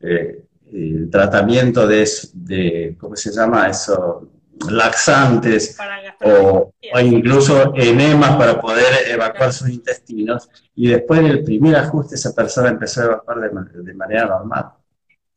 eh, 0.00 0.42
tratamiento 1.10 1.86
de, 1.86 2.08
de, 2.34 2.96
¿cómo 2.98 3.16
se 3.16 3.32
llama 3.32 3.68
eso? 3.68 4.28
laxantes 4.70 5.76
o, 6.24 6.72
incluso 7.00 7.74
enemas 7.74 8.36
para 8.36 8.60
poder 8.60 9.08
evacuar 9.08 9.52
sus 9.52 9.68
intestinos. 9.68 10.48
Y 10.74 10.88
después 10.88 11.22
del 11.22 11.44
primer 11.44 11.76
ajuste 11.76 12.14
esa 12.14 12.34
persona 12.34 12.70
empezó 12.70 13.02
a 13.02 13.04
evacuar 13.04 13.50
de 13.50 13.94
manera 13.94 14.26
normal. 14.26 14.72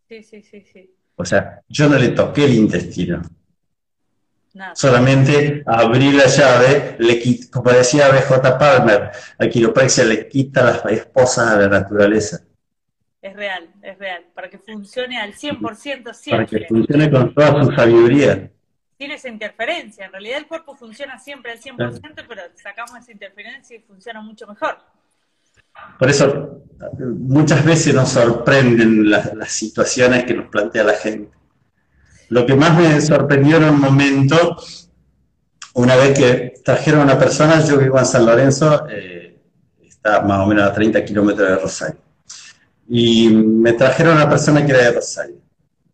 Sí, 0.10 0.24
sí, 0.24 0.42
sí, 0.42 0.66
sí. 0.74 0.92
O 1.18 1.24
sea, 1.24 1.62
yo 1.70 1.88
no 1.88 2.00
le 2.00 2.10
toqué 2.10 2.46
el 2.46 2.56
intestino. 2.56 3.22
Solamente 4.74 5.62
abrí 5.68 6.12
la 6.12 6.26
llave, 6.26 6.96
le 6.98 7.22
como 7.52 7.70
decía 7.72 8.10
BJ 8.10 8.58
Palmer, 8.58 9.12
la 9.38 9.48
quiropraxia 9.48 10.06
le 10.06 10.28
quita 10.28 10.64
las 10.64 10.86
esposas 10.88 11.52
a 11.52 11.58
la 11.58 11.68
naturaleza. 11.68 12.42
Es 13.22 13.36
real, 13.36 13.70
es 13.84 14.00
real, 14.00 14.26
para 14.34 14.50
que 14.50 14.58
funcione 14.58 15.20
al 15.22 15.34
100% 15.34 16.14
siempre. 16.14 16.46
Para 16.46 16.46
que 16.48 16.68
funcione 16.68 17.12
con 17.12 17.34
toda 17.36 17.64
su 17.64 17.72
sabiduría. 17.74 18.50
Tiene 18.98 19.14
esa 19.14 19.30
interferencia, 19.30 20.06
en 20.08 20.12
realidad 20.12 20.40
el 20.40 20.48
cuerpo 20.48 20.76
funciona 20.76 21.20
siempre 21.20 21.52
al 21.52 21.60
100%, 21.60 22.26
pero 22.28 22.42
sacamos 22.56 22.98
esa 23.00 23.12
interferencia 23.12 23.76
y 23.78 23.82
funciona 23.82 24.22
mucho 24.22 24.48
mejor. 24.48 24.80
Por 25.98 26.10
eso 26.10 26.60
muchas 27.00 27.66
veces 27.66 27.94
nos 27.94 28.10
sorprenden 28.10 29.10
las, 29.10 29.52
situaciones 29.52 30.24
que 30.24 30.34
nos 30.34 30.50
plantea 30.50 30.84
la 30.84 30.94
gente. 30.94 31.32
Lo 32.30 32.46
que 32.46 32.56
más 32.56 32.78
me 32.78 33.02
sorprendió 33.02 33.58
en 33.58 33.66
un 33.66 33.80
momento, 33.80 34.58
una 35.74 35.96
vez 35.96 36.18
que 36.18 36.54
trajeron 36.64 37.02
a 37.02 37.04
una 37.04 37.20
persona, 37.20 37.64
yo 37.66 37.78
vivo 37.78 37.98
en 37.98 38.06
San 38.06 38.26
Lorenzo, 38.26 38.88
eh, 38.90 39.40
está 39.82 40.22
más 40.22 40.40
o 40.40 40.48
menos 40.48 40.70
a 40.70 40.74
30 40.74 41.04
kilómetros 41.04 41.50
de 41.50 41.56
Rosario, 41.56 42.02
y 42.88 43.30
me 43.30 43.74
trajeron 43.74 44.14
a 44.14 44.24
una 44.24 44.30
persona 44.30 44.66
que 44.66 44.72
era 44.72 44.84
de 44.84 44.92
Rosario. 44.94 45.38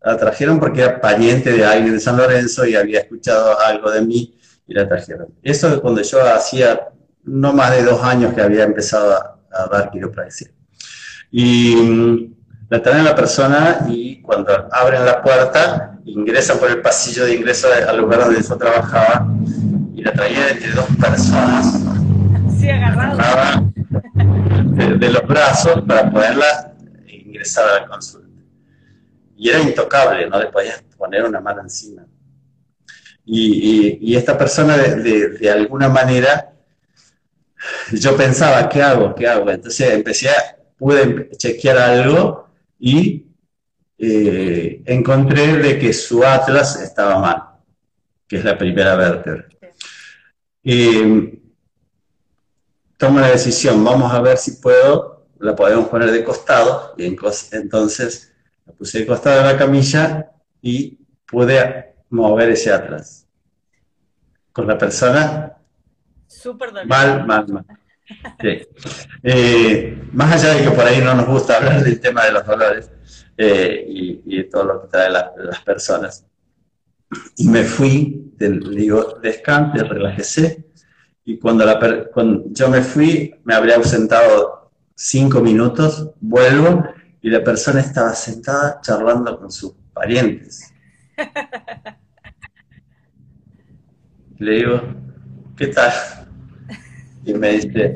La 0.02 0.18
trajeron 0.18 0.60
porque 0.60 0.82
era 0.82 1.02
pariente 1.02 1.52
de 1.52 1.66
alguien 1.66 1.94
de 1.94 2.00
San 2.00 2.16
Lorenzo 2.16 2.66
y 2.66 2.76
había 2.76 3.00
escuchado 3.00 3.60
algo 3.60 3.90
de 3.90 4.02
mí 4.02 4.38
y 4.68 4.74
la 4.74 4.88
trajeron. 4.88 5.34
Eso 5.42 5.82
cuando 5.82 6.02
yo 6.02 6.22
hacía 6.22 6.90
no 7.24 7.54
más 7.54 7.72
de 7.72 7.84
dos 7.84 8.04
años 8.04 8.34
que 8.36 8.42
había 8.42 8.66
empezado 8.66 9.14
a, 9.14 9.35
a 9.56 9.68
dar 9.68 9.91
quiropraxia. 9.91 10.50
Y 11.32 11.76
mm, 11.76 12.36
la 12.70 12.82
traen 12.82 13.00
a 13.00 13.04
la 13.04 13.15
persona 13.15 13.86
y 13.88 14.22
cuando 14.22 14.52
abren 14.72 15.06
la 15.06 15.22
puerta, 15.22 15.98
ingresan 16.06 16.60
por 16.60 16.70
el 16.70 16.82
pasillo 16.82 17.26
de 17.26 17.36
ingreso 17.36 17.68
al 17.88 17.98
lugar 17.98 18.26
donde 18.26 18.41
yo 18.41 18.58
trabajaba 18.58 19.28
y 19.94 20.02
la 20.02 20.13
traía 20.13 20.50
entre 20.50 20.72
dos 20.72 20.86
personas. 21.00 21.82
Sí, 22.60 22.70
agarrada. 22.70 23.63
De, 24.98 25.10
los 25.10 25.28
brazos 25.28 25.84
para 25.88 26.12
poderla 26.12 26.74
ingresar 27.08 27.70
a 27.70 27.82
la 27.82 27.88
consulta. 27.88 28.28
Y 29.38 29.50
era 29.50 29.62
intocable, 29.62 30.30
no 30.30 30.39
le 30.39 30.48
podías 30.48 30.84
poner 30.98 31.24
una 31.24 31.39
mano 31.39 31.62
encima. 31.62 32.06
Y, 33.26 33.98
y, 34.02 34.15
esta 34.15 34.38
persona 34.38 34.78
de, 34.78 35.30
de 35.30 35.52
alguna 35.52 35.89
manera 35.89 36.55
yo 37.91 38.15
pensaba, 38.15 38.67
¿qué 38.69 38.82
hago? 38.82 39.15
¿Qué 39.15 39.28
hago? 39.28 39.49
Entonces 39.49 39.91
empecé, 39.91 40.30
pude 40.78 41.30
chequear 41.38 41.78
algo 41.78 42.49
y 42.80 43.25
eh, 43.97 44.84
encontré 44.86 45.58
de 45.58 45.80
que 45.80 45.93
su 45.93 46.23
atlas 46.23 46.82
estaba 46.82 47.19
mal, 47.19 47.43
que 48.28 48.38
es 48.38 48.43
la 48.45 48.58
primera 48.58 48.95
vértebra. 48.95 49.45
tomo 52.97 53.19
la 53.19 53.30
decisión, 53.30 53.84
vamos 53.84 54.12
a 54.12 54.21
ver 54.21 54.38
si 54.38 54.54
puedo, 54.54 55.28
la 55.39 55.56
podemos 55.56 55.88
poner 55.88 56.12
de 56.12 56.23
costado, 56.23 56.93
y 56.97 57.06
entonces 57.06 58.34
la 58.65 58.73
puse 58.73 58.99
de 58.99 59.06
costado 59.06 59.41
en 59.41 59.45
la 59.45 59.58
camilla 59.58 60.32
y 60.62 60.97
pude 61.25 61.95
mover 62.10 62.49
ese 62.51 62.71
atlas. 62.71 63.28
con 64.51 64.67
la 64.67 64.78
persona, 64.78 65.58
Súper 66.46 66.70
mal, 66.86 67.26
mal, 67.26 67.48
mal. 67.48 67.66
Eh, 69.24 70.00
más 70.14 70.32
allá 70.32 70.54
de 70.54 70.64
que 70.64 70.70
por 70.70 70.86
ahí 70.86 71.02
no 71.02 71.16
nos 71.16 71.26
gusta 71.26 71.58
hablar 71.58 71.84
del 71.84 72.00
tema 72.00 72.24
de 72.24 72.34
los 72.34 72.46
dolores 72.46 72.92
eh, 73.36 73.84
y, 73.88 74.38
de 74.38 74.44
todo 74.44 74.64
lo 74.64 74.82
que 74.84 74.90
trae 74.90 75.10
las 75.10 75.60
personas. 75.66 76.24
Y 77.38 77.48
me 77.48 77.64
fui, 77.64 78.32
le 78.38 78.80
digo, 78.80 79.18
descanse, 79.24 79.84
relájese. 79.86 80.68
Y 81.24 81.40
cuando, 81.40 81.66
la, 81.66 81.80
cuando 82.14 82.44
yo 82.52 82.70
me 82.70 82.84
fui, 82.84 83.34
me 83.44 83.56
habría 83.56 83.78
ausentado 83.78 84.70
cinco 84.94 85.42
minutos, 85.42 86.12
vuelvo 86.22 86.84
y 87.24 87.32
la 87.32 87.44
persona 87.44 87.80
estaba 87.80 88.14
sentada 88.14 88.82
charlando 88.82 89.40
con 89.40 89.52
sus 89.52 89.74
parientes. 89.94 90.72
Le 94.38 94.52
digo, 94.52 94.82
¿qué 95.58 95.68
tal? 95.68 96.25
Y 97.26 97.34
me 97.34 97.54
dice, 97.54 97.96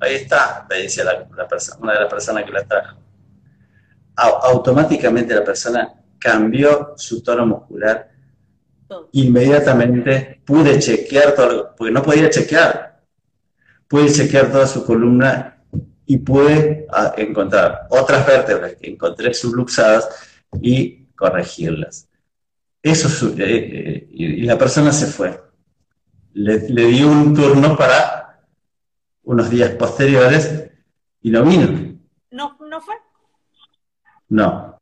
ahí 0.00 0.14
está, 0.16 0.66
me 0.68 0.82
dice 0.82 1.04
la, 1.04 1.26
persona, 1.48 1.78
una 1.80 1.92
de 1.94 2.00
las 2.00 2.10
personas 2.10 2.44
que 2.44 2.52
la 2.52 2.64
trajo. 2.64 2.98
automáticamente 4.16 5.34
la 5.34 5.44
persona 5.44 5.94
cambió 6.18 6.94
su 6.96 7.22
tono 7.22 7.46
muscular. 7.46 8.10
Inmediatamente 9.12 10.40
pude 10.44 10.78
chequear 10.78 11.34
todo, 11.34 11.74
porque 11.76 11.92
no 11.92 12.02
podía 12.02 12.28
chequear. 12.30 13.00
Pude 13.86 14.12
chequear 14.12 14.50
toda 14.50 14.66
su 14.66 14.84
columna 14.84 15.62
y 16.06 16.18
pude 16.18 16.86
ah, 16.90 17.14
encontrar 17.16 17.86
otras 17.90 18.26
vértebras 18.26 18.74
que 18.74 18.90
encontré 18.90 19.32
subluxadas 19.32 20.08
y 20.60 21.06
corregirlas. 21.14 22.08
Eso, 22.82 23.28
eh, 23.38 23.44
eh, 23.44 24.08
y 24.10 24.42
la 24.42 24.58
persona 24.58 24.92
se 24.92 25.06
fue. 25.06 25.43
Le, 26.34 26.68
le 26.68 26.86
di 26.86 27.02
un 27.02 27.34
turno 27.34 27.76
para 27.76 28.40
unos 29.24 29.50
días 29.50 29.70
posteriores 29.70 30.70
y 31.22 31.30
no 31.30 31.44
vino. 31.44 31.96
¿No, 32.30 32.56
no 32.60 32.80
fue? 32.80 32.94
No. 34.28 34.80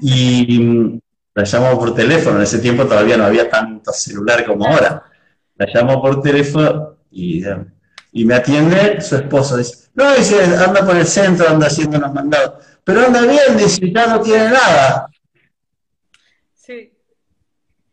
Y 0.00 0.58
mm, 0.58 1.00
la 1.34 1.44
llamo 1.44 1.78
por 1.78 1.94
teléfono, 1.94 2.36
en 2.36 2.42
ese 2.42 2.58
tiempo 2.58 2.84
todavía 2.84 3.16
no 3.16 3.24
había 3.24 3.48
tanto 3.48 3.92
celular 3.92 4.44
como 4.44 4.66
ahora. 4.66 5.02
La 5.56 5.66
llamo 5.72 6.00
por 6.02 6.20
teléfono 6.20 6.96
y, 7.10 7.42
y 8.12 8.24
me 8.24 8.34
atiende 8.34 9.00
su 9.00 9.16
esposo. 9.16 9.56
Dice, 9.56 9.88
no, 9.94 10.14
dice, 10.14 10.42
anda 10.44 10.84
por 10.84 10.96
el 10.96 11.06
centro, 11.06 11.48
anda 11.48 11.68
haciendo 11.68 11.98
unos 11.98 12.12
mandados. 12.12 12.64
Pero 12.84 13.06
anda 13.06 13.22
bien, 13.22 13.56
dice, 13.56 13.92
ya 13.92 14.06
no 14.08 14.20
tiene 14.20 14.50
nada. 14.50 15.08
Sí. 16.54 16.91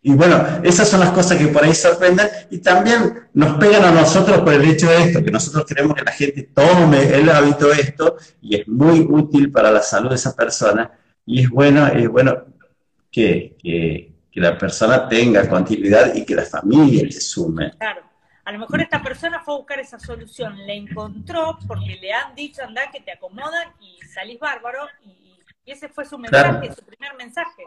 Y 0.02 0.14
bueno, 0.14 0.62
esas 0.64 0.88
son 0.88 1.02
las 1.02 1.12
cosas 1.12 1.38
que 1.38 1.48
por 1.48 1.64
ahí 1.64 1.76
sorprenden 1.76 2.28
y 2.50 2.60
también 2.60 3.28
nos 3.34 3.58
pegan 3.58 3.84
a 3.84 3.92
nosotros 3.92 4.40
por 4.40 4.54
el 4.54 4.64
hecho 4.64 4.90
de 4.90 5.04
esto, 5.04 5.24
que 5.24 5.32
nosotros 5.32 5.66
queremos 5.66 5.94
que 5.94 6.06
la 6.06 6.12
gente 6.12 6.44
tome 6.54 7.04
el 7.14 7.30
hábito 7.30 7.68
de 7.68 7.82
esto 7.82 8.16
y 8.42 8.56
es 8.56 8.68
muy 8.68 9.02
útil 9.02 9.52
para 9.52 9.72
la 9.72 9.82
salud 9.82 10.10
de 10.10 10.16
esa 10.16 10.34
persona 10.34 10.90
y 11.26 11.42
es 11.42 11.50
bueno, 11.50 11.86
es 11.88 12.08
bueno 12.08 12.46
que, 13.12 13.58
que, 13.62 14.06
la 14.36 14.58
persona 14.58 15.10
tenga 15.10 15.50
continuidad 15.50 16.16
y 16.16 16.24
que 16.24 16.34
la 16.34 16.46
familia 16.46 17.12
se 17.12 17.20
sume. 17.20 17.72
Claro. 17.72 18.04
A 18.46 18.54
lo 18.54 18.60
mejor 18.60 18.80
esta 18.80 19.04
persona 19.04 19.42
fue 19.42 19.54
a 19.54 19.58
buscar 19.58 19.82
esa 19.82 20.00
solución, 20.00 20.66
le 20.66 20.76
encontró 20.76 21.60
porque 21.68 21.98
le 22.02 22.14
han 22.14 22.34
dicho, 22.36 22.64
anda, 22.64 22.90
que 22.90 23.02
te 23.02 23.12
acomodan 23.12 23.68
y 23.82 24.00
salís 24.08 24.40
bárbaro 24.40 24.88
y, 25.04 25.18
ese 25.66 25.90
fue 25.90 26.06
su 26.06 26.18
mensaje, 26.18 26.74
su 26.74 26.84
primer 26.84 27.16
mensaje 27.16 27.64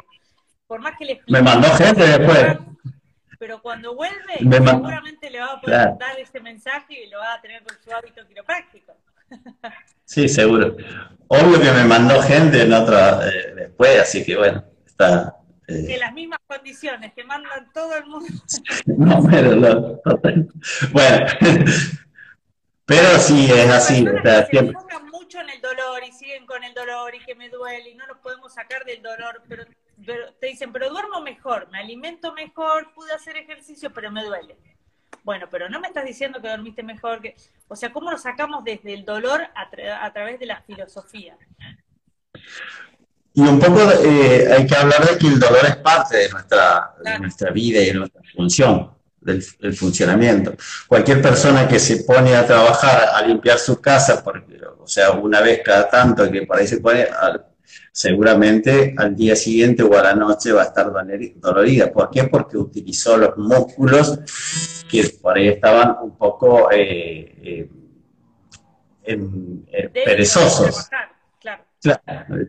por 0.73 0.81
más 0.81 0.97
que 0.97 1.05
le 1.05 1.13
explique, 1.13 1.39
Me 1.39 1.45
mandó 1.45 1.69
gente 1.75 2.03
después. 2.03 2.57
Pero 3.39 3.61
cuando 3.61 3.95
vuelve, 3.95 4.39
seguramente 4.39 5.29
le 5.29 5.39
va 5.39 5.53
a 5.53 5.61
poder 5.61 5.99
dar 5.99 6.19
ese 6.19 6.41
mensaje 6.41 7.05
y 7.05 7.11
lo 7.11 7.19
va 7.19 7.35
a 7.35 7.43
tener 7.43 7.63
con 7.63 7.77
su 7.85 7.93
hábito 7.93 8.27
quiropráctico. 8.27 8.97
Sí, 10.05 10.29
seguro. 10.29 10.77
Obvio 11.29 11.61
que 11.61 11.71
me 11.73 11.85
mandó 11.85 12.21
gente 12.21 12.63
en 12.63 12.73
otra 12.73 13.27
eh, 13.27 13.55
después, 13.55 14.01
así 14.01 14.25
que 14.25 14.37
bueno, 14.37 14.63
está. 14.85 15.37
Eh... 15.69 15.97
las 15.99 16.13
mismas 16.13 16.39
condiciones, 16.47 17.15
que 17.15 17.25
mandan 17.25 17.71
todo 17.73 17.95
el 17.97 18.05
mundo. 18.07 18.29
no, 18.87 19.23
pero 19.31 19.57
no, 19.57 20.01
Bueno, 20.93 21.27
pero 22.85 23.19
sí 23.19 23.51
es 23.51 23.71
así. 23.71 24.07
O 24.07 24.23
sea, 24.23 24.47
se 24.47 24.59
enfocan 24.59 25.09
mucho 25.09 25.41
en 25.41 25.49
el 25.49 25.61
dolor 25.63 26.03
y 26.07 26.13
siguen 26.13 26.45
con 26.45 26.63
el 26.63 26.75
dolor 26.75 27.15
y 27.15 27.25
que 27.25 27.35
me 27.35 27.49
duele 27.49 27.91
y 27.91 27.95
no 27.95 28.07
nos 28.07 28.19
podemos 28.19 28.53
sacar 28.53 28.85
del 28.85 29.01
dolor, 29.01 29.43
pero 29.49 29.65
te 30.05 30.47
dicen, 30.47 30.73
pero 30.73 30.91
duermo 30.91 31.21
mejor, 31.21 31.69
me 31.71 31.79
alimento 31.79 32.33
mejor, 32.33 32.93
pude 32.95 33.13
hacer 33.13 33.37
ejercicio, 33.37 33.93
pero 33.93 34.11
me 34.11 34.25
duele. 34.25 34.57
Bueno, 35.25 35.47
pero 35.51 35.69
no 35.69 35.79
me 35.81 35.89
estás 35.89 36.05
diciendo 36.05 36.41
que 36.41 36.49
dormiste 36.49 36.83
mejor, 36.83 37.21
que, 37.21 37.37
o 37.69 37.77
sea, 37.77 37.93
¿cómo 37.93 38.11
lo 38.11 38.19
sacamos 38.19 38.65
desde 38.65 38.93
el 38.93 39.05
dolor 39.05 39.41
a, 39.55 40.13
través 40.13 40.41
de 40.41 40.47
la 40.47 40.63
filosofía? 40.63 41.37
Y 43.35 43.41
un 43.41 43.59
poco 43.59 43.81
eh, 44.05 44.53
hay 44.53 44.67
que 44.67 44.75
hablar 44.75 45.07
de 45.07 45.17
que 45.17 45.29
el 45.29 45.39
dolor 45.39 45.65
es 45.65 45.77
parte 45.77 46.17
de 46.17 46.29
nuestra, 46.29 46.95
nuestra 47.21 47.51
vida 47.51 47.81
y 47.81 47.87
de 47.87 47.95
nuestra 47.95 48.21
función, 48.35 48.91
del, 49.21 49.43
funcionamiento. 49.75 50.55
Cualquier 50.89 51.23
persona 51.23 51.69
que 51.69 51.79
se 51.79 52.05
pone 52.05 52.35
a 52.35 52.45
trabajar, 52.45 53.11
a 53.15 53.23
limpiar 53.23 53.59
su 53.59 53.81
casa, 53.81 54.23
porque, 54.25 54.61
o 54.79 54.89
sea, 54.89 55.13
una 55.13 55.41
vez 55.41 55.63
cada 55.65 55.89
tanto, 55.89 56.31
que 56.31 56.43
por 56.43 56.59
ahí 56.59 56.67
se 56.67 56.81
pone 56.81 57.03
a 57.03 57.41
seguramente 57.93 58.95
al 58.97 59.15
día 59.15 59.37
siguiente 59.37 59.83
o 59.83 59.97
a 59.97 60.03
la 60.03 60.15
noche 60.15 60.53
va 60.53 60.63
a 60.63 60.67
estar 60.67 60.93
dolorida. 61.37 61.93
¿Por 61.93 62.11
qué? 62.11 62.25
Porque 62.25 62.57
utilizó 62.57 63.17
los 63.17 63.37
músculos 63.37 64.19
que 64.91 65.09
por 65.21 65.37
ahí 65.37 65.49
estaban 65.49 65.97
un 66.03 66.17
poco 66.17 66.71
eh, 66.71 67.69
eh, 69.05 69.91
perezosos. 69.93 70.89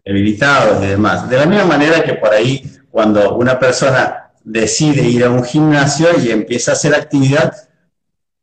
debilitados 0.05 0.83
y 0.83 0.88
demás. 0.88 1.29
De 1.29 1.38
la 1.38 1.45
misma 1.45 1.65
manera 1.65 2.03
que 2.03 2.13
por 2.13 2.31
ahí 2.31 2.63
cuando 2.91 3.36
una 3.36 3.57
persona 3.57 4.31
decide 4.43 5.01
ir 5.01 5.23
a 5.23 5.31
un 5.31 5.43
gimnasio 5.43 6.07
y 6.19 6.29
empieza 6.29 6.71
a 6.71 6.73
hacer 6.73 6.93
actividad, 6.93 7.53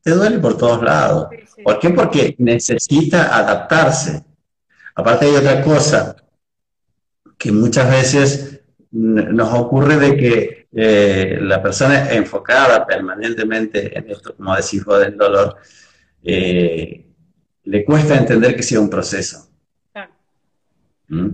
te 0.02 0.10
duele 0.10 0.38
por 0.38 0.56
todos 0.56 0.82
lados. 0.82 1.28
¿Por 1.62 1.78
qué? 1.78 1.90
Porque 1.90 2.34
necesita 2.38 3.36
adaptarse. 3.36 4.24
Aparte 4.94 5.26
hay 5.26 5.36
otra 5.36 5.62
cosa, 5.62 6.16
que 7.40 7.50
muchas 7.50 7.90
veces 7.90 8.60
nos 8.90 9.54
ocurre 9.54 9.96
de 9.96 10.14
que 10.14 10.68
eh, 10.72 11.38
la 11.40 11.62
persona 11.62 12.12
enfocada 12.12 12.86
permanentemente 12.86 13.96
en 13.96 14.10
esto, 14.10 14.36
como 14.36 14.54
decís 14.54 14.84
vos, 14.84 15.00
del 15.00 15.16
dolor, 15.16 15.56
eh, 16.22 17.06
le 17.64 17.84
cuesta 17.86 18.18
entender 18.18 18.54
que 18.54 18.62
sea 18.62 18.78
un 18.78 18.90
proceso. 18.90 19.48
¿Mm? 21.08 21.28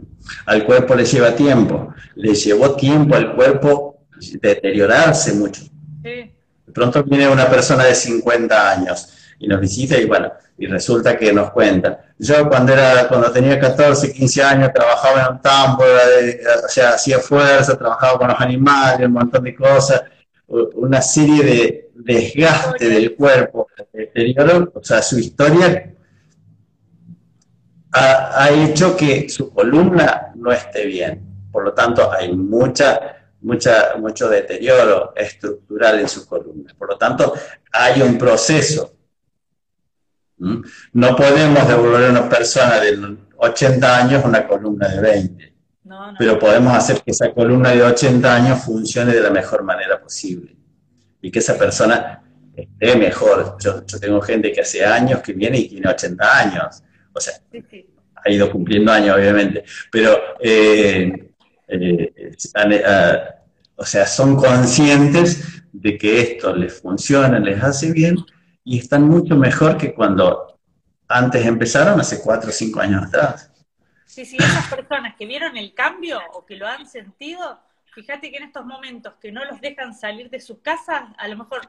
Al 0.47 0.65
cuerpo 0.65 0.95
le 0.95 1.05
lleva 1.05 1.35
tiempo, 1.35 1.93
le 2.15 2.35
llevó 2.35 2.77
tiempo 2.77 3.17
al 3.17 3.35
cuerpo 3.35 4.07
deteriorarse 4.41 5.35
mucho. 5.35 5.63
De 6.03 6.73
pronto 6.73 7.03
viene 7.03 7.29
una 7.29 7.51
persona 7.51 7.83
de 7.83 7.97
50 7.97 8.71
años 8.71 9.16
y 9.39 9.49
nos 9.49 9.61
visita 9.61 9.99
y 9.99 10.05
bueno, 10.07 10.33
y 10.59 10.67
resulta 10.67 11.17
que 11.17 11.33
nos 11.33 11.51
cuenta. 11.51 12.07
Yo 12.19 12.49
cuando 12.49 12.73
era, 12.73 13.09
cuando 13.09 13.31
tenía 13.31 13.59
14, 13.59 14.13
15 14.13 14.43
años 14.43 14.71
trabajaba 14.73 15.23
en 15.23 15.35
un 15.35 15.43
tambo, 15.43 15.85
o 15.85 16.69
sea, 16.69 16.91
hacía 16.91 17.19
fuerza, 17.19 17.77
trabajaba 17.77 18.19
con 18.19 18.29
los 18.29 18.41
animales, 18.41 19.07
un 19.07 19.13
montón 19.13 19.45
de 19.45 19.55
cosas, 19.55 20.03
una 20.49 21.03
serie 21.03 21.43
de 21.43 21.91
desgaste 21.95 22.89
del 22.89 23.15
cuerpo, 23.15 23.69
deterioro, 23.93 24.73
o 24.75 24.83
sea, 24.83 25.03
su 25.03 25.19
historia 25.19 25.93
ha, 27.93 28.45
ha, 28.45 28.51
hecho 28.51 28.97
que 28.97 29.29
su 29.29 29.53
columna 29.53 30.33
no 30.35 30.53
esté 30.53 30.87
bien. 30.87 31.49
Por 31.51 31.65
lo 31.65 31.73
tanto, 31.73 32.13
hay 32.13 32.33
mucha, 32.33 33.31
mucha, 33.41 33.97
mucho 33.99 34.29
deterioro 34.29 35.15
estructural 35.17 36.01
en 36.01 36.09
su 36.09 36.27
columna. 36.27 36.75
Por 36.77 36.91
lo 36.91 36.99
tanto, 36.99 37.33
hay 37.73 38.03
un 38.03 38.19
proceso. 38.19 38.96
No 40.39 41.17
podemos 41.17 41.67
devolver 41.67 42.05
a 42.05 42.11
una 42.11 42.29
persona 42.29 42.81
de 42.81 43.17
80 43.37 43.97
años 43.97 44.25
una 44.25 44.47
columna 44.47 44.89
de 44.89 45.01
20, 45.01 45.55
pero 46.19 46.39
podemos 46.39 46.75
hacer 46.75 47.03
que 47.03 47.13
esa 47.13 47.33
columna 47.33 47.71
de 47.71 47.83
80 47.83 48.35
años 48.35 48.65
funcione 48.65 49.15
de 49.15 49.21
la 49.21 49.31
mejor 49.31 49.63
manera 49.63 50.01
posible 50.01 50.55
y 51.23 51.31
que 51.31 51.39
esa 51.39 51.57
persona 51.57 52.23
esté 52.55 52.97
mejor. 52.97 53.57
Yo, 53.63 53.83
tengo 54.01 54.21
gente 54.21 54.53
que 54.53 54.61
hace 54.61 54.85
años 54.85 55.21
que 55.21 55.33
viene 55.33 55.59
y 55.59 55.69
tiene 55.69 55.89
80 55.89 56.39
años, 56.39 56.83
o 57.13 57.21
sea, 57.21 57.35
ha 58.15 58.31
ido 58.31 58.51
cumpliendo 58.51 58.93
años 58.93 59.17
obviamente, 59.17 59.65
pero 59.91 60.19
eh, 60.41 61.33
eh, 61.69 62.13
eh, 62.17 63.19
o 63.77 63.85
sea, 63.85 64.07
son 64.07 64.37
conscientes 64.37 65.63
de 65.73 65.97
que 65.97 66.21
esto 66.21 66.55
les 66.55 66.81
funciona, 66.81 67.39
les 67.39 67.63
hace 67.63 67.93
bien 67.93 68.17
y 68.67 68.79
están 68.79 69.09
mucho 69.09 69.35
mejor 69.37 69.79
que 69.79 69.95
cuando 69.95 70.59
antes 71.09 71.47
empezaron, 71.47 71.99
hace 71.99 72.21
cuatro 72.21 72.51
o 72.51 72.53
cinco 72.53 72.81
años 72.81 73.05
atrás. 73.05 73.51
Sí, 74.05 74.27
sí, 74.27 74.37
esas 74.39 74.69
personas 74.69 75.17
que 75.17 75.25
vieron 75.25 75.57
el 75.57 75.73
cambio 75.73 76.21
o 76.35 76.45
que 76.45 76.57
lo 76.57 76.67
han 76.67 76.87
sentido 76.87 77.59
fíjate 77.97 78.31
que 78.31 78.37
en 78.37 78.45
estos 78.45 78.67
momentos 78.67 79.15
que 79.23 79.33
no 79.33 79.43
los 79.47 79.59
dejan 79.63 79.95
salir 79.95 80.29
de 80.29 80.39
sus 80.39 80.59
casas, 80.59 81.05
a 81.17 81.29
lo 81.29 81.39
mejor 81.39 81.63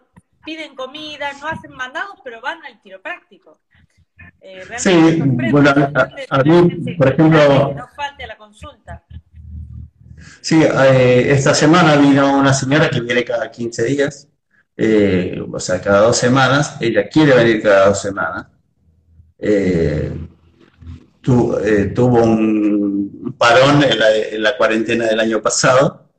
piden 0.44 0.76
comida, 0.76 1.32
no 1.40 1.48
hacen 1.48 1.72
mandados, 1.72 2.20
pero 2.22 2.42
van 2.42 2.64
al 2.66 2.82
quiropráctico. 2.82 3.62
Eh, 4.42 4.66
sí, 4.78 5.22
bueno, 5.52 5.70
a, 5.70 6.44
mí, 6.44 6.96
por 6.98 7.08
ejemplo... 7.08 7.74
no 7.74 7.88
falte 7.96 8.28
la 8.28 8.36
consulta. 8.38 9.06
Sí, 10.42 10.62
eh, 10.62 11.32
esta 11.32 11.54
semana 11.54 11.96
vino 11.96 12.38
una 12.38 12.54
señora 12.54 12.90
que 12.90 13.00
viene 13.00 13.24
cada 13.24 13.50
15 13.50 13.86
días, 13.86 14.28
eh, 14.78 15.44
o 15.52 15.60
sea, 15.60 15.82
cada 15.82 16.02
dos 16.02 16.18
semanas. 16.18 16.78
Ella 16.80 17.10
quiere 17.10 17.34
venir 17.36 17.62
cada 17.62 17.88
dos 17.88 18.02
semanas. 18.02 18.48
tuvo 21.22 22.24
un 22.24 23.36
parón 23.38 23.84
en 23.84 24.42
la, 24.44 24.58
cuarentena 24.58 25.06
del 25.06 25.20
año 25.20 25.42
pasado, 25.42 26.10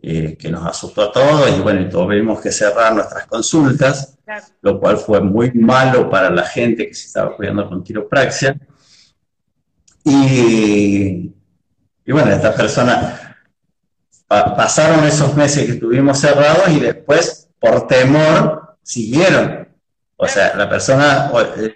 que 0.00 0.48
nos 0.50 0.64
asustó 0.64 1.02
a 1.02 1.12
todos 1.12 1.50
y 1.56 1.60
bueno, 1.60 1.88
tuvimos 1.88 2.40
que 2.40 2.52
cerrar 2.52 2.94
nuestras 2.94 3.26
consultas 3.26 4.16
lo 4.60 4.80
cual 4.80 4.98
fue 4.98 5.20
muy 5.20 5.52
malo 5.52 6.10
para 6.10 6.30
la 6.30 6.44
gente 6.44 6.88
que 6.88 6.94
se 6.94 7.06
estaba 7.06 7.36
cuidando 7.36 7.68
con 7.68 7.84
quiropraxia. 7.84 8.58
Y, 10.04 11.32
y 12.04 12.12
bueno, 12.12 12.32
estas 12.32 12.54
personas 12.56 13.20
pasaron 14.26 15.04
esos 15.04 15.34
meses 15.36 15.66
que 15.66 15.72
estuvimos 15.72 16.18
cerrados 16.18 16.68
y 16.70 16.80
después, 16.80 17.45
por 17.58 17.86
temor, 17.86 18.76
siguieron. 18.82 19.68
O 20.16 20.26
sea, 20.26 20.54
la 20.56 20.68
persona, 20.68 21.30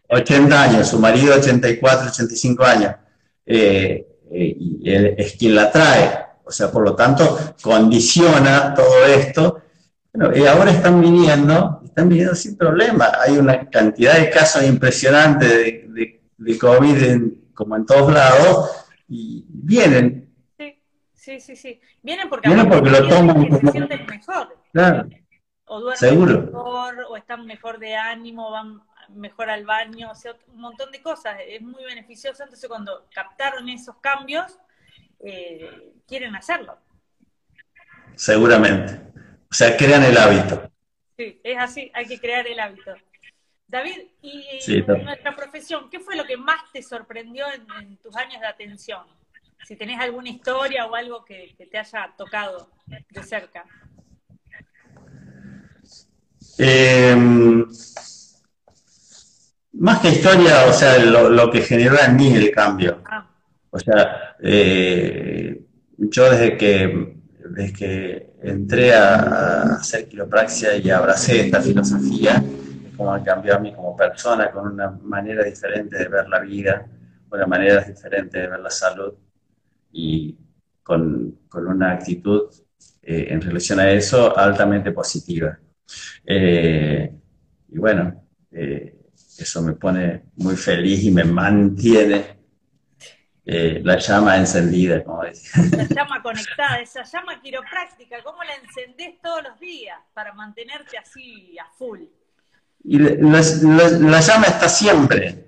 80 0.09 0.63
años, 0.63 0.89
su 0.89 0.99
marido 0.99 1.35
84, 1.35 2.09
85 2.09 2.65
años, 2.65 2.95
eh, 3.45 4.07
eh, 4.33 4.57
y 4.59 4.91
él 4.91 5.15
es 5.19 5.35
quien 5.37 5.55
la 5.55 5.71
trae. 5.71 6.27
O 6.45 6.51
sea, 6.51 6.71
por 6.71 6.83
lo 6.83 6.97
tanto, 6.97 7.39
condiciona 7.63 8.75
todo 8.75 9.05
esto. 9.07 9.63
Bueno, 10.13 10.37
y 10.37 10.47
ahora 10.47 10.71
están 10.71 11.01
viniendo 11.01 11.81
están 11.91 12.09
viniendo 12.09 12.35
sin 12.35 12.57
problema. 12.57 13.13
Hay 13.21 13.37
una 13.37 13.69
cantidad 13.69 14.19
de 14.19 14.31
casos 14.31 14.65
impresionantes 14.65 15.49
de, 15.93 16.21
de, 16.39 16.59
COVID 16.59 17.33
como 17.53 17.77
en 17.77 17.85
todos 17.85 18.13
lados 18.13 18.87
y 19.09 19.45
vienen. 19.49 20.29
Sí, 20.57 20.79
sí, 21.15 21.41
sí, 21.41 21.57
sí. 21.57 21.81
Vienen 22.03 22.29
porque, 22.29 22.49
vienen 22.49 22.69
porque 22.69 22.91
lo 22.91 23.09
toman 23.09 23.73
sienten 23.73 24.07
mejor. 24.07 24.57
Claro. 24.73 25.09
O 25.73 25.79
duermen 25.79 25.99
Seguro. 25.99 26.43
mejor, 26.43 27.07
o 27.09 27.17
están 27.17 27.47
mejor 27.47 27.79
de 27.79 27.95
ánimo, 27.95 28.51
van 28.51 28.83
mejor 29.11 29.51
al 29.51 29.65
baño, 29.65 30.11
o 30.11 30.15
sea, 30.17 30.35
un 30.49 30.61
montón 30.61 30.91
de 30.91 31.01
cosas. 31.01 31.37
Es 31.47 31.63
muy 31.63 31.85
beneficioso. 31.85 32.43
Entonces, 32.43 32.69
cuando 32.69 33.07
captaron 33.15 33.69
esos 33.69 33.95
cambios, 33.99 34.59
eh, 35.21 35.93
quieren 36.09 36.35
hacerlo. 36.35 36.77
Seguramente. 38.17 39.01
O 39.49 39.55
sea, 39.55 39.77
crean 39.77 40.03
el 40.03 40.19
hábito. 40.19 40.73
Sí, 41.17 41.41
es 41.45 41.57
así, 41.57 41.89
hay 41.95 42.07
que 42.07 42.19
crear 42.19 42.49
el 42.49 42.59
hábito. 42.59 42.93
David, 43.69 44.09
y 44.23 44.45
en 44.67 45.05
nuestra 45.05 45.37
profesión, 45.37 45.89
¿qué 45.89 46.01
fue 46.01 46.17
lo 46.17 46.25
que 46.25 46.37
más 46.37 46.73
te 46.73 46.83
sorprendió 46.83 47.47
en, 47.53 47.97
tus 47.99 48.17
años 48.17 48.41
de 48.41 48.47
atención? 48.49 49.07
Si 49.63 49.77
tenés 49.77 50.01
alguna 50.01 50.31
historia 50.31 50.87
o 50.87 50.97
algo 50.97 51.25
que, 51.25 51.55
te 51.71 51.79
haya 51.79 52.13
tocado 52.19 52.69
de 52.87 53.23
cerca. 53.23 53.65
Em, 56.59 57.67
más 59.73 60.01
que 60.01 60.11
historia, 60.11 60.67
o 60.69 60.73
sea, 60.73 60.99
lo, 60.99 61.51
que 61.51 61.63
generó 61.63 61.97
en 61.99 62.17
mí 62.17 62.35
el 62.35 62.51
cambio. 62.51 63.03
Ah. 63.05 63.29
O 63.71 63.79
sea, 63.79 64.37
eh, 64.41 65.65
yo 65.97 66.31
desde 66.31 66.57
que 66.57 67.21
desde 67.51 67.73
que 67.73 68.33
entré 68.43 68.95
a, 68.95 69.77
hacer 69.77 70.09
quiropraxia 70.09 70.77
y 70.77 70.91
abracé 70.91 71.47
esta 71.47 71.61
filosofía, 71.61 72.43
es 72.87 72.97
como 72.97 73.13
ha 73.13 73.23
cambiado 73.23 73.59
a 73.59 73.63
mí 73.63 73.75
como 73.75 73.97
persona, 73.97 74.51
con 74.51 74.73
una 74.73 74.91
manera 74.91 75.45
diferente 75.45 75.99
de 75.99 76.09
ver 76.09 76.29
la 76.29 76.41
vida, 76.41 76.87
una 77.31 77.47
manera 77.47 77.83
diferente 77.83 78.39
de 78.39 78.47
ver 78.49 78.61
la 78.61 78.71
salud 78.71 79.15
y 79.93 80.37
con, 80.83 81.41
con 81.49 81.67
una 81.67 81.93
actitud 81.93 82.51
eh, 83.03 83.27
en 83.31 83.41
relación 83.41 83.81
a 83.81 83.91
eso 83.91 84.37
altamente 84.37 84.93
positiva. 84.93 85.59
Eh, 86.27 87.13
y 87.69 87.79
bueno, 87.79 88.27
eh, 88.53 88.95
eso 89.39 89.63
me 89.63 89.73
pone 89.73 90.23
muy 90.37 90.57
feliz 90.57 91.05
y 91.05 91.11
me 91.11 91.25
mantiene 91.25 92.41
eh, 93.47 93.81
la 93.83 93.97
llama 93.97 94.37
encendida, 94.37 95.03
como 95.03 95.25
decía. 95.25 95.51
La 95.77 95.85
llama 95.85 96.23
conectada, 96.23 96.81
esa 96.81 97.03
llama 97.03 97.41
quiropráctica, 97.41 98.23
¿cómo 98.23 98.43
la 98.45 98.55
encendés 98.55 99.21
todos 99.23 99.43
los 99.43 99.59
días 99.59 99.99
para 100.15 100.33
mantenerte 100.35 100.99
así 100.99 101.59
a 101.59 101.67
full? 101.77 102.01
Y 102.85 102.99
la, 102.99 104.21
llama 104.21 104.47
está 104.47 104.69
siempre. 104.69 105.47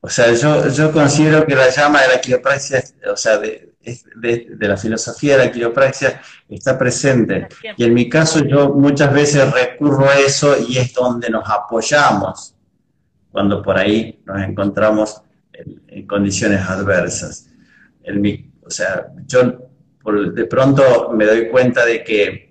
O 0.00 0.08
sea, 0.08 0.32
yo, 0.32 0.68
yo 0.68 0.92
considero 0.92 1.46
que 1.46 1.54
la 1.54 1.68
llama 1.68 2.02
de 2.02 2.08
la 2.08 2.20
quiropraxia, 2.20 2.82
o 3.12 3.16
sea, 3.16 3.38
de, 3.38 3.69
de, 3.82 4.56
la 4.60 4.76
filosofía 4.76 5.36
de 5.36 5.46
la 5.46 5.52
quiropraxia 5.52 6.20
está 6.48 6.78
presente. 6.78 7.48
Y 7.76 7.84
en 7.84 7.94
mi 7.94 8.08
caso 8.08 8.44
yo 8.44 8.70
muchas 8.70 9.12
veces 9.12 9.50
recurro 9.52 10.08
a 10.08 10.18
eso 10.18 10.56
y 10.68 10.78
es 10.78 10.92
donde 10.92 11.30
nos 11.30 11.48
apoyamos 11.48 12.54
cuando 13.32 13.62
por 13.62 13.78
ahí 13.78 14.20
nos 14.24 14.42
encontramos 14.42 15.22
en, 15.52 16.06
condiciones 16.06 16.60
adversas. 16.62 17.48
o 18.62 18.70
sea, 18.70 19.06
yo 19.26 19.70
de 20.32 20.44
pronto 20.46 21.10
me 21.12 21.26
doy 21.26 21.48
cuenta 21.48 21.84
de 21.84 22.02
que 22.02 22.50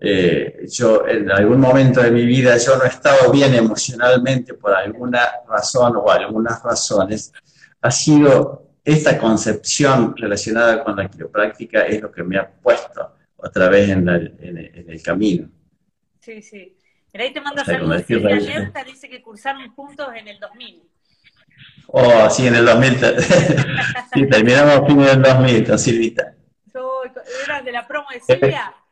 eh, 0.00 0.66
yo 0.70 1.06
en 1.08 1.30
algún 1.30 1.58
momento 1.58 2.00
de 2.00 2.10
mi 2.10 2.24
vida 2.24 2.56
yo 2.56 2.76
no 2.76 2.84
he 2.84 2.88
estado 2.88 3.32
bien 3.32 3.54
emocionalmente 3.54 4.54
por 4.54 4.72
alguna 4.72 5.26
razón 5.48 5.96
o 5.96 6.08
algunas 6.08 6.62
razones, 6.62 7.32
ha 7.80 7.90
sido 7.90 8.67
esta 8.88 9.18
concepción 9.18 10.16
relacionada 10.16 10.82
con 10.82 10.96
la 10.96 11.08
quiropráctica 11.08 11.82
es 11.82 12.00
lo 12.00 12.10
que 12.10 12.22
me 12.22 12.38
ha 12.38 12.48
puesto 12.48 13.16
otra 13.36 13.68
vez 13.68 13.90
en, 13.90 14.08
el 14.08 15.02
camino. 15.02 15.48
Sí, 16.20 16.40
sí. 16.40 16.74
Pero 17.12 17.24
ahí 17.24 17.32
te 17.32 17.40
manda 17.40 17.64
saludos. 17.64 18.02
Silvia 18.06 18.36
dice 18.86 19.08
que 19.10 19.20
cursaron 19.20 19.68
juntos 19.74 20.08
en 20.14 20.28
el 20.28 20.40
2000. 20.40 20.82
Oh, 21.88 22.30
sí, 22.30 22.46
en 22.46 22.54
el 22.54 22.64
2000. 22.64 22.96
sí, 24.14 24.26
terminamos 24.26 24.86
fin 24.86 24.98
del 24.98 25.22
2000 25.22 25.66
con 25.66 25.78
Silvita. 25.78 26.34
¿Eras 27.44 27.64
de 27.64 27.72
la 27.72 27.86
promo 27.86 28.08
de 28.10 28.20
Silvia? 28.20 28.74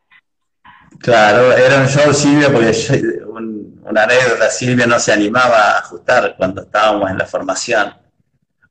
Claro, 0.98 1.52
era 1.52 1.82
un 1.82 1.88
show 1.88 2.10
Silvia 2.14 2.50
porque 2.50 2.72
una 3.84 4.04
anécdota, 4.04 4.48
Silvia 4.48 4.86
no 4.86 4.98
se 4.98 5.12
animaba 5.12 5.72
a 5.72 5.78
ajustar 5.80 6.34
cuando 6.38 6.62
estábamos 6.62 7.10
en 7.10 7.18
la 7.18 7.26
formación. 7.26 8.05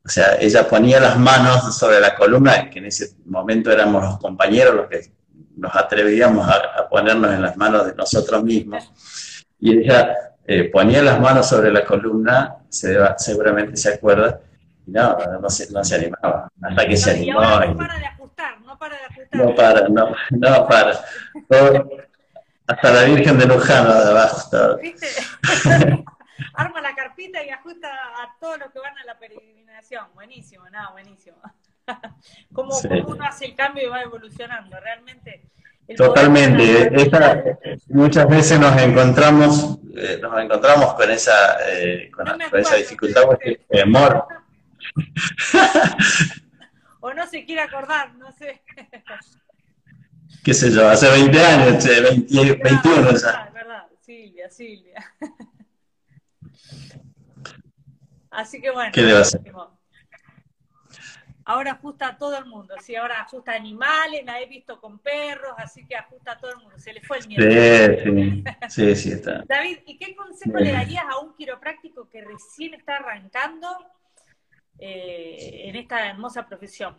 O 0.06 0.10
sea, 0.10 0.38
ella 0.40 0.68
ponía 0.68 1.00
las 1.00 1.18
manos 1.18 1.76
sobre 1.76 2.00
la 2.00 2.16
columna, 2.16 2.70
que 2.70 2.78
en 2.78 2.86
ese 2.86 3.16
momento 3.26 3.72
éramos 3.72 4.04
los 4.04 4.18
compañeros 4.20 4.76
los 4.76 4.88
que 4.88 5.12
nos 5.58 5.76
atrevíamos 5.76 6.48
a, 6.48 6.58
a 6.80 6.88
ponernos 6.88 7.34
en 7.34 7.42
las 7.42 7.58
manos 7.58 7.88
de 7.88 7.96
nosotros 7.96 8.44
mismos. 8.44 8.92
Y 9.60 9.80
ella 9.80 10.16
eh, 10.48 10.66
ponía 10.66 11.02
las 11.02 11.20
manos 11.20 11.50
sobre 11.50 11.72
la 11.72 11.84
columna, 11.84 12.58
se, 12.70 12.96
seguramente 13.18 13.76
se 13.78 13.94
acuerda, 13.94 14.40
y 14.86 14.92
no, 14.92 15.18
no 15.42 15.50
se, 15.50 15.72
no 15.72 15.84
se 15.84 15.96
animaba, 15.96 16.52
hasta 16.62 16.88
que 16.88 16.96
se 16.96 17.12
animó. 17.12 17.42
no 17.42 17.78
para 17.78 17.98
de 17.98 18.06
ajustar, 18.06 18.62
no 18.62 18.78
para 18.78 18.96
de 18.96 19.04
ajustar. 19.06 19.42
No 19.42 19.56
para, 19.56 19.90
no, 19.90 20.16
no 20.30 20.68
para. 20.68 21.04
hasta 22.68 22.92
la 22.92 23.04
Virgen 23.06 23.40
de 23.40 23.48
Lujano 23.48 23.96
de 23.96 24.12
abajo. 24.12 24.78
¿Viste? 24.80 25.08
Arma 26.54 26.82
la 26.82 26.96
carpita 26.96 27.44
y 27.44 27.50
ajusta 27.50 27.90
a 27.90 28.36
todos 28.40 28.60
los 28.60 28.72
que 28.72 28.80
van 28.80 28.98
a 28.98 29.06
la 29.06 29.18
peregrinación. 29.18 30.08
Buenísimo, 30.14 30.70
nada, 30.70 30.92
buenísimo. 30.92 31.38
cómo, 32.54 32.76
cómo 32.82 33.08
uno 33.10 33.26
hace 33.26 33.46
el 33.46 33.56
cambio 33.56 33.86
y 33.86 33.90
va 33.90 34.02
evolucionando, 34.02 34.80
realmente 34.80 35.50
Totalmente. 35.96 36.92
muchas 37.90 38.28
veces 38.28 38.60
nos 38.60 38.76
encontramos, 38.82 39.78
eh, 39.96 40.18
nos 40.20 40.42
encontramos 40.42 40.96
con 40.96 41.12
esa, 41.12 41.58
eh, 41.70 42.10
con, 42.12 42.42
esa 42.42 42.76
dificultad, 42.76 43.24
porque 43.26 43.62
temor. 43.70 44.26
o 47.02 47.14
no 47.14 47.28
se 47.28 47.46
quiere 47.46 47.62
acordar, 47.62 48.16
no 48.16 48.32
sé. 48.32 48.64
¿Qué 50.44 50.54
sé 50.54 50.72
yo? 50.72 50.90
Hace 50.90 51.10
20 51.10 51.40
años, 51.40 51.86
21 51.86 53.04
verdad, 53.04 53.54
verdad, 53.54 53.86
Silvia, 54.02 54.50
Silvia. 54.50 55.14
Así 58.36 58.62
que 58.62 58.72
bueno. 58.72 58.92
Ahora 61.48 61.74
ajusta 61.74 62.08
a 62.08 62.18
todo 62.18 62.36
el 62.40 62.46
mundo, 62.46 62.74
¿sí? 62.82 62.96
ahora 62.96 63.22
ajusta 63.22 63.52
a 63.52 63.56
animales, 63.56 64.26
la 64.26 64.42
he 64.42 64.48
visto 64.48 64.82
con 64.82 64.98
perros, 64.98 65.54
así 65.58 65.86
que 65.86 65.96
ajusta 65.96 66.32
a 66.32 66.40
todo 66.40 66.50
el 66.50 66.58
mundo, 66.58 66.80
se 66.80 66.92
le 66.92 67.02
fue 67.02 67.20
el 67.20 67.28
miedo. 67.28 68.42
Sí, 68.68 68.96
sí, 68.96 69.12
está. 69.12 69.44
David, 69.48 69.78
¿y 69.86 70.00
qué 70.00 70.16
consejo 70.16 70.58
le 70.58 70.72
darías 70.72 71.06
a 71.08 71.20
un 71.20 71.36
quiropráctico 71.36 72.10
que 72.10 72.24
recién 72.24 72.74
está 72.74 72.96
arrancando 72.96 73.68
eh, 74.80 75.66
en 75.66 75.76
esta 75.76 76.10
hermosa 76.10 76.48
profesión? 76.48 76.96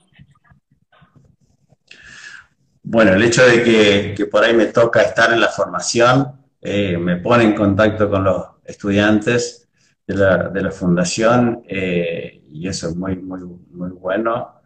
bueno, 2.88 3.14
el 3.14 3.22
hecho 3.24 3.44
de 3.44 4.14
que, 4.14 4.26
por 4.26 4.44
ahí 4.44 4.54
me 4.54 4.66
toca 4.66 5.02
estar 5.02 5.32
en 5.32 5.40
la 5.40 5.48
formación, 5.48 6.40
eh, 6.60 6.96
me 6.96 7.16
pone 7.16 7.42
en 7.42 7.52
contacto 7.52 8.08
con 8.08 8.22
los 8.22 8.46
estudiantes 8.64 9.65
de 10.06 10.62
la, 10.62 10.70
fundación 10.70 11.64
eh, 11.68 12.42
y 12.48 12.68
eso 12.68 12.88
es 12.88 12.96
muy, 12.96 13.16
muy, 13.16 13.40
muy 13.70 13.90
bueno. 13.90 14.60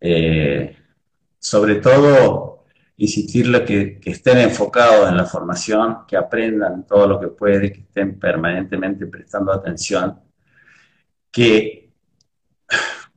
Eh, 0.00 0.76
sobre 1.38 1.76
todo, 1.76 2.64
insistirle 2.96 3.64
que, 3.64 4.00
que 4.00 4.10
estén 4.10 4.38
enfocados 4.38 5.08
en 5.08 5.16
la 5.16 5.26
formación, 5.26 6.06
que 6.06 6.16
aprendan 6.16 6.86
todo 6.86 7.06
lo 7.06 7.20
que 7.20 7.28
pueden, 7.28 7.72
que 7.72 7.80
estén 7.80 8.18
permanentemente 8.18 9.06
prestando 9.06 9.52
atención, 9.52 10.18
que 11.30 11.92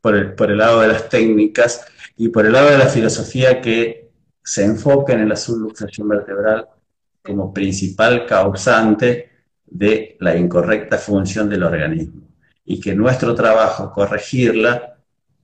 por 0.01 0.15
el, 0.15 0.33
por 0.33 0.51
el 0.51 0.57
lado 0.57 0.81
de 0.81 0.89
las 0.89 1.07
técnicas 1.07 1.85
y 2.17 2.29
por 2.29 2.45
el 2.45 2.53
lado 2.53 2.69
de 2.69 2.77
la 2.77 2.87
filosofía 2.87 3.61
que 3.61 4.11
se 4.43 4.65
enfoquen 4.65 5.19
en 5.19 5.29
la 5.29 5.35
subluxación 5.35 6.07
vertebral 6.09 6.67
como 7.23 7.53
principal 7.53 8.25
causante 8.25 9.30
de 9.71 10.17
la 10.19 10.35
incorrecta 10.35 10.97
función 10.97 11.49
del 11.49 11.63
organismo 11.63 12.21
y 12.65 12.79
que 12.79 12.93
nuestro 12.93 13.33
trabajo 13.33 13.91
corregirla, 13.91 14.97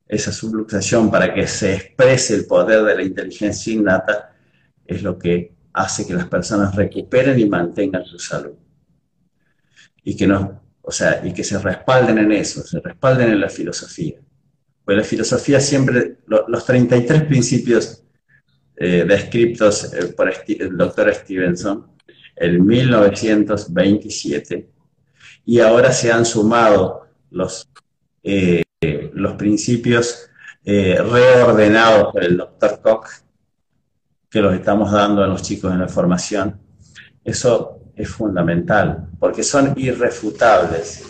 esa 0.07 0.32
subluxación 0.32 1.09
para 1.09 1.34
que 1.34 1.47
se 1.47 1.73
exprese 1.73 2.36
el 2.36 2.45
poder 2.45 2.84
de 2.84 2.95
la 2.95 3.03
inteligencia 3.03 3.73
innata, 3.73 4.36
es 4.86 5.01
lo 5.01 5.17
que 5.17 5.53
hace 5.73 6.05
que 6.05 6.13
las 6.13 6.28
personas 6.28 6.75
recuperen 6.75 7.39
y 7.39 7.45
mantengan 7.45 8.05
su 8.05 8.19
salud. 8.19 8.53
Y 10.03 10.15
que, 10.15 10.28
no, 10.28 10.61
o 10.82 10.91
sea, 10.91 11.21
y 11.25 11.34
que 11.34 11.43
se 11.43 11.59
respalden 11.59 12.17
en 12.19 12.32
eso, 12.32 12.63
se 12.63 12.80
respalden 12.80 13.32
en 13.32 13.41
la 13.41 13.49
filosofía. 13.49 14.19
Pues 14.86 14.97
la 14.97 15.03
filosofía 15.03 15.59
siempre, 15.59 16.19
los 16.25 16.65
33 16.65 17.23
principios 17.23 18.03
eh, 18.78 19.03
descritos 19.05 19.93
eh, 19.93 20.13
por 20.15 20.32
el 20.32 20.78
doctor 20.78 21.13
Stevenson 21.13 21.97
en 22.40 22.66
1927 22.66 24.70
y 25.46 25.60
ahora 25.60 25.92
se 25.92 26.12
han 26.12 26.26
sumado 26.26 27.08
los, 27.32 27.70
eh, 28.24 28.64
los 29.14 29.34
principios 29.34 30.24
reordenados 30.64 32.12
por 32.12 32.24
el 32.24 32.36
doctor 32.36 32.82
Koch 32.82 33.08
que 34.30 34.42
los 34.42 34.54
estamos 34.54 34.92
dando 34.92 35.24
a 35.24 35.28
los 35.28 35.42
chicos 35.42 35.72
en 35.72 35.80
la 35.80 35.88
formación. 35.88 36.60
Eso 37.24 37.80
es 37.96 38.10
fundamental 38.10 39.08
porque 39.20 39.44
son 39.44 39.74
irrefutables. 39.78 41.04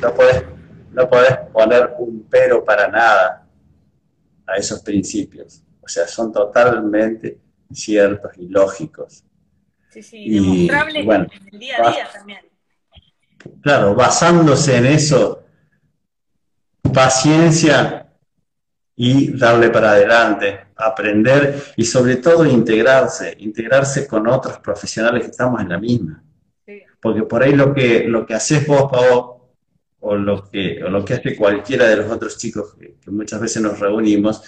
No 0.00 0.14
puedes, 0.14 0.44
no 0.92 1.08
puedes 1.08 1.36
poner 1.52 1.94
un 1.98 2.26
pero 2.30 2.64
para 2.64 2.88
nada 2.88 3.46
a 4.46 4.56
esos 4.56 4.80
principios. 4.80 5.62
O 5.80 5.88
sea, 5.88 6.06
son 6.06 6.32
totalmente 6.32 7.38
ciertos 7.72 8.32
y 8.36 8.48
lógicos. 8.48 9.24
Sí, 9.90 10.02
sí, 10.02 10.30
demostrables 10.30 11.04
en 11.04 11.48
el 11.52 11.58
día 11.58 11.76
a 11.78 11.90
día 11.90 12.08
también. 12.12 12.40
Claro, 13.62 13.94
basándose 13.94 14.76
en 14.76 14.86
eso, 14.86 15.44
paciencia 16.92 18.08
y 18.96 19.36
darle 19.36 19.70
para 19.70 19.92
adelante, 19.92 20.66
aprender 20.74 21.62
y 21.76 21.84
sobre 21.84 22.16
todo 22.16 22.44
integrarse, 22.44 23.36
integrarse 23.38 24.06
con 24.06 24.26
otros 24.26 24.58
profesionales 24.58 25.22
que 25.22 25.30
estamos 25.30 25.60
en 25.60 25.68
la 25.68 25.78
misma. 25.78 26.22
Porque 27.00 27.22
por 27.22 27.42
ahí 27.42 27.54
lo 27.54 27.72
que, 27.72 28.04
lo 28.04 28.26
que 28.26 28.34
haces 28.34 28.66
vos, 28.66 28.90
Pau, 28.90 29.38
o 30.00 30.16
lo 30.16 30.48
que, 30.48 30.82
o 30.82 30.88
lo 30.90 31.04
que 31.04 31.14
hace 31.14 31.36
cualquiera 31.36 31.86
de 31.86 31.96
los 31.96 32.10
otros 32.10 32.38
chicos 32.38 32.74
que, 32.74 32.96
muchas 33.10 33.40
veces 33.40 33.62
nos 33.62 33.78
reunimos, 33.78 34.42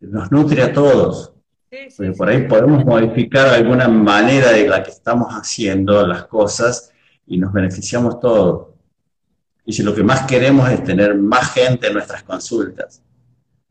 nos 0.00 0.30
nutre 0.32 0.62
a 0.62 0.72
todos. 0.72 1.35
Porque 1.68 2.12
por 2.12 2.28
ahí 2.28 2.46
podemos 2.46 2.84
modificar 2.84 3.48
alguna 3.48 3.88
manera 3.88 4.52
de 4.52 4.68
la 4.68 4.82
que 4.82 4.90
estamos 4.90 5.28
haciendo 5.32 6.06
las 6.06 6.24
cosas 6.26 6.92
y 7.26 7.38
nos 7.38 7.52
beneficiamos 7.52 8.20
todos. 8.20 8.68
Y 9.64 9.72
si 9.72 9.82
lo 9.82 9.94
que 9.94 10.04
más 10.04 10.26
queremos 10.26 10.70
es 10.70 10.84
tener 10.84 11.16
más 11.16 11.52
gente 11.52 11.88
en 11.88 11.94
nuestras 11.94 12.22
consultas. 12.22 13.02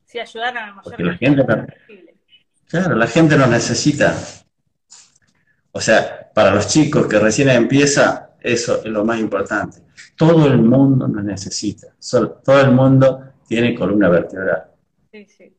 Sí, 0.06 0.20
ayudar 0.20 0.58
a 0.58 0.68
la 0.68 0.74
mayor 0.74 1.02
la 1.02 1.18
gente 1.18 1.46
Claro, 2.68 2.96
la 2.96 3.08
gente 3.08 3.38
lo 3.38 3.48
necesita. 3.48 4.14
O 5.72 5.80
sea, 5.80 6.32
para 6.34 6.54
los 6.54 6.68
chicos 6.68 7.08
que 7.08 7.20
recién 7.20 7.50
empieza, 7.50 8.32
eso 8.42 8.82
es 8.84 8.92
lo 8.92 9.06
más 9.06 9.20
importante. 9.20 9.84
Todo 10.16 10.48
el 10.48 10.58
mundo 10.58 11.08
nos 11.08 11.24
necesita. 11.24 11.88
todo 12.44 12.62
el 12.62 12.72
mundo 12.72 13.34
tiene 13.48 13.76
columna 13.76 14.10
vertebral. 14.10 14.66
Sí, 15.12 15.26
sí. 15.26 15.56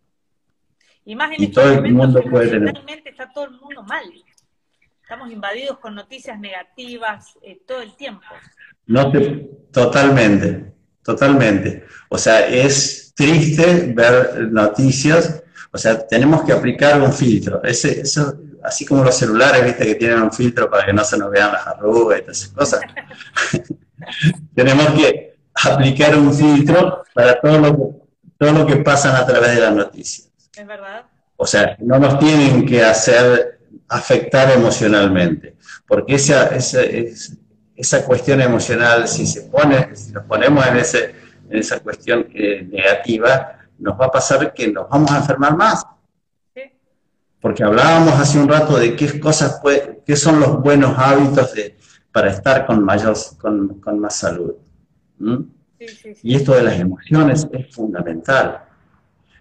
Y 1.06 1.14
más 1.14 1.30
en 1.32 1.44
y 1.44 1.48
todo 1.52 1.72
el 1.72 1.94
mundo 1.94 2.20
puede 2.28 2.50
tener. 2.50 2.74
está 3.04 3.30
todo 3.32 3.44
el 3.44 3.52
mundo 3.52 3.84
mal. 3.84 4.02
Estamos 5.00 5.30
invadidos 5.30 5.78
con 5.78 5.94
noticias 5.94 6.36
negativas 6.38 7.34
eh, 7.42 7.60
todo 7.64 7.80
el 7.80 7.94
tiempo. 7.94 8.24
No 8.86 9.12
totalmente, 9.72 10.74
totalmente. 11.04 11.84
O 12.08 12.18
sea, 12.18 12.48
es 12.48 13.12
triste 13.14 13.92
ver 13.94 14.48
noticias. 14.50 15.44
O 15.70 15.78
sea, 15.78 16.04
tenemos 16.08 16.42
que 16.42 16.52
aplicar 16.52 17.00
un 17.00 17.12
filtro. 17.12 17.62
Ese, 17.62 18.00
eso, 18.00 18.40
así 18.64 18.84
como 18.84 19.04
los 19.04 19.16
celulares, 19.16 19.64
viste, 19.64 19.86
que 19.86 19.94
tienen 19.94 20.20
un 20.20 20.32
filtro 20.32 20.68
para 20.68 20.86
que 20.86 20.92
no 20.92 21.04
se 21.04 21.16
nos 21.16 21.30
vean 21.30 21.52
las 21.52 21.68
arrugas 21.68 22.18
y 22.18 22.22
todas 22.22 22.38
esas 22.38 22.52
cosas. 22.52 22.80
Tenemos 24.56 24.88
que 24.90 25.36
aplicar 25.54 26.16
un 26.16 26.34
filtro 26.34 27.04
para 27.14 27.40
todo 27.40 27.58
lo, 27.60 27.76
que, 27.76 27.82
todo 28.38 28.52
lo 28.52 28.66
que 28.66 28.76
pasan 28.78 29.14
a 29.14 29.24
través 29.24 29.54
de 29.54 29.60
las 29.60 29.72
noticias. 29.72 30.25
Es 30.56 30.66
verdad. 30.66 31.04
O 31.36 31.46
sea, 31.46 31.76
no 31.80 31.98
nos 31.98 32.18
tienen 32.18 32.64
que 32.64 32.82
hacer 32.82 33.60
afectar 33.88 34.50
emocionalmente, 34.50 35.56
porque 35.86 36.14
esa, 36.14 36.46
esa, 36.56 36.80
esa 37.76 38.04
cuestión 38.04 38.40
emocional, 38.40 39.06
si 39.06 39.26
se 39.26 39.42
pone, 39.42 39.94
si 39.94 40.12
nos 40.12 40.24
ponemos 40.24 40.66
en, 40.66 40.76
ese, 40.78 41.14
en 41.50 41.58
esa 41.58 41.80
cuestión 41.80 42.26
negativa, 42.32 43.58
nos 43.78 44.00
va 44.00 44.06
a 44.06 44.10
pasar 44.10 44.52
que 44.54 44.68
nos 44.68 44.88
vamos 44.88 45.10
a 45.10 45.18
enfermar 45.18 45.56
más. 45.56 45.84
Porque 47.38 47.62
hablábamos 47.62 48.14
hace 48.14 48.38
un 48.38 48.48
rato 48.48 48.78
de 48.78 48.96
qué 48.96 49.20
cosas, 49.20 49.60
qué 50.04 50.16
son 50.16 50.40
los 50.40 50.60
buenos 50.62 50.98
hábitos 50.98 51.52
de, 51.52 51.76
para 52.10 52.30
estar 52.30 52.66
con, 52.66 52.82
mayor, 52.82 53.14
con, 53.38 53.80
con 53.80 53.98
más 54.00 54.16
salud. 54.16 54.54
Y 56.22 56.34
esto 56.34 56.54
de 56.54 56.62
las 56.62 56.80
emociones 56.80 57.46
es 57.52 57.74
fundamental. 57.74 58.65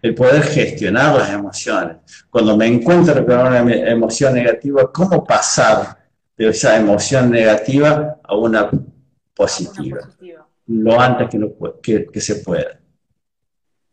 El 0.05 0.13
poder 0.13 0.43
gestionar 0.43 1.15
las 1.15 1.31
emociones. 1.31 1.97
Cuando 2.29 2.55
me 2.55 2.67
encuentro 2.67 3.25
con 3.25 3.39
una 3.39 3.57
emoción 3.89 4.35
negativa, 4.35 4.93
¿cómo 4.93 5.23
pasar 5.25 5.97
de 6.37 6.49
esa 6.49 6.77
emoción 6.77 7.31
negativa 7.31 8.15
a 8.23 8.35
una 8.35 8.69
positiva? 9.33 10.07
Lo 10.67 11.01
antes 11.01 11.27
que, 11.81 12.05
que, 12.13 12.21
se 12.21 12.35
pueda. 12.35 12.79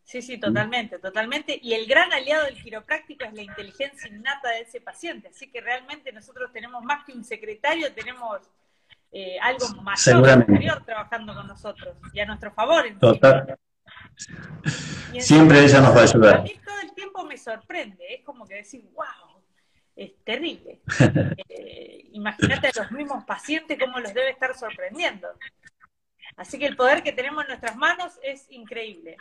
Sí, 0.05 0.21
sí, 0.21 0.37
totalmente, 0.37 0.99
totalmente. 0.99 1.59
Y 1.63 1.73
el 1.73 1.87
gran 1.87 2.13
aliado 2.13 2.45
del 2.45 2.63
quiropráctico 2.63 3.25
es 3.25 3.33
la 3.33 3.45
inteligencia 3.45 4.07
innata 4.11 4.51
de 4.51 4.61
ese 4.61 4.83
paciente. 4.83 5.29
Así 5.29 5.51
que 5.51 5.63
realmente 5.63 6.13
nosotros 6.13 6.53
tenemos 6.53 6.85
más 6.85 7.07
que 7.07 7.13
un 7.13 7.25
secretario, 7.25 7.91
tenemos 7.95 8.51
eh, 9.13 9.39
algo 9.41 9.67
más 9.81 10.03
superior 10.03 10.85
trabajando 10.85 11.35
con 11.35 11.47
nosotros 11.47 11.97
y 12.13 12.21
a 12.21 12.27
nuestro 12.27 12.53
favor. 12.53 12.85
Total. 13.01 13.59
Siempre 15.19 15.65
ella 15.65 15.81
nos 15.81 15.97
va 15.97 16.01
a 16.01 16.05
ayudar. 16.05 16.37
A 16.39 16.43
mí 16.43 16.55
todo 16.65 16.81
el 16.83 16.93
tiempo 16.95 17.25
me 17.25 17.37
sorprende, 17.37 18.15
es 18.15 18.25
como 18.25 18.47
que 18.47 18.57
decir, 18.57 18.85
wow, 18.95 19.43
es 19.97 20.13
terrible. 20.25 20.81
Eh, 21.49 22.09
imagínate 22.13 22.69
a 22.69 22.83
los 22.83 22.93
mismos 22.93 23.25
pacientes 23.25 23.79
cómo 23.79 24.01
los 24.01 24.13
debe 24.15 24.31
estar 24.31 24.57
sorprendiendo. 24.57 25.29
Así 26.37 26.59
que 26.59 26.67
el 26.67 26.77
poder 26.77 27.03
que 27.03 27.13
tenemos 27.13 27.45
en 27.45 27.49
nuestras 27.49 27.77
manos 27.77 28.19
es 28.23 28.47
increíble. 28.51 29.17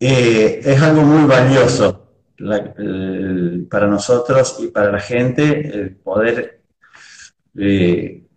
Eh, 0.00 0.60
es 0.64 0.82
algo 0.82 1.02
muy 1.02 1.26
valioso 1.26 2.08
para 3.68 3.86
nosotros 3.86 4.58
y 4.60 4.68
para 4.68 4.92
la 4.92 5.00
gente 5.00 5.60
el 5.74 5.96
poder 5.96 6.62
eh, 7.56 8.27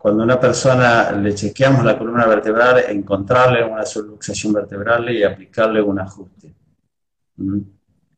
cuando 0.00 0.22
a 0.22 0.24
una 0.24 0.40
persona 0.40 1.12
le 1.12 1.34
chequeamos 1.34 1.84
la 1.84 1.98
columna 1.98 2.24
vertebral, 2.24 2.84
encontrarle 2.88 3.62
una 3.62 3.84
subluxación 3.84 4.54
vertebral 4.54 5.10
y 5.10 5.22
aplicarle 5.22 5.82
un 5.82 6.00
ajuste. 6.00 6.54
¿Mm? 7.36 7.58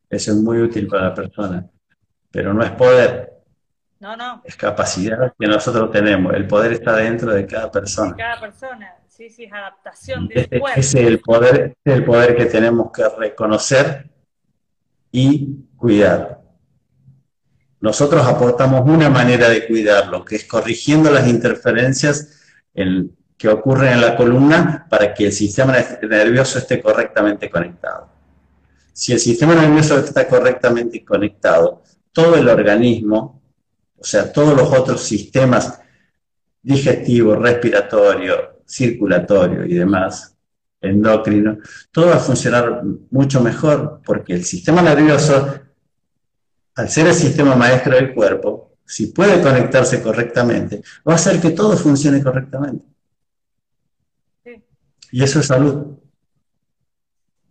Eso 0.09 0.31
es 0.31 0.37
muy 0.37 0.59
útil 0.61 0.87
para 0.87 1.09
la 1.09 1.15
persona, 1.15 1.67
pero 2.31 2.55
no 2.55 2.63
es 2.63 2.71
poder. 2.71 3.33
No, 3.99 4.17
no. 4.17 4.43
Es 4.45 4.55
capacidad 4.55 5.35
que 5.37 5.47
nosotros 5.49 5.91
tenemos. 5.91 6.33
El 6.35 6.47
poder 6.47 6.75
está 6.75 6.95
dentro 6.95 7.33
de 7.33 7.45
cada 7.49 7.69
persona. 7.69 8.15
cada 8.15 8.39
persona, 8.39 8.95
sí, 9.09 9.29
sí, 9.29 9.43
es 9.43 9.53
adaptación 9.53 10.29
del 10.29 10.49
cuerpo. 10.49 10.69
Ese 10.79 11.01
es 11.01 11.07
el 11.09 11.19
poder, 11.19 11.77
el 11.85 12.05
poder 12.05 12.37
que 12.37 12.47
tenemos 12.47 12.93
que 12.93 13.09
reconocer 13.09 14.09
y 15.11 15.67
cuidar. 15.77 16.42
Nosotros 17.83 18.25
aportamos 18.25 18.89
una 18.89 19.11
manera 19.11 19.49
de 19.49 19.67
cuidarlo, 19.67 20.25
que 20.25 20.37
es 20.37 20.45
corrigiendo 20.45 21.11
las 21.11 21.27
interferencias 21.29 22.41
que 23.37 23.49
ocurren 23.49 23.95
en 23.95 24.01
la 24.01 24.17
columna 24.17 24.87
para 24.89 25.13
que 25.13 25.27
el 25.27 25.33
sistema 25.33 25.75
nervioso 26.03 26.59
esté 26.59 26.81
correctamente 26.81 27.51
conectado. 27.51 28.09
Si 28.93 29.13
el 29.13 29.19
sistema 29.19 29.55
nervioso 29.55 29.99
está 29.99 30.29
correctamente 30.29 31.05
conectado, 31.05 31.83
todo 32.13 32.37
el 32.37 32.49
organismo, 32.49 33.43
o 33.99 34.05
sea, 34.05 34.33
todos 34.33 34.57
los 34.57 34.73
otros 34.73 35.03
sistemas 35.03 35.81
digestivo, 36.63 37.35
respiratorio, 37.35 38.63
circulatorio 38.65 39.65
y 39.65 39.75
demás, 39.75 40.37
endocrino, 40.81 41.59
todo 41.91 42.07
va 42.09 42.17
a 42.17 42.21
funcionar 42.21 42.83
mucho 43.11 43.41
mejor 43.41 44.01
porque 44.05 44.35
el 44.35 44.45
sistema 44.45 44.83
nervioso, 44.83 45.62
al 46.75 46.89
ser 46.89 47.07
el 47.07 47.15
sistema 47.15 47.55
maestro 47.55 47.95
del 47.95 48.15
cuerpo, 48.15 48.77
si 48.85 49.09
puede 49.09 49.43
conectarse 49.43 50.03
correctamente, 50.03 50.83
va 51.07 51.13
a 51.13 51.17
hacer 51.17 51.41
que 51.41 51.51
todo 51.51 51.77
funcione 51.77 52.23
correctamente. 52.23 52.85
Y 55.11 55.23
eso 55.23 55.41
es 55.41 55.47
salud. 55.47 55.99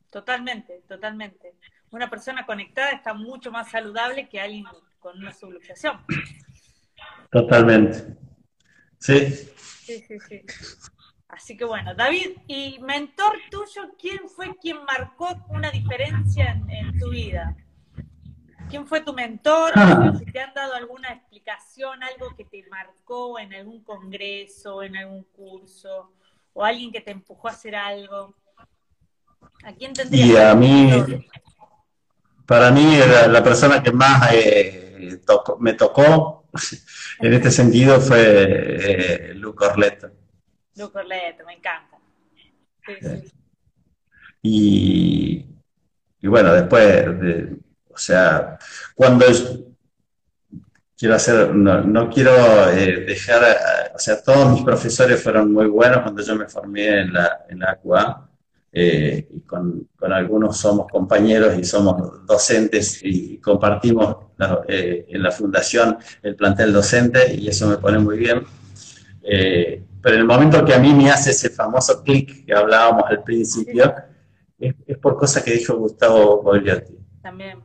Totalmente, 0.09 0.83
totalmente. 0.87 1.55
Una 1.91 2.09
persona 2.09 2.45
conectada 2.45 2.91
está 2.91 3.13
mucho 3.13 3.51
más 3.51 3.69
saludable 3.69 4.27
que 4.27 4.39
alguien 4.39 4.65
con 4.99 5.17
una 5.17 5.33
subluxación. 5.33 5.99
Totalmente. 7.31 8.17
Sí. 8.97 9.27
Sí, 9.85 10.03
sí, 10.07 10.19
sí. 10.27 10.41
Así 11.27 11.55
que 11.55 11.63
bueno, 11.63 11.95
David, 11.95 12.31
y 12.47 12.77
mentor 12.81 13.37
tuyo, 13.49 13.93
¿quién 13.97 14.27
fue 14.27 14.55
quien 14.57 14.83
marcó 14.83 15.29
una 15.47 15.71
diferencia 15.71 16.61
en, 16.67 16.99
tu 16.99 17.09
vida? 17.09 17.55
¿Quién 18.71 18.87
fue 18.87 19.01
tu 19.01 19.13
mentor? 19.13 19.73
Ah. 19.75 20.13
Si 20.17 20.25
te 20.25 20.39
han 20.39 20.53
dado 20.53 20.73
alguna 20.75 21.09
explicación, 21.09 22.01
algo 22.01 22.33
que 22.37 22.45
te 22.45 22.63
marcó 22.71 23.37
en 23.37 23.53
algún 23.53 23.83
congreso, 23.83 24.81
en 24.81 24.95
algún 24.95 25.25
curso, 25.25 26.13
o 26.53 26.63
alguien 26.63 26.89
que 26.89 27.01
te 27.01 27.11
empujó 27.11 27.49
a 27.49 27.51
hacer 27.51 27.75
algo. 27.75 28.33
¿A 29.65 29.73
quién 29.73 29.91
tendrías? 29.91 30.29
Y 30.29 30.37
a 30.37 30.55
mí, 30.55 30.89
para 32.45 32.71
mí, 32.71 32.95
la, 33.27 33.43
persona 33.43 33.83
que 33.83 33.91
más 33.91 34.31
eh, 34.33 35.19
me 35.59 35.73
tocó 35.73 36.45
en 37.19 37.33
este 37.33 37.51
sentido 37.51 37.99
fue 37.99 38.21
eh, 38.21 39.33
Luke 39.33 39.65
Orleto. 39.65 40.11
Luke 40.77 40.97
Orleto, 40.97 41.45
me 41.45 41.55
encanta. 41.55 41.97
Y, 44.41 45.45
y, 46.21 46.27
bueno, 46.27 46.53
después, 46.53 47.05
o 47.07 47.70
sea, 48.01 48.57
cuando 48.95 49.25
quiero 50.97 51.15
hacer, 51.15 51.53
no, 51.53 52.09
quiero 52.09 52.31
eh, 52.71 53.05
dejar, 53.07 53.91
o 53.95 53.99
sea, 53.99 54.21
todos 54.21 54.51
mis 54.51 54.63
profesores 54.63 55.21
fueron 55.21 55.51
muy 55.51 55.67
buenos 55.67 56.01
cuando 56.01 56.21
yo 56.23 56.35
me 56.35 56.47
formé 56.47 57.01
en 57.01 57.13
la, 57.13 57.45
en 57.49 57.59
la 57.59 57.71
ACUA. 57.71 58.27
Eh, 58.73 59.27
y 59.29 59.41
con, 59.41 59.89
algunos 59.99 60.57
somos 60.57 60.87
compañeros 60.87 61.57
y 61.59 61.63
somos 61.65 62.25
docentes 62.25 63.01
y 63.03 63.37
compartimos 63.39 64.15
eh, 64.69 65.05
en 65.09 65.21
la 65.21 65.31
fundación 65.31 65.97
el 66.23 66.37
plantel 66.37 66.71
docente 66.71 67.35
y 67.35 67.49
eso 67.49 67.67
me 67.67 67.77
pone 67.77 67.99
muy 67.99 68.17
bien. 68.17 68.43
Eh, 69.23 69.83
pero 70.01 70.15
en 70.15 70.21
el 70.21 70.27
momento 70.27 70.63
que 70.63 70.73
a 70.73 70.79
mí 70.79 70.93
me 70.93 71.11
hace 71.11 71.31
ese 71.31 71.49
famoso 71.49 72.01
clic 72.01 72.45
que 72.45 72.53
hablábamos 72.53 73.03
al 73.07 73.23
principio, 73.23 73.93
es, 74.57 74.73
por 74.99 75.17
cosa 75.17 75.43
que 75.43 75.53
dijo 75.53 75.75
Gustavo 75.77 76.41
Bogliotti. 76.41 76.97
También, 77.21 77.59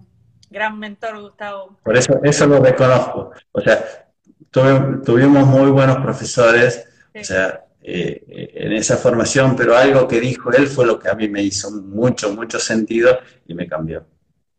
gran 0.56 0.78
mentor 0.78 1.20
Gustavo. 1.20 1.76
Por 1.84 1.96
eso, 1.98 2.18
eso 2.22 2.46
lo 2.46 2.60
reconozco. 2.60 3.30
O 3.52 3.60
sea, 3.60 4.08
tuvimos 4.50 5.46
muy 5.46 5.70
buenos 5.70 5.98
profesores, 5.98 6.88
o 7.14 7.22
sea, 7.22 7.62
eh, 7.82 8.52
en 8.54 8.72
esa 8.72 8.96
formación, 8.96 9.54
pero 9.54 9.76
algo 9.76 10.08
que 10.08 10.18
dijo 10.18 10.50
él 10.52 10.66
fue 10.66 10.86
lo 10.86 10.98
que 10.98 11.10
a 11.10 11.14
mí 11.14 11.28
me 11.28 11.42
hizo 11.42 11.70
mucho, 11.70 12.32
mucho 12.32 12.58
sentido 12.58 13.18
y 13.46 13.52
me 13.52 13.66
cambió. 13.66 14.06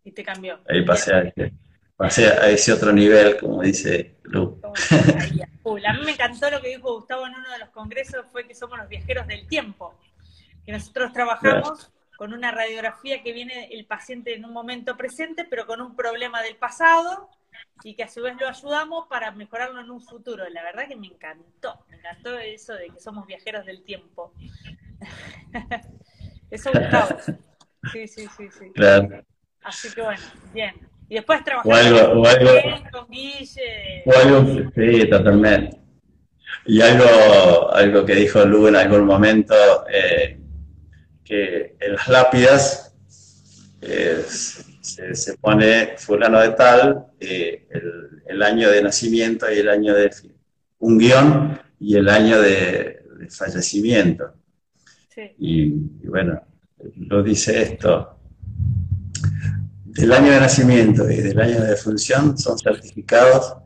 Y 0.03 0.11
te 0.11 0.23
cambió. 0.23 0.59
Ahí 0.69 0.85
pasé 0.85 1.15
a, 1.15 1.33
pasé 1.95 2.27
a 2.27 2.47
ese 2.47 2.73
otro 2.73 2.93
nivel, 2.93 3.35
como 3.37 3.63
dice 3.63 4.17
Lu. 4.21 4.61
A 4.63 5.93
mí 5.93 5.99
me 6.05 6.11
encantó 6.11 6.51
lo 6.51 6.61
que 6.61 6.69
dijo 6.69 6.93
Gustavo 6.93 7.25
en 7.25 7.33
uno 7.33 7.51
de 7.51 7.57
los 7.57 7.69
congresos, 7.69 8.23
fue 8.31 8.47
que 8.47 8.53
somos 8.53 8.77
los 8.77 8.87
viajeros 8.87 9.25
del 9.25 9.47
tiempo, 9.47 9.95
que 10.63 10.71
nosotros 10.71 11.11
trabajamos 11.11 11.91
con 12.17 12.33
una 12.33 12.51
radiografía 12.51 13.23
que 13.23 13.31
viene 13.31 13.69
el 13.71 13.85
paciente 13.85 14.33
en 14.33 14.43
un 14.43 14.51
momento 14.51 14.97
presente, 14.97 15.45
pero 15.49 15.65
con 15.65 15.81
un 15.81 15.95
problema 15.95 16.41
del 16.41 16.55
pasado, 16.55 17.29
y 17.83 17.95
que 17.95 18.03
a 18.03 18.09
su 18.09 18.21
vez 18.21 18.35
lo 18.39 18.47
ayudamos 18.47 19.07
para 19.07 19.31
mejorarlo 19.31 19.79
en 19.79 19.91
un 19.91 20.01
futuro. 20.01 20.49
La 20.49 20.63
verdad 20.63 20.87
que 20.87 20.95
me 20.95 21.07
encantó, 21.07 21.85
me 21.89 21.97
encantó 21.97 22.37
eso 22.39 22.73
de 22.73 22.89
que 22.89 22.99
somos 22.99 23.25
viajeros 23.27 23.65
del 23.65 23.83
tiempo. 23.83 24.33
eso 26.51 26.71
gustaba. 26.71 27.17
Sí, 27.91 28.07
sí, 28.07 28.27
sí, 28.35 28.49
sí. 28.51 28.71
Claro. 28.73 29.23
Así 29.63 29.93
que 29.93 30.01
bueno, 30.01 30.21
bien. 30.53 30.73
Y 31.09 31.15
después 31.15 31.43
trabajamos 31.43 32.83
con 32.91 33.07
Guille. 33.09 34.03
O 34.05 34.17
algo, 34.17 34.71
sí, 34.75 35.09
totalmente. 35.09 35.77
Y 36.65 36.81
algo, 36.81 37.71
algo 37.73 38.05
que 38.05 38.15
dijo 38.15 38.43
Lu 38.43 38.67
en 38.67 38.75
algún 38.75 39.05
momento, 39.05 39.55
eh, 39.89 40.37
que 41.27 41.75
en 41.79 41.93
las 41.93 42.07
lápidas 42.07 42.95
es 43.81 44.67
se, 45.13 45.37
pone 45.37 45.97
fulano 45.97 46.39
de 46.39 46.49
tal, 46.51 47.07
eh, 47.19 47.67
el, 48.25 48.41
año 48.41 48.69
de 48.69 48.81
nacimiento 48.81 49.51
y 49.51 49.57
el 49.57 49.69
año 49.69 49.93
de 49.93 50.09
un 50.79 50.97
guion 50.97 51.59
y 51.79 51.95
el 51.95 52.07
año 52.09 52.41
de, 52.41 53.03
fallecimiento. 53.29 54.33
Y, 55.39 55.71
bueno, 56.07 56.41
lo 56.95 57.23
dice 57.23 57.61
esto. 57.61 58.19
Del 59.83 60.13
año 60.13 60.31
de 60.31 60.39
nacimiento 60.39 61.09
y 61.09 61.17
del 61.17 61.39
año 61.39 61.59
de 61.59 61.69
defunción 61.69 62.37
son 62.37 62.57
certificados 62.57 63.57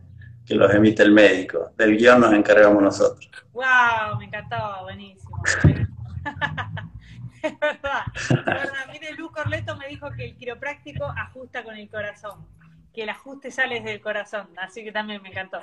que 0.45 0.55
los 0.55 0.73
emite 0.73 1.03
el 1.03 1.11
médico. 1.11 1.73
Del 1.77 1.97
guion 1.97 2.21
nos 2.21 2.33
encargamos 2.33 2.81
nosotros. 2.81 3.29
¡Wow! 3.51 4.17
Me 4.17 4.25
encantó, 4.25 4.83
buenísimo. 4.83 5.43
Es 7.41 7.59
verdad, 7.59 8.03
de 9.01 9.13
Luz 9.13 9.31
Corleto 9.31 9.75
me 9.75 9.87
dijo 9.87 10.11
que 10.11 10.25
el 10.25 10.35
quiropráctico 10.35 11.05
ajusta 11.05 11.63
con 11.63 11.75
el 11.75 11.89
corazón, 11.89 12.47
que 12.93 13.03
el 13.03 13.09
ajuste 13.09 13.51
sale 13.51 13.75
desde 13.75 13.93
el 13.93 14.01
corazón, 14.01 14.49
así 14.57 14.83
que 14.83 14.91
también 14.91 15.21
me 15.21 15.29
encantó. 15.29 15.59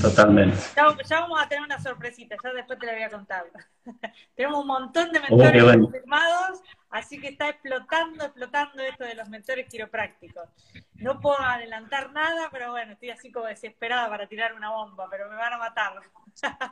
Totalmente. 0.00 0.56
Ya, 0.76 1.20
vamos 1.20 1.40
a 1.40 1.48
tener 1.48 1.64
una 1.64 1.78
sorpresita, 1.80 2.36
ya 2.42 2.52
después 2.52 2.78
te 2.78 2.86
la 2.86 2.92
voy 2.92 3.02
a 3.02 3.10
contar. 3.10 3.44
Tenemos 4.34 4.60
un 4.60 4.66
montón 4.66 5.12
de 5.12 5.20
mentores 5.20 5.76
confirmados, 5.76 6.62
así 6.90 7.20
que 7.20 7.28
está 7.28 7.48
explotando, 7.48 8.24
explotando 8.24 8.82
esto 8.82 9.04
de 9.04 9.14
los 9.14 9.28
mentores 9.28 9.68
quiroprácticos. 9.68 10.48
No 10.94 11.20
puedo 11.20 11.40
adelantar 11.40 12.12
nada, 12.12 12.48
pero 12.50 12.70
bueno, 12.70 12.92
estoy 12.92 13.10
así 13.10 13.30
como 13.30 13.46
desesperada 13.46 14.08
para 14.08 14.26
tirar 14.26 14.54
una 14.54 14.70
bomba, 14.70 15.08
pero 15.10 15.28
me 15.28 15.36
van 15.36 15.54
a 15.54 15.58
matar. 15.58 16.00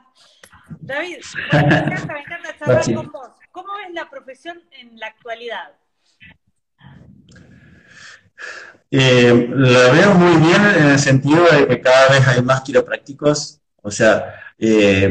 David, 0.79 1.19
me 1.51 1.59
encanta, 1.59 2.13
me 2.13 2.19
encanta 2.19 2.57
charlar 2.57 2.93
con 2.93 3.11
vos. 3.11 3.31
¿Cómo 3.51 3.73
ves 3.77 3.93
la 3.93 4.09
profesión 4.09 4.61
en 4.71 4.99
la 4.99 5.07
actualidad? 5.07 5.75
Eh, 8.91 9.49
la 9.53 9.91
veo 9.91 10.13
muy 10.15 10.37
bien 10.47 10.61
en 10.77 10.91
el 10.91 10.99
sentido 10.99 11.45
de 11.51 11.67
que 11.67 11.81
cada 11.81 12.09
vez 12.09 12.27
hay 12.27 12.41
más 12.41 12.61
quiroprácticos. 12.61 13.61
O 13.81 13.91
sea, 13.91 14.35
eh, 14.57 15.09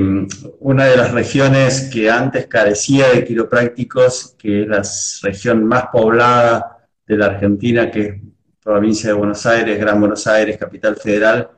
una 0.61 0.85
de 0.85 0.97
las 0.97 1.12
regiones 1.12 1.89
que 1.93 2.11
antes 2.11 2.47
carecía 2.47 3.09
de 3.09 3.24
quiroprácticos, 3.24 4.35
que 4.39 4.62
es 4.62 4.68
la 4.68 4.83
región 5.22 5.64
más 5.64 5.87
poblada 5.93 6.79
de 7.07 7.16
la 7.16 7.26
Argentina, 7.26 7.91
que 7.91 8.01
es 8.01 8.14
provincia 8.62 9.09
de 9.09 9.14
Buenos 9.14 9.47
Aires, 9.47 9.81
Gran 9.81 10.01
Buenos 10.01 10.26
Aires, 10.26 10.59
capital 10.59 10.97
federal, 10.97 11.51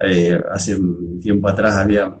eh, 0.00 0.40
hace 0.50 0.76
un 0.76 1.20
tiempo 1.20 1.48
atrás 1.48 1.76
había 1.76 2.14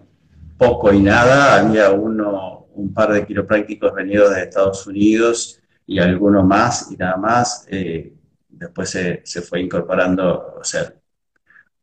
poco 0.58 0.92
y 0.92 1.00
nada, 1.00 1.60
había 1.60 1.90
uno, 1.90 2.66
un 2.74 2.92
par 2.92 3.12
de 3.12 3.24
quiroprácticos 3.24 3.94
venidos 3.94 4.34
de 4.34 4.42
Estados 4.42 4.86
Unidos 4.86 5.60
y 5.86 5.98
alguno 5.98 6.42
más 6.42 6.90
y 6.90 6.96
nada 6.96 7.16
más. 7.16 7.66
Eh, 7.68 8.12
después 8.56 8.90
se, 8.90 9.22
se, 9.24 9.42
fue 9.42 9.60
incorporando, 9.60 10.56
o 10.60 10.64
sea, 10.64 10.92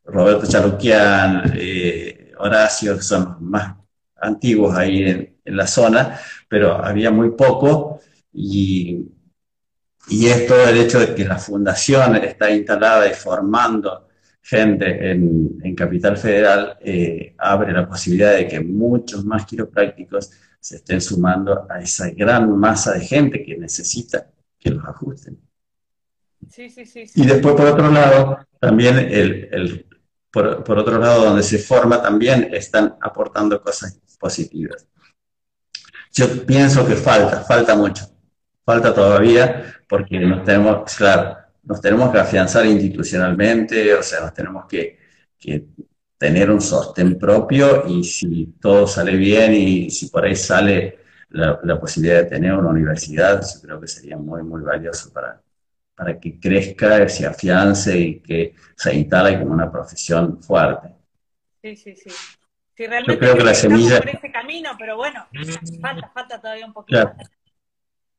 Roberto 0.05 0.47
Chaluquian, 0.47 1.53
eh, 1.55 2.32
Horacio, 2.38 2.97
que 2.97 3.03
son 3.03 3.38
más 3.41 3.76
antiguos 4.17 4.76
ahí 4.76 5.03
en, 5.03 5.38
en, 5.43 5.57
la 5.57 5.67
zona, 5.67 6.19
pero 6.47 6.76
había 6.84 7.11
muy 7.11 7.32
poco 7.32 8.01
y, 8.34 9.05
y 10.09 10.28
esto, 10.28 10.67
el 10.67 10.78
hecho 10.78 10.99
de 10.99 11.13
que 11.15 11.26
la 11.26 11.38
fundación 11.38 12.15
está 12.17 12.49
instalada 12.51 13.09
y 13.09 13.13
formando 13.13 14.07
gente 14.41 15.11
en, 15.11 15.76
Capital 15.76 16.17
Federal, 16.17 16.78
eh, 16.82 17.34
abre 17.38 17.72
la 17.72 17.88
posibilidad 17.88 18.36
de 18.36 18.47
que 18.47 18.59
muchos 18.59 19.24
más 19.26 19.45
quiroprácticos 19.45 20.32
se 20.59 20.76
estén 20.76 21.01
sumando 21.01 21.65
a 21.69 21.82
esa 21.82 22.09
gran 22.11 22.55
masa 22.59 22.93
de 22.93 23.01
gente 23.01 23.43
que 23.43 23.57
necesita 23.57 24.30
que 24.59 24.69
los 24.69 24.86
ajusten. 24.86 25.39
Y 27.15 27.25
después, 27.25 27.55
por 27.55 27.65
otro 27.65 27.91
lado, 27.91 28.45
también 28.59 28.97
el, 28.97 29.85
por, 30.31 30.79
otro 30.79 30.97
lado, 30.97 31.25
donde 31.25 31.43
se 31.43 31.59
forma, 31.59 32.01
también 32.01 32.49
están 32.53 32.95
aportando 33.01 33.61
cosas 33.61 33.99
positivas. 34.19 34.87
Yo 36.13 36.45
pienso 36.45 36.85
que 36.85 36.95
falta, 36.95 37.41
falta 37.41 37.75
mucho. 37.75 38.05
falta 38.65 38.93
todavía 38.93 39.81
porque 39.87 40.19
nos 40.19 40.43
tenemos, 40.43 40.93
claro, 40.95 41.37
nos 41.63 41.81
tenemos 41.81 42.11
que 42.11 42.19
afianzar 42.19 42.65
institucionalmente, 42.65 43.93
o 43.93 44.03
sea, 44.03 44.21
nos 44.21 44.33
tenemos 44.33 44.65
que, 44.67 44.99
tener 46.17 46.51
un 46.51 46.61
sostén 46.61 47.17
propio 47.17 47.87
y 47.87 48.03
si 48.03 48.53
todo 48.61 48.85
sale 48.85 49.15
bien 49.15 49.55
y 49.55 49.89
si 49.89 50.07
por 50.07 50.23
ahí 50.23 50.35
sale 50.35 50.99
la, 51.29 51.79
posibilidad 51.79 52.21
de 52.21 52.29
tener 52.29 52.53
una 52.53 52.69
universidad, 52.69 53.41
yo 53.41 53.59
creo 53.59 53.81
que 53.81 53.87
sería 53.87 54.17
muy, 54.17 54.43
muy 54.43 54.61
valioso 54.61 55.11
para, 55.11 55.41
para 56.02 56.20
que 56.20 56.39
crezca, 56.39 57.08
se 57.08 57.28
afiance 57.28 57.95
y 57.95 58.20
que 58.22 58.56
se 58.76 58.95
instale 58.95 59.38
como 59.38 59.54
una 59.54 59.72
profesión 59.72 60.41
fuerte. 60.41 60.89
Sí, 61.62 61.76
sí, 61.76 61.95
sí. 61.95 62.10
yo 63.08 63.20
creo 63.20 63.38
que 63.38 63.43
la 63.43 63.54
semilla... 63.54 63.99
Por 63.99 64.10
ese 64.10 64.32
camino, 64.32 64.72
pero 64.80 64.97
bueno, 64.97 65.28
falta, 65.80 66.10
falta 66.12 66.41
todavía 66.41 66.66
un 66.66 66.74
poquito 66.74 67.14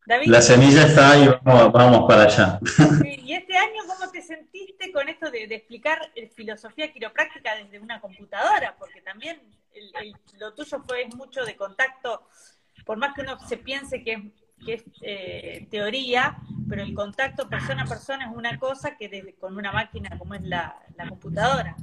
la 0.07 0.43
semilla 0.43 0.87
está 0.87 1.13
ahí, 1.13 1.29
vamos, 1.43 1.73
vamos 1.73 2.09
para 2.09 2.25
allá. 2.25 2.61
¿Y 3.05 3.35
este 3.35 3.57
año 3.57 3.83
cómo 3.87 4.11
te 4.11 4.21
sentiste 4.21 4.93
con 4.93 5.09
esto 5.09 5.31
de, 5.31 5.45
explicar 5.45 6.13
filosofía 6.35 6.93
quiropráctica 6.93 7.57
desde 7.57 7.79
una 7.79 8.01
computadora? 8.01 8.77
Porque 8.79 9.01
también 9.01 9.41
lo 10.39 10.55
tuyo 10.55 10.83
fue 10.87 11.07
mucho 11.17 11.45
de 11.45 11.57
contacto, 11.57 12.29
por 12.85 12.97
más 12.97 13.15
que 13.15 13.23
uno 13.23 13.39
se 13.49 13.57
piense 13.57 14.03
que, 14.03 14.33
es 14.67 14.83
eh, 15.01 15.67
teoría, 15.71 16.37
pero 16.69 16.83
el 16.83 16.95
contacto 16.95 17.49
persona 17.49 17.83
a 17.83 17.87
persona 17.87 18.27
es 18.31 18.37
una 18.37 18.59
cosa 18.59 18.97
que 18.97 19.35
con 19.39 19.57
una 19.57 19.73
máquina 19.73 20.17
como 20.19 20.35
es 20.35 20.43
la, 20.43 20.77
computadora. 21.09 21.77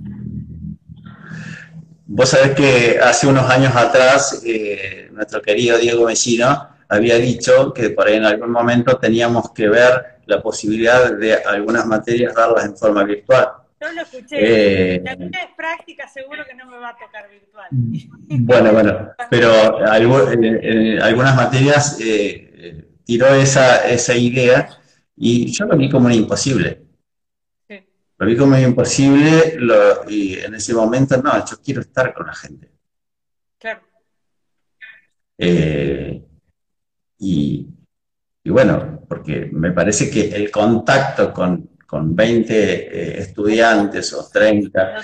Vos 2.06 2.30
sabés 2.30 2.56
que 2.56 3.00
hace 3.00 3.28
unos 3.28 3.50
años 3.50 3.76
atrás, 3.76 4.42
eh, 4.46 5.10
nuestro 5.12 5.42
querido 5.42 5.78
Diego 5.78 6.06
Mesino, 6.06 6.70
había 6.88 7.18
dicho 7.18 7.72
que 7.74 7.92
por 7.92 8.08
ahí 8.08 8.16
en 8.16 8.26
algún 8.26 8.52
momento 8.52 8.98
teníamos 8.98 9.52
que 9.52 9.70
ver 9.70 10.20
la 10.26 10.42
posibilidad 10.42 11.14
de 11.14 11.36
algunas 11.36 11.86
materias 11.86 12.34
darlas 12.34 12.66
en 12.66 12.76
forma 12.76 13.04
virtual. 13.04 13.48
Yo 13.82 13.92
lo 13.94 14.02
escuché. 14.02 14.96
Eh, 14.96 15.02
la 15.04 15.14
es 15.14 15.56
práctica, 15.56 16.08
seguro 16.08 16.44
que 16.46 16.54
no 16.54 16.66
me 16.66 16.78
va 16.78 16.90
a 16.90 16.98
tocar 16.98 17.30
virtual. 17.30 17.68
Bueno, 17.72 18.74
bueno, 18.74 19.12
pero 19.30 19.80
en, 20.32 21.02
algunas 21.02 21.36
materias 21.36 21.98
eh, 22.02 22.49
tiró 23.10 23.34
esa, 23.34 23.90
esa 23.90 24.14
idea 24.16 24.70
y 25.16 25.52
yo 25.52 25.66
lo 25.66 25.76
vi 25.76 25.90
como 25.90 26.12
imposible. 26.12 26.84
Lo 28.20 28.28
vi 28.28 28.38
como 28.38 28.56
imposible 28.56 29.58
y 30.08 30.36
en 30.36 30.54
ese 30.54 30.76
momento, 30.76 31.20
no, 31.20 31.44
yo 31.44 31.58
quiero 31.64 31.82
estar 31.82 32.14
con 32.14 32.28
la 32.28 32.36
gente. 32.36 32.70
Claro. 33.58 33.82
Eh, 35.40 36.24
y, 37.18 37.68
bueno, 38.46 39.04
porque 39.10 39.50
me 39.54 39.72
parece 39.72 40.12
que 40.12 40.30
el 40.30 40.52
contacto 40.52 41.34
con, 41.34 41.68
con 41.88 42.16
20 42.16 42.54
eh, 42.54 43.20
estudiantes 43.22 44.14
o 44.14 44.30
30 44.30 44.98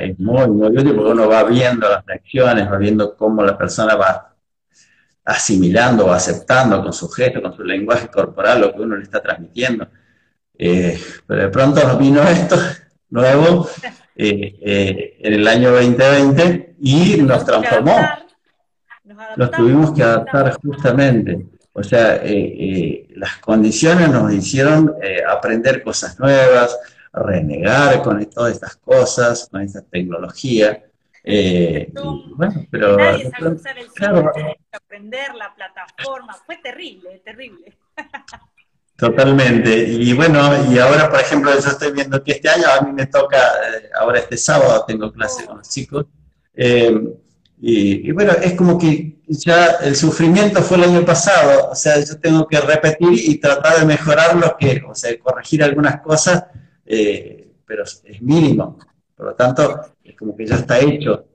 es 0.00 0.18
muy, 0.18 0.48
muy 0.48 0.76
útil 0.76 0.96
porque 0.96 1.12
uno 1.12 1.28
va 1.28 1.44
viendo 1.44 1.88
las 1.88 2.04
reacciones, 2.04 2.68
va 2.68 2.76
viendo 2.76 3.14
cómo 3.16 3.44
la 3.44 3.56
persona 3.56 3.94
va 3.94 4.29
asimilando 5.30 6.06
o 6.06 6.12
aceptando 6.12 6.82
con 6.82 6.92
su 6.92 7.08
gesto, 7.08 7.42
con 7.42 7.54
su 7.54 7.62
lenguaje 7.62 8.08
corporal 8.08 8.60
lo 8.60 8.72
que 8.72 8.80
uno 8.80 8.96
le 8.96 9.04
está 9.04 9.20
transmitiendo. 9.20 9.88
Eh, 10.58 11.00
pero 11.26 11.42
de 11.42 11.48
pronto 11.48 11.82
nos 11.86 11.98
vino 11.98 12.22
esto 12.22 12.56
nuevo 13.10 13.68
eh, 14.14 15.16
en 15.20 15.32
el 15.32 15.48
año 15.48 15.72
2020 15.72 16.76
y 16.80 17.16
nos 17.22 17.44
transformó 17.44 17.96
nos 19.36 19.50
tuvimos 19.50 19.92
que 19.92 20.02
adaptar 20.02 20.58
justamente. 20.62 21.46
O 21.72 21.82
sea, 21.82 22.16
eh, 22.16 22.32
eh, 22.32 23.08
las 23.16 23.38
condiciones 23.38 24.08
nos 24.08 24.32
hicieron 24.32 24.94
eh, 25.02 25.22
aprender 25.26 25.82
cosas 25.82 26.18
nuevas, 26.18 26.76
renegar 27.12 28.02
con 28.02 28.24
todas 28.26 28.52
estas 28.52 28.76
cosas, 28.76 29.48
con 29.50 29.62
esta 29.62 29.82
tecnología. 29.82 30.84
Bueno, 31.24 32.66
pero 32.70 32.96
Nadie 32.96 33.30
sabe 33.30 33.54
usar 33.54 33.78
el 33.78 33.86
claro, 33.88 34.32
aprender 34.72 35.34
la 35.34 35.54
plataforma, 35.54 36.34
fue 36.46 36.56
terrible, 36.56 37.20
terrible. 37.24 37.76
Totalmente. 38.96 39.88
Y 39.88 40.12
bueno, 40.12 40.40
y 40.70 40.78
ahora, 40.78 41.10
por 41.10 41.20
ejemplo, 41.20 41.50
yo 41.52 41.70
estoy 41.70 41.92
viendo 41.92 42.22
que 42.22 42.32
este 42.32 42.50
año 42.50 42.64
a 42.68 42.82
mí 42.82 42.92
me 42.92 43.06
toca, 43.06 43.38
ahora 43.98 44.18
este 44.18 44.36
sábado 44.36 44.84
tengo 44.86 45.10
clase 45.10 45.46
con 45.46 45.58
los 45.58 45.68
chicos. 45.68 46.06
Y, 47.62 48.10
bueno, 48.12 48.32
es 48.32 48.54
como 48.54 48.78
que 48.78 49.20
ya 49.26 49.66
el 49.82 49.94
sufrimiento 49.94 50.62
fue 50.62 50.78
el 50.78 50.84
año 50.84 51.04
pasado, 51.04 51.70
o 51.70 51.74
sea, 51.74 52.02
yo 52.02 52.18
tengo 52.18 52.46
que 52.48 52.58
repetir 52.58 53.10
y 53.12 53.36
tratar 53.38 53.80
de 53.80 53.86
mejorar 53.86 54.34
lo 54.36 54.56
que, 54.58 54.82
o 54.88 54.94
sea, 54.94 55.18
corregir 55.18 55.62
algunas 55.62 56.00
cosas, 56.00 56.44
eh, 56.86 57.52
pero 57.66 57.84
es 57.84 58.22
mínimo. 58.22 58.78
Por 59.20 59.28
lo 59.28 59.34
tanto, 59.34 59.78
es 60.02 60.16
como 60.16 60.34
que 60.34 60.46
ya 60.46 60.54
está 60.54 60.78
hecho. 60.78 61.26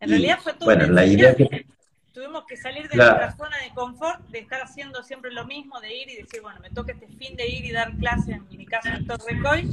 En 0.00 0.08
realidad 0.08 0.38
fue 0.42 0.54
todo 0.54 0.64
bueno, 0.64 0.86
la 0.86 1.04
idea 1.04 1.36
que, 1.36 1.66
Tuvimos 2.14 2.46
que 2.46 2.56
salir 2.56 2.88
de 2.88 2.96
nuestra 2.96 3.36
zona 3.36 3.58
de 3.58 3.74
confort, 3.74 4.20
de 4.28 4.38
estar 4.38 4.62
haciendo 4.62 5.02
siempre 5.02 5.30
lo 5.30 5.44
mismo, 5.44 5.78
de 5.78 5.94
ir 5.94 6.08
y 6.08 6.16
decir, 6.22 6.40
bueno, 6.40 6.58
me 6.60 6.70
toca 6.70 6.92
este 6.92 7.06
fin 7.06 7.36
de 7.36 7.46
ir 7.46 7.66
y 7.66 7.72
dar 7.72 7.94
clases, 7.98 8.36
en 8.36 8.48
mi 8.48 8.64
caso 8.64 8.88
en 8.88 9.06
Torrecoy, 9.06 9.68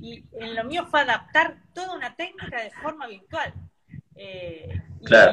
y 0.00 0.24
en 0.32 0.54
lo 0.54 0.64
mío 0.64 0.86
fue 0.86 1.02
adaptar 1.02 1.58
toda 1.74 1.94
una 1.94 2.16
técnica 2.16 2.62
de 2.62 2.70
forma 2.70 3.06
virtual. 3.06 3.52
Eh, 4.14 4.80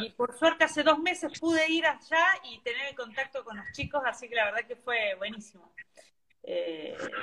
y, 0.01 0.09
por 0.09 0.37
suerte 0.37 0.65
hace 0.65 0.83
dos 0.83 0.99
meses 0.99 1.39
pude 1.39 1.71
ir 1.71 1.85
allá 1.85 2.25
y 2.51 2.59
tener 2.63 2.87
el 2.89 2.95
contacto 2.97 3.45
con 3.45 3.55
los 3.55 3.65
chicos, 3.71 4.03
así 4.05 4.27
que 4.27 4.35
la 4.35 4.51
verdad 4.51 4.67
que 4.67 4.75
fue 4.75 5.15
buenísimo. 5.17 5.71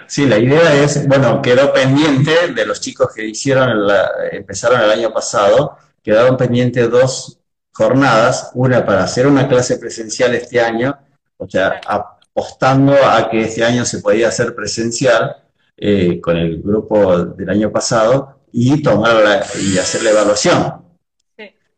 Sí, 0.06 0.26
la 0.26 0.38
idea 0.38 0.74
es, 0.74 1.06
bueno, 1.06 1.40
quedó 1.40 1.72
pendiente 1.72 2.52
de 2.54 2.66
los 2.66 2.80
chicos 2.80 3.12
que 3.14 3.26
hicieron, 3.26 3.88
empezaron 4.30 4.80
el 4.80 4.90
año 4.90 5.12
pasado, 5.12 5.76
quedaron 6.02 6.36
pendientes 6.36 6.90
dos 6.90 7.38
jornadas, 7.72 8.50
una 8.54 8.84
para 8.84 9.04
hacer 9.04 9.26
una 9.26 9.48
clase 9.48 9.78
presencial 9.78 10.34
este 10.34 10.60
año, 10.60 10.98
o 11.36 11.48
sea, 11.48 11.80
apostando 11.86 12.94
a 12.94 13.30
que 13.30 13.42
este 13.42 13.64
año 13.64 13.84
se 13.84 14.00
podía 14.00 14.28
hacer 14.28 14.54
presencial 14.54 15.36
eh, 15.76 16.20
con 16.20 16.36
el 16.36 16.60
grupo 16.60 17.24
del 17.24 17.48
año 17.48 17.70
pasado 17.70 18.40
y 18.52 18.82
tomar 18.82 19.44
y 19.60 19.78
hacer 19.78 20.02
la 20.02 20.10
evaluación 20.10 20.81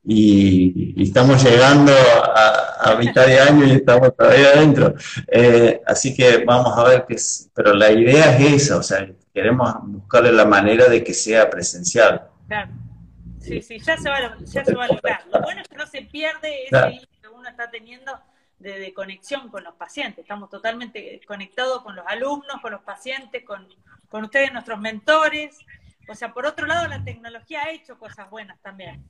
y, 0.04 1.02
estamos 1.02 1.42
llegando 1.42 1.92
a, 1.92 2.94
mitad 2.98 3.26
de 3.26 3.40
año 3.40 3.66
y 3.66 3.72
estamos 3.72 4.14
todavía 4.14 4.50
adentro. 4.50 4.94
Eh, 5.28 5.80
así 5.86 6.14
que 6.14 6.44
vamos 6.44 6.76
a 6.76 6.84
ver 6.84 7.04
qué 7.08 7.14
es, 7.14 7.50
pero 7.54 7.72
la 7.72 7.90
idea 7.90 8.36
es 8.36 8.64
esa, 8.64 8.76
o 8.76 8.82
sea, 8.82 9.08
queremos 9.32 9.74
buscarle 9.82 10.32
la 10.32 10.44
manera 10.44 10.86
de 10.86 11.02
que 11.02 11.14
sea 11.14 11.48
presencial. 11.48 12.28
Claro. 12.46 12.70
Sí, 13.40 13.60
sí, 13.60 13.78
ya 13.78 13.96
se 13.96 14.08
va, 14.08 14.36
ya 14.40 14.64
se 14.64 14.74
va 14.74 14.84
a 14.84 14.88
lograr. 14.88 15.24
Lo 15.32 15.40
bueno 15.42 15.60
es 15.60 15.68
que 15.68 15.76
no 15.76 15.86
se 15.86 16.02
pierde 16.02 16.66
ese 16.66 16.92
hilo 16.92 17.06
que 17.20 17.28
uno 17.28 17.48
está 17.48 17.70
teniendo 17.70 18.18
de, 18.58 18.78
de, 18.78 18.94
conexión 18.94 19.48
con 19.48 19.64
los 19.64 19.74
pacientes. 19.74 20.20
Estamos 20.20 20.48
totalmente 20.48 21.20
conectados 21.26 21.82
con 21.82 21.94
los 21.94 22.06
alumnos, 22.06 22.56
con 22.62 22.72
los 22.72 22.82
pacientes, 22.82 23.44
con, 23.44 23.66
con 24.08 24.24
ustedes, 24.24 24.52
nuestros 24.52 24.80
mentores. 24.80 25.58
O 26.08 26.14
sea, 26.14 26.32
por 26.32 26.46
otro 26.46 26.66
lado, 26.66 26.88
la 26.88 27.04
tecnología 27.04 27.64
ha 27.64 27.70
hecho 27.70 27.98
cosas 27.98 28.30
buenas 28.30 28.58
también. 28.60 29.04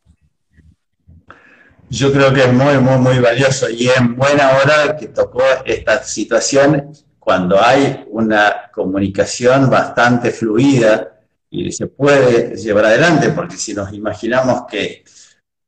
Yo 1.91 2.12
creo 2.12 2.32
que 2.32 2.45
es 2.45 2.53
muy, 2.53 2.78
muy, 2.78 2.99
muy 2.99 3.18
valioso 3.18 3.68
y 3.70 3.89
en 3.89 4.16
buena 4.16 4.51
hora 4.57 4.97
que 4.97 5.09
tocó 5.09 5.43
esta 5.64 6.03
situación 6.03 6.93
cuando 7.18 7.62
hay 7.62 8.05
una 8.11 8.70
comunicación 8.72 9.70
bastante 9.70 10.30
fluida 10.30 11.14
y 11.51 11.70
se 11.72 11.87
puede 11.87 12.57
llevar 12.57 12.87
adelante, 12.87 13.30
porque 13.30 13.57
si 13.57 13.74
nos 13.74 13.93
imaginamos 13.93 14.64
que, 14.68 15.05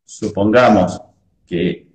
supongamos 0.05 1.01
que 1.47 1.87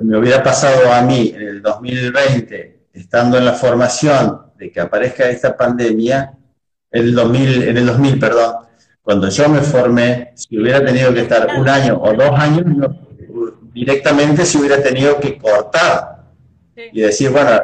me 0.00 0.18
hubiera 0.18 0.42
pasado 0.42 0.92
a 0.92 1.02
mí 1.02 1.32
en 1.34 1.42
el 1.42 1.62
2020, 1.62 2.88
estando 2.92 3.38
en 3.38 3.44
la 3.46 3.54
formación 3.54 4.52
de 4.56 4.70
que 4.70 4.80
aparezca 4.80 5.28
esta 5.28 5.56
pandemia, 5.56 6.36
en 6.90 7.02
el 7.02 7.14
2000, 7.14 7.62
en 7.68 7.76
el 7.78 7.86
2000 7.86 8.18
perdón, 8.18 8.54
cuando 9.00 9.28
yo 9.28 9.48
me 9.48 9.60
formé, 9.60 10.32
si 10.34 10.58
hubiera 10.58 10.84
tenido 10.84 11.12
que 11.12 11.22
estar 11.22 11.48
un 11.58 11.68
año 11.68 11.98
o 12.00 12.12
dos 12.12 12.38
años, 12.38 12.64
directamente 13.72 14.44
se 14.44 14.58
hubiera 14.58 14.82
tenido 14.82 15.18
que 15.20 15.38
cortar 15.38 16.24
y 16.76 17.00
decir, 17.00 17.30
bueno, 17.30 17.60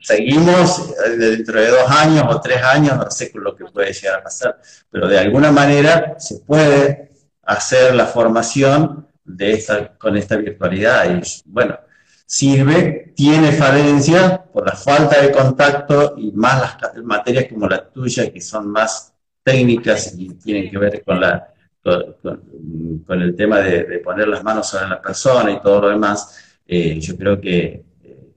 seguimos 0.00 0.94
eh, 1.06 1.10
dentro 1.16 1.60
de 1.60 1.68
dos 1.68 1.90
años 1.90 2.24
o 2.28 2.40
tres 2.40 2.62
años, 2.62 2.96
no 2.96 3.10
sé 3.10 3.30
lo 3.34 3.54
que 3.54 3.64
puede 3.66 3.92
llegar 3.92 4.20
a 4.20 4.22
pasar, 4.22 4.58
pero 4.90 5.08
de 5.08 5.18
alguna 5.18 5.50
manera 5.50 6.16
se 6.18 6.40
puede 6.40 7.10
hacer 7.42 7.94
la 7.94 8.06
formación 8.06 9.06
de 9.24 9.52
esta, 9.52 9.96
con 9.96 10.16
esta 10.16 10.36
virtualidad 10.36 11.16
y 11.16 11.42
bueno, 11.46 11.78
sirve, 12.26 13.12
tiene 13.14 13.52
falencia 13.52 14.42
por 14.52 14.66
la 14.66 14.74
falta 14.74 15.20
de 15.20 15.30
contacto 15.30 16.14
y 16.16 16.32
más 16.32 16.76
las 16.80 16.96
materias 17.04 17.46
como 17.48 17.68
la 17.68 17.88
tuya 17.88 18.32
que 18.32 18.40
son 18.40 18.68
más 18.68 19.12
técnicas 19.42 20.14
y 20.16 20.34
tienen 20.34 20.70
que 20.70 20.78
ver 20.78 21.02
con 21.04 21.20
la 21.20 21.51
con, 21.82 23.22
el 23.22 23.36
tema 23.36 23.58
de, 23.58 23.98
poner 23.98 24.28
las 24.28 24.44
manos 24.44 24.70
sobre 24.70 24.88
la 24.88 25.02
persona 25.02 25.50
y 25.50 25.60
todo 25.60 25.82
lo 25.82 25.88
demás, 25.88 26.58
eh, 26.66 26.98
yo 27.00 27.16
creo 27.16 27.40
que, 27.40 27.84
eh, 28.04 28.32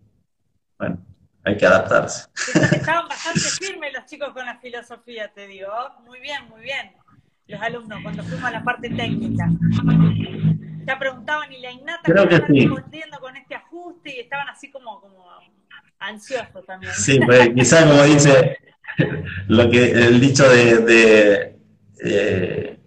bueno, 0.78 1.06
hay 1.44 1.58
que 1.58 1.66
adaptarse. 1.66 2.28
Estaban 2.72 3.08
bastante 3.10 3.40
firmes 3.40 3.94
los 3.94 4.06
chicos 4.06 4.30
con 4.30 4.46
la 4.46 4.58
filosofía, 4.58 5.32
te 5.34 5.48
digo. 5.48 5.70
Muy 6.06 6.20
bien, 6.20 6.50
muy 6.50 6.62
bien. 6.62 6.94
Los 7.48 7.62
alumnos, 7.62 8.00
cuando 8.02 8.24
fuimos 8.24 8.46
a 8.46 8.52
la 8.52 8.64
parte 8.64 8.90
técnica. 8.90 9.48
Ya 10.88 11.00
preguntaban, 11.00 11.52
¿y 11.52 11.62
la 11.62 11.72
innata 11.72 12.02
Creo 12.04 12.28
que 12.28 12.38
sí. 12.38 12.68
respondiendo 12.68 13.20
con 13.20 13.36
este 13.38 13.56
ajuste? 13.56 14.18
Y 14.18 14.20
estaban 14.22 14.50
así 14.50 14.72
como, 14.72 15.00
como 15.02 15.26
ansiosos 16.00 16.66
también. 16.66 16.94
Sí, 16.94 17.20
pues 17.26 17.50
quizás 17.50 17.86
como 17.86 18.04
dice 18.04 18.58
lo 19.48 19.70
que 19.70 19.92
el 19.92 20.20
dicho 20.20 20.48
de, 20.50 21.58
eh, 22.04 22.80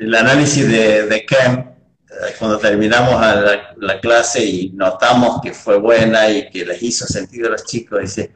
el 0.00 0.14
análisis 0.14 0.66
de, 0.66 1.06
de 1.06 1.26
Ken, 1.26 1.58
eh, 1.58 2.34
cuando 2.38 2.58
terminamos 2.58 3.20
la, 3.76 4.00
clase 4.00 4.42
y 4.42 4.70
notamos 4.70 5.42
que 5.42 5.52
fue 5.52 5.78
buena 5.78 6.28
y 6.30 6.48
que 6.48 6.64
les 6.64 6.82
hizo 6.82 7.06
sentido 7.06 7.48
a 7.48 7.50
los 7.50 7.64
chicos, 7.64 8.00
dice, 8.00 8.32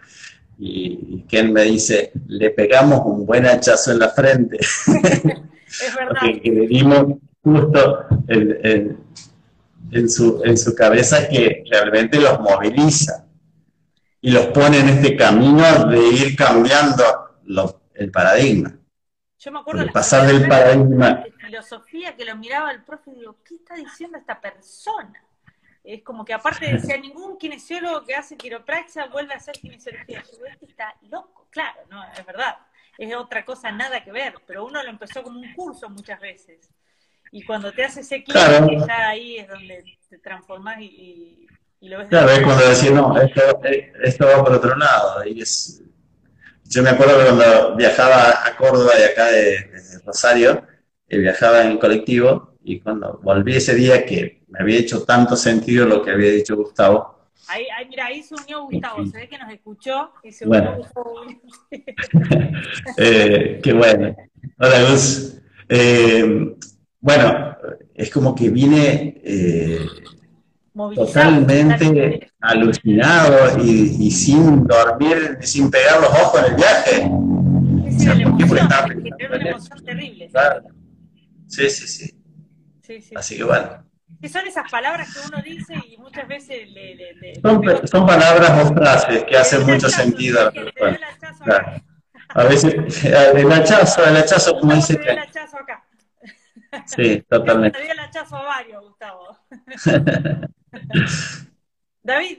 y, 0.58 1.24
Ken 1.26 1.54
me 1.54 1.62
dice, 1.62 2.12
le 2.26 2.50
pegamos 2.50 3.00
un 3.06 3.24
buen 3.24 3.46
hachazo 3.46 3.92
en 3.92 3.98
la 3.98 4.10
frente. 4.10 4.58
es 4.58 5.94
verdad. 5.96 6.20
que 6.42 6.50
le 6.50 6.66
dimos 6.66 7.16
justo 7.42 8.06
en, 8.28 8.98
en, 9.90 10.10
su, 10.10 10.42
en 10.44 10.58
su 10.58 10.74
cabeza 10.74 11.26
que 11.28 11.64
realmente 11.70 12.20
los 12.20 12.40
moviliza 12.40 13.24
y 14.20 14.30
los 14.30 14.46
pone 14.48 14.80
en 14.80 14.90
este 14.90 15.16
camino 15.16 15.86
de 15.86 15.98
ir 16.08 16.36
cambiando 16.36 17.04
el 17.94 18.10
paradigma. 18.10 18.76
Yo 19.38 19.52
me 19.52 19.58
acuerdo 19.58 19.82
de 19.82 19.92
pasar 19.92 20.26
del 20.26 20.48
paradigma. 20.48 21.24
Filosofía 21.54 22.16
que 22.16 22.24
lo 22.24 22.34
miraba 22.34 22.72
el 22.72 22.82
profe 22.82 23.12
y 23.12 23.20
digo, 23.20 23.36
¿qué 23.44 23.54
está 23.54 23.74
diciendo 23.74 24.18
esta 24.18 24.40
persona? 24.40 25.22
Es 25.84 26.02
como 26.02 26.24
que 26.24 26.34
aparte 26.34 26.66
decía, 26.72 26.96
ningún 26.96 27.38
kinesiólogo 27.38 28.04
que 28.04 28.16
hace 28.16 28.36
quiropraxia 28.36 29.06
vuelve 29.06 29.34
a 29.34 29.36
hacer 29.36 29.54
kinesiología. 29.54 30.22
Yo 30.22 30.46
este 30.46 30.66
está 30.66 30.96
loco, 31.08 31.46
claro, 31.50 31.80
no, 31.88 32.02
es 32.12 32.26
verdad. 32.26 32.56
Es 32.98 33.14
otra 33.14 33.44
cosa, 33.44 33.70
nada 33.70 34.02
que 34.02 34.10
ver, 34.10 34.34
pero 34.46 34.64
uno 34.64 34.82
lo 34.82 34.90
empezó 34.90 35.22
como 35.22 35.38
un 35.38 35.52
curso 35.54 35.88
muchas 35.88 36.18
veces. 36.20 36.58
Y 37.30 37.44
cuando 37.44 37.72
te 37.72 37.84
haces 37.84 38.06
ese 38.06 38.24
clic, 38.24 38.36
ya 38.86 39.08
ahí 39.08 39.38
es 39.38 39.48
donde 39.48 39.96
te 40.08 40.18
transformas 40.18 40.80
y, 40.80 41.46
lo 41.82 41.98
ves. 41.98 42.08
Claro, 42.08 42.30
es 42.30 42.42
cuando 42.42 42.68
decís, 42.68 42.90
no, 42.90 43.20
esto, 43.20 43.60
esto 44.02 44.26
va 44.26 44.42
por 44.42 44.54
otro 44.54 44.76
lado. 44.76 45.24
Y 45.24 45.40
es, 45.40 45.82
yo 46.64 46.82
me 46.82 46.90
acuerdo 46.90 47.18
que 47.18 47.24
cuando 47.24 47.76
viajaba 47.76 48.44
a 48.44 48.56
Córdoba 48.56 48.94
de 48.96 49.04
acá 49.04 49.26
de, 49.26 49.70
Rosario, 50.04 50.73
eh, 51.08 51.18
viajaba 51.18 51.64
en 51.64 51.78
colectivo 51.78 52.54
y 52.64 52.80
cuando 52.80 53.20
volví 53.22 53.56
ese 53.56 53.74
día 53.74 54.04
que 54.06 54.42
me 54.48 54.60
había 54.60 54.78
hecho 54.78 55.04
tanto 55.04 55.36
sentido 55.36 55.86
lo 55.86 56.02
que 56.02 56.10
había 56.10 56.30
dicho 56.30 56.56
Gustavo. 56.56 57.28
Ahí, 57.48 57.66
ahí 57.76 57.86
mira, 57.88 58.06
ahí 58.06 58.22
se 58.22 58.34
unió 58.34 58.64
Gustavo, 58.64 59.04
se 59.06 59.18
ve 59.18 59.28
que 59.28 59.38
nos 59.38 59.52
escuchó 59.52 60.12
y 60.22 60.32
se 60.32 60.46
unió 60.46 60.62
bueno. 60.62 60.76
Gustavo. 60.78 61.14
eh, 62.96 63.60
qué 63.62 63.72
bueno. 63.72 64.16
Hola 64.58 64.90
Gus. 64.90 65.38
Eh, 65.68 66.56
bueno, 67.00 67.56
es 67.94 68.10
como 68.10 68.34
que 68.34 68.48
vine 68.48 69.20
eh, 69.22 69.86
totalmente 70.94 72.30
alucinado 72.40 73.62
y, 73.62 74.10
sin 74.10 74.64
dormir, 74.64 75.38
sin 75.42 75.70
pegar 75.70 76.00
los 76.00 76.10
ojos 76.10 76.40
en 76.40 76.50
el 76.50 76.56
viaje. 76.56 77.10
Sí, 77.90 78.08
una 78.08 79.50
emoción 79.50 79.84
terrible. 79.84 80.30
Sí, 81.46 81.70
sí, 81.70 81.88
sí. 81.88 83.14
Así 83.16 83.36
que 83.36 83.44
bueno. 83.44 83.84
Que 84.20 84.28
son 84.28 84.46
esas 84.46 84.70
palabras 84.70 85.12
que 85.12 85.20
uno 85.26 85.42
dice 85.42 85.74
y 85.88 85.96
muchas 85.96 86.28
veces 86.28 86.68
le... 86.70 86.94
le, 86.94 87.34
son, 87.40 87.62
son, 87.86 88.06
palabras 88.06 88.70
o 88.70 88.74
frases 88.74 89.24
que 89.24 89.36
hacen 89.36 89.66
mucho 89.66 89.88
sentido 89.88 90.40
a 90.40 90.44
la 90.44 90.52
persona. 90.52 90.98
Claro. 91.44 91.82
A 92.28 92.44
veces, 92.44 92.74
el 93.04 93.52
hachazo, 93.52 94.04
el 94.04 94.16
hachazo, 94.16 94.58
como 94.58 94.74
dice 94.74 94.98
que... 94.98 95.16
Sí, 96.86 97.22
totalmente. 97.28 97.78
Te 97.82 97.90
el 97.90 97.98
hachazo 97.98 98.36
a 98.36 98.42
varios, 98.42 98.82
Gustavo. 98.82 99.38
David, 102.02 102.38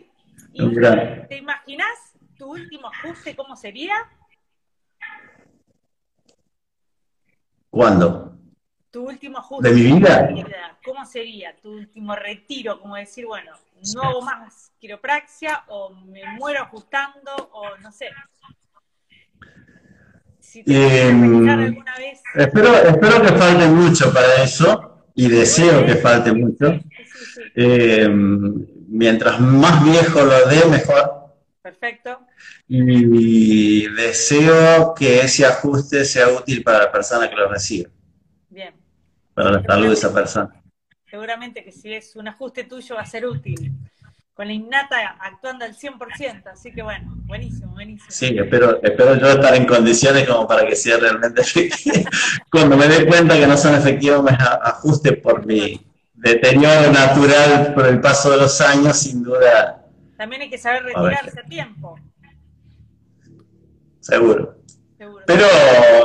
¿te 1.30 1.38
imaginas 1.38 2.14
tu 2.38 2.52
último 2.52 2.88
ajuste 2.88 3.36
cómo 3.36 3.56
sería? 3.56 3.96
¿Cuándo? 7.70 8.35
Tu 8.96 9.02
último 9.02 9.40
ajuste. 9.40 9.68
¿De 9.68 9.76
mi 9.76 9.92
vida? 9.92 10.78
¿Cómo 10.86 11.06
sería 11.06 11.54
tu 11.62 11.70
último 11.74 12.16
retiro? 12.16 12.80
Como 12.80 12.96
decir, 12.96 13.26
bueno, 13.26 13.52
no 13.94 14.02
hago 14.04 14.22
más 14.22 14.72
quiropraxia 14.80 15.66
o 15.68 15.90
me 15.90 16.24
muero 16.38 16.62
ajustando 16.62 17.36
o 17.52 17.76
no 17.80 17.92
sé. 17.92 18.08
Si 20.40 20.64
te 20.64 21.10
em, 21.10 21.50
alguna 21.50 21.98
vez... 21.98 22.22
espero, 22.36 22.74
espero 22.74 23.22
que 23.22 23.34
falte 23.34 23.68
mucho 23.68 24.14
para 24.14 24.42
eso 24.42 25.04
y 25.14 25.28
deseo 25.28 25.86
que 25.86 25.96
falte 25.96 26.32
mucho. 26.32 26.80
Eh, 27.54 28.08
mientras 28.08 29.42
más 29.42 29.84
viejo 29.84 30.24
lo 30.24 30.48
dé, 30.48 30.66
mejor. 30.68 31.34
Perfecto. 31.62 32.22
Y 32.70 33.90
deseo 33.90 34.96
que 34.96 35.20
ese 35.20 35.46
ajuste 35.46 36.06
sea 36.06 36.30
útil 36.30 36.64
para 36.64 36.86
la 36.86 36.92
persona 36.94 37.30
que 37.30 37.36
lo 37.36 37.50
recibe. 37.50 37.90
Para 39.36 39.52
la 39.52 39.64
salud 39.64 39.88
de 39.88 39.94
esa 39.94 40.12
persona. 40.12 40.64
Seguramente 41.08 41.64
que 41.64 41.72
si 41.72 41.94
es 41.94 42.16
un 42.16 42.28
ajuste 42.28 42.64
tuyo 42.64 42.96
va 42.96 43.02
a 43.02 43.06
ser 43.06 43.28
útil. 43.28 43.72
Con 44.34 44.48
la 44.48 44.54
innata 44.54 45.18
actuando 45.20 45.64
al 45.64 45.76
100%, 45.76 46.48
así 46.48 46.74
que 46.74 46.82
bueno, 46.82 47.14
buenísimo, 47.26 47.72
buenísimo. 47.74 48.10
Sí, 48.10 48.36
espero, 48.38 48.82
espero 48.82 49.16
yo 49.16 49.30
estar 49.30 49.56
en 49.56 49.66
condiciones 49.66 50.28
como 50.28 50.48
para 50.48 50.68
que 50.68 50.76
sea 50.76 50.98
realmente 50.98 51.42
efectivo. 51.42 52.10
Cuando 52.52 52.76
me 52.76 52.88
dé 52.88 53.06
cuenta 53.06 53.38
que 53.38 53.48
no 53.48 53.56
son 53.56 53.76
efectivos, 53.76 54.24
me 54.24 54.32
ajuste 54.32 55.14
por 55.14 55.46
mi, 55.46 55.80
deterioro 56.26 56.92
natural 56.92 57.74
por 57.74 57.86
el 57.86 58.02
paso 58.02 58.32
de 58.32 58.38
los 58.38 58.60
años, 58.62 58.98
sin 58.98 59.24
duda. 59.24 59.86
También 60.18 60.42
hay 60.42 60.50
que 60.50 60.58
saber 60.58 60.84
retirarse 60.84 61.40
a 61.40 61.44
tiempo. 61.44 62.00
Seguro. 64.00 64.58
Pero 65.26 65.46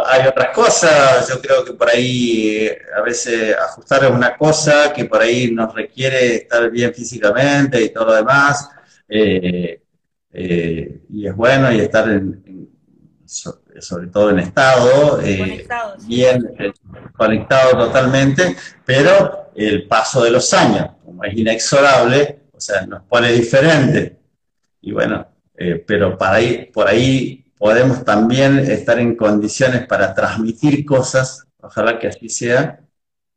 hay 0.07 0.27
otras 0.27 0.55
cosas, 0.55 1.29
yo 1.29 1.41
creo 1.41 1.65
que 1.65 1.75
por 1.75 1.91
ahí 1.91 2.69
a 2.97 3.03
veces 3.03 3.55
ajustar 3.57 4.05
es 4.05 4.11
una 4.11 4.37
cosa 4.37 4.93
que 4.93 5.05
por 5.05 5.21
ahí 5.21 5.51
nos 5.53 5.75
requiere 5.75 6.37
estar 6.37 6.71
bien 6.71 6.95
físicamente 6.95 7.83
y 7.83 7.91
todo 7.91 8.07
lo 8.07 8.15
demás, 8.15 8.71
eh, 9.09 9.83
eh, 10.33 11.01
y 11.11 11.27
es 11.27 11.37
bueno 11.37 11.71
y 11.73 11.81
estar 11.81 12.09
sobre 13.81 14.09
todo 14.09 14.31
en 14.31 14.41
estado, 14.41 15.21
eh, 15.23 15.67
bien 16.07 16.57
conectado 17.17 17.87
totalmente, 17.87 18.57
pero 18.85 19.51
el 19.55 19.87
paso 19.87 20.25
de 20.25 20.31
los 20.31 20.53
años, 20.53 20.91
como 21.05 21.25
es 21.25 21.37
inexorable, 21.37 22.41
o 22.53 22.61
sea, 22.61 22.87
nos 22.87 23.03
pone 23.05 23.33
diferente. 23.33 24.17
Y 24.83 24.93
bueno, 24.93 25.27
eh, 25.57 25.83
pero 25.87 26.17
para 26.17 26.37
ahí, 26.37 26.71
por 26.73 26.89
ahí 26.89 27.40
podemos 27.61 28.03
también 28.07 28.59
estar 28.59 28.99
en 28.99 29.15
condiciones 29.15 29.87
para 29.87 30.15
transmitir 30.15 30.83
cosas, 30.87 31.47
ojalá 31.61 31.99
que 31.99 32.07
así 32.07 32.31
sea, 32.31 32.81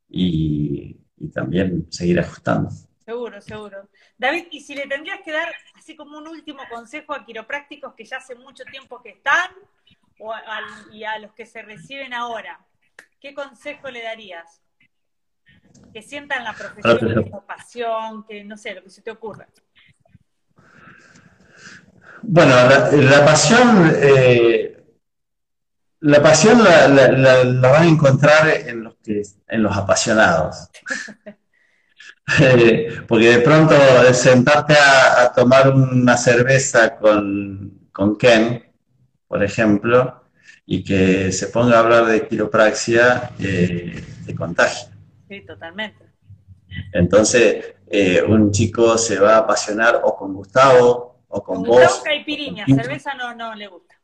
y, 0.07 0.97
también 1.34 1.91
seguir 1.91 2.19
ajustando. 2.21 2.69
Seguro, 3.03 3.41
seguro. 3.41 3.89
David, 4.17 4.45
y 4.51 4.61
si 4.61 4.76
le 4.76 4.88
tendrías 4.88 5.19
que 5.26 5.34
dar 5.34 5.53
así 5.76 5.97
como 5.97 6.17
un 6.17 6.28
último 6.30 6.61
consejo 6.69 7.13
a 7.13 7.26
quiroprácticos 7.26 7.95
que 7.95 8.05
ya 8.05 8.17
hace 8.17 8.36
mucho 8.36 8.63
tiempo 8.63 9.01
que 9.01 9.09
están, 9.09 9.51
o 10.19 10.34
y 10.93 11.03
a 11.03 11.19
los 11.19 11.34
que 11.34 11.45
se 11.45 11.61
reciben 11.61 12.13
ahora, 12.13 12.65
¿qué 13.19 13.34
consejo 13.34 13.91
le 13.91 14.03
darías? 14.03 14.61
que 15.91 16.01
sientan 16.01 16.43
la 16.43 16.53
profesión 16.53 17.24
como 17.24 17.45
pasión, 17.45 18.26
que 18.26 18.43
no 18.43 18.57
sé, 18.57 18.74
lo 18.74 18.84
que 18.84 18.89
se 18.89 19.01
te 19.01 19.11
ocurra. 19.11 19.47
Bueno, 22.26 22.55
la, 22.55 23.26
pasión, 23.26 23.91
eh, 23.95 24.84
la 25.99 26.21
pasión 26.21 26.63
la, 26.63 26.88
van 27.61 27.84
a 27.84 27.88
encontrar 27.88 28.47
en 28.65 28.84
los, 28.84 28.95
que, 29.03 29.21
en 29.47 29.63
los 29.63 29.76
apasionados. 29.76 30.69
Eh, 32.39 33.01
porque 33.05 33.38
de 33.38 33.39
pronto 33.39 33.76
sentarte 34.13 34.76
a, 34.76 35.34
tomar 35.36 35.69
una 35.71 36.15
cerveza 36.15 36.95
con, 36.95 37.89
con, 37.91 38.15
Ken, 38.17 38.63
por 39.28 39.43
ejemplo, 39.43 40.24
y 40.65 40.86
que 40.86 41.34
se 41.34 41.47
ponga 41.47 41.76
a 41.76 41.80
hablar 41.80 42.05
de 42.05 42.26
quiropraxia, 42.26 43.32
eh, 43.39 44.01
te 44.26 44.34
contagia. 44.34 44.89
Sí, 45.28 45.41
totalmente. 45.45 46.05
Entonces, 46.93 47.76
eh, 47.88 48.24
un 48.26 48.51
chico 48.51 48.97
se 48.97 49.19
va 49.19 49.36
a 49.36 49.39
apasionar 49.39 50.01
o 50.03 50.15
con 50.15 50.34
Gustavo 50.34 51.12
o 51.34 51.44
con, 51.44 51.58
con 51.58 51.66
vos. 51.66 52.02
Caipiriña, 52.04 52.66
cerveza 52.66 53.14
no, 53.16 53.34
no 53.36 53.56
le 53.56 53.68
gusta. 53.68 53.96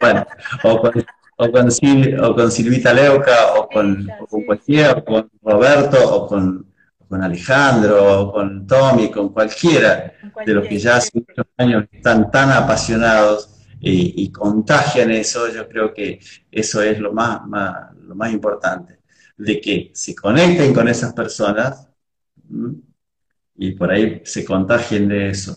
Bueno, 0.00 0.26
o 0.64 0.80
con, 0.80 1.04
o 1.36 1.52
con, 1.52 1.70
Sil, 1.70 2.16
o 2.18 2.34
con 2.34 2.50
Silvita 2.50 2.92
Leuca, 2.92 3.54
o 3.54 3.68
con, 3.68 4.08
sí, 4.64 4.80
o 4.82 5.04
con, 5.04 5.14
o 5.14 5.30
con 5.30 5.30
Roberto, 5.42 6.16
o 6.16 6.26
con, 6.26 6.72
con 7.06 7.22
Alejandro, 7.22 8.32
con 8.32 8.66
Tommy, 8.66 9.10
con 9.10 9.28
cualquiera, 9.30 10.14
de 10.44 10.54
los 10.54 10.66
que 10.66 10.78
ya 10.78 10.96
hace 10.96 11.10
muchos 11.14 11.46
años 11.58 11.84
están 11.92 12.30
tan 12.30 12.50
apasionados 12.50 13.58
y, 13.78 14.30
contagian 14.32 15.10
eso, 15.10 15.52
yo 15.52 15.68
creo 15.68 15.92
que 15.92 16.18
eso 16.50 16.82
es 16.82 16.98
lo 16.98 17.12
más, 17.12 17.40
lo 18.02 18.14
más 18.14 18.32
importante, 18.32 19.00
de 19.36 19.60
que 19.60 19.90
se 19.94 20.14
conecten 20.14 20.72
con 20.72 20.88
esas 20.88 21.12
personas 21.12 21.88
y 23.56 23.72
por 23.72 23.90
ahí 23.90 24.22
se 24.24 24.44
contagien 24.44 25.08
de 25.08 25.30
eso. 25.30 25.56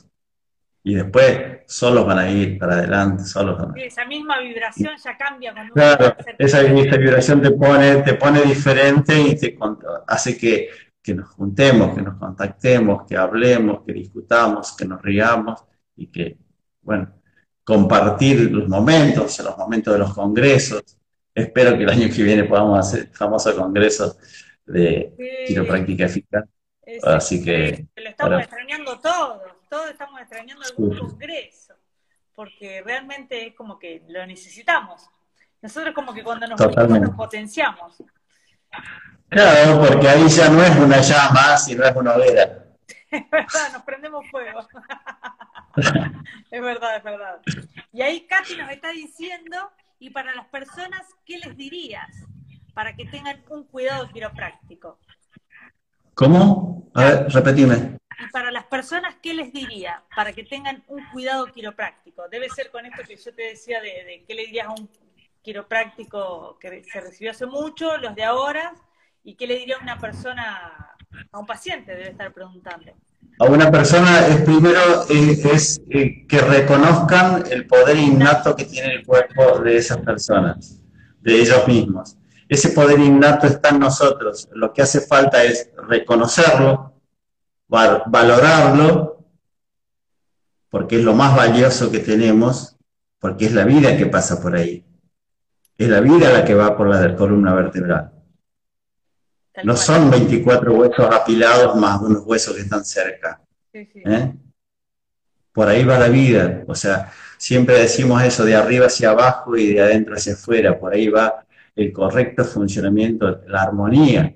Y 0.86 0.96
después 0.96 1.62
solos 1.66 2.06
van 2.06 2.20
a 2.20 2.30
ir 2.30 2.60
para 2.60 2.74
adelante, 2.74 3.24
solos 3.24 3.58
van 3.58 3.74
a 3.74 3.80
ir. 3.80 3.86
Esa 3.86 4.06
misma 4.06 4.40
vibración 4.40 4.92
ya 5.02 5.18
cambia. 5.18 5.54
Cuando 5.54 5.74
claro, 5.74 6.16
esa, 6.38 6.62
esa, 6.62 6.98
vibración 6.98 7.42
te 7.42 7.52
pone, 7.52 7.96
te 8.02 8.16
pone 8.16 8.42
diferente 8.42 9.18
y 9.18 9.36
te 9.38 9.58
hace 10.08 10.38
que, 10.38 10.70
que 11.02 11.14
nos 11.14 11.30
juntemos, 11.30 11.96
que 11.96 12.02
nos 12.02 12.18
contactemos, 12.18 13.06
que 13.08 13.16
hablemos, 13.16 13.84
que 13.86 13.94
discutamos, 13.94 14.76
que 14.76 14.86
nos 14.86 15.02
riamos 15.02 15.64
y 15.96 16.08
que, 16.08 16.38
bueno, 16.82 17.14
compartir 17.64 18.52
los 18.52 18.68
momentos, 18.68 19.40
los 19.40 19.58
momentos 19.58 19.94
de 19.94 20.00
los 20.00 20.14
congresos. 20.14 20.84
Espero 21.34 21.78
que 21.78 21.84
el 21.84 21.90
año 21.90 22.08
que 22.14 22.24
viene 22.24 22.44
podamos 22.44 22.80
hacer 22.80 23.08
el 23.10 23.16
famoso 23.16 23.56
congreso 23.56 24.18
de 24.66 25.14
quiropráctica 25.48 26.06
eficaz. 26.06 26.46
Así 27.04 27.44
que... 27.44 27.88
Lo 27.96 28.10
estamos 28.10 28.42
extrañando 28.42 29.00
todos, 29.00 29.42
todos 29.74 29.90
estamos 29.90 30.22
extrañando 30.22 30.64
algún 30.64 30.96
congreso, 30.96 31.74
porque 32.36 32.84
realmente 32.86 33.48
es 33.48 33.56
como 33.56 33.80
que 33.80 34.04
lo 34.08 34.24
necesitamos. 34.28 35.10
Nosotros 35.64 35.96
como 35.96 36.14
que 36.14 36.24
cuando 36.24 36.46
nos 36.46 36.62
unimos 36.62 37.00
nos 37.00 37.16
potenciamos. 37.16 38.04
Claro, 39.30 39.82
porque 39.82 40.08
ahí 40.08 40.30
ya 40.30 40.48
no 40.52 40.62
es 40.62 40.76
una 40.76 41.02
llama, 41.02 41.58
sino 41.58 41.84
es 41.86 41.96
una 41.96 42.14
hoguera. 42.14 42.66
es 43.10 43.30
verdad, 43.32 43.74
nos 43.74 43.82
prendemos 43.82 44.30
fuego. 44.30 44.60
es 46.52 46.62
verdad, 46.62 46.98
es 46.98 47.04
verdad. 47.04 47.42
Y 47.92 48.04
ahí 48.04 48.28
Katy 48.28 48.56
nos 48.56 48.70
está 48.70 48.92
diciendo, 48.92 49.72
y 49.98 50.12
para 50.12 50.36
las 50.36 50.46
personas, 50.50 51.02
¿qué 51.26 51.40
les 51.40 51.58
dirías? 51.58 52.12
Para 52.76 52.96
que 52.96 53.06
tengan 53.06 53.44
un 53.50 53.64
cuidado 53.64 54.08
quiropráctico. 54.12 55.00
¿Cómo? 56.14 56.92
A 56.94 57.04
ver, 57.04 57.28
repetime. 57.30 57.98
Y 58.20 58.32
para 58.32 58.52
las 58.52 58.66
personas, 58.66 59.16
¿qué 59.22 59.34
les 59.34 59.52
diría? 59.52 60.04
Para 60.16 60.32
que 60.34 60.44
tengan 60.44 60.84
un 60.88 61.04
cuidado 61.12 61.46
quiropráctico. 61.48 62.28
Debe 62.30 62.50
ser 62.50 62.70
con 62.72 62.86
esto 62.86 63.04
que 63.08 63.16
yo 63.16 63.34
te 63.34 63.44
decía 63.44 63.82
de, 63.82 63.88
de 63.88 64.24
qué 64.28 64.36
le 64.36 64.46
dirías 64.46 64.68
a 64.68 64.72
un 64.72 64.90
quiropráctico 65.42 66.58
que 66.60 66.84
se 66.84 67.02
recibió 67.02 67.32
hace 67.32 67.46
mucho, 67.46 67.98
los 67.98 68.16
de 68.16 68.24
ahora, 68.24 68.74
y 69.24 69.36
qué 69.36 69.48
le 69.48 69.58
diría 69.58 69.78
a 69.78 69.82
una 69.82 70.00
persona, 70.00 70.96
a 71.32 71.40
un 71.40 71.46
paciente, 71.46 71.94
debe 71.94 72.12
estar 72.12 72.32
preguntando 72.34 72.94
a 73.40 73.46
una 73.46 73.72
persona 73.72 74.28
es 74.28 74.42
primero 74.42 74.80
es, 75.10 75.82
eh, 75.90 76.26
que 76.28 76.40
reconozcan 76.40 77.44
el 77.50 77.66
poder 77.66 77.98
innato 77.98 78.56
que 78.56 78.66
tiene 78.66 78.96
el 78.96 79.06
cuerpo 79.06 79.60
de 79.60 79.78
esas 79.78 79.98
personas, 79.98 80.80
de 81.22 81.42
ellos 81.42 81.68
mismos. 81.68 82.18
Ese 82.54 82.70
poder 82.70 83.00
innato 83.00 83.48
está 83.48 83.70
en 83.70 83.80
nosotros. 83.80 84.50
Lo 84.54 84.74
que 84.74 84.82
hace 84.82 85.02
falta 85.02 85.44
es 85.44 85.70
reconocerlo, 85.88 86.94
valorarlo, 87.68 89.26
porque 90.70 90.98
es 90.98 91.04
lo 91.04 91.14
más 91.14 91.36
valioso 91.36 91.92
que 91.92 92.00
tenemos, 92.00 92.76
porque 93.20 93.46
es 93.46 93.54
la 93.54 93.66
vida 93.66 93.98
que 93.98 94.06
pasa 94.06 94.42
por 94.42 94.56
ahí. 94.56 94.86
Es 95.78 95.90
la 95.90 96.00
vida 96.00 96.32
la 96.32 96.46
que 96.46 96.54
va 96.54 96.78
por 96.78 96.88
la 96.88 97.16
columna 97.16 97.54
vertebral 97.54 98.14
no 99.64 99.78
son 99.78 100.10
24 100.10 100.74
huesos 100.74 101.14
apilados 101.14 101.76
más 101.76 102.02
unos 102.02 102.24
huesos 102.26 102.56
que 102.56 102.62
están 102.62 102.84
cerca. 102.84 103.40
¿eh? 103.72 104.34
Por 105.52 105.68
ahí 105.68 105.84
va 105.84 106.00
la 106.00 106.08
vida. 106.08 106.64
O 106.68 106.74
sea, 106.74 107.12
siempre 107.38 107.78
decimos 107.78 108.24
eso 108.24 108.44
de 108.46 108.56
arriba 108.56 108.88
hacia 108.88 109.12
abajo 109.12 109.56
y 109.56 109.74
de 109.74 109.82
adentro 109.82 110.16
hacia 110.16 110.34
afuera. 110.34 110.80
Por 110.80 110.94
ahí 110.94 111.08
va 111.08 111.46
el 111.76 111.92
correcto 111.92 112.44
funcionamiento, 112.46 113.42
la 113.48 113.64
armonía. 113.64 114.36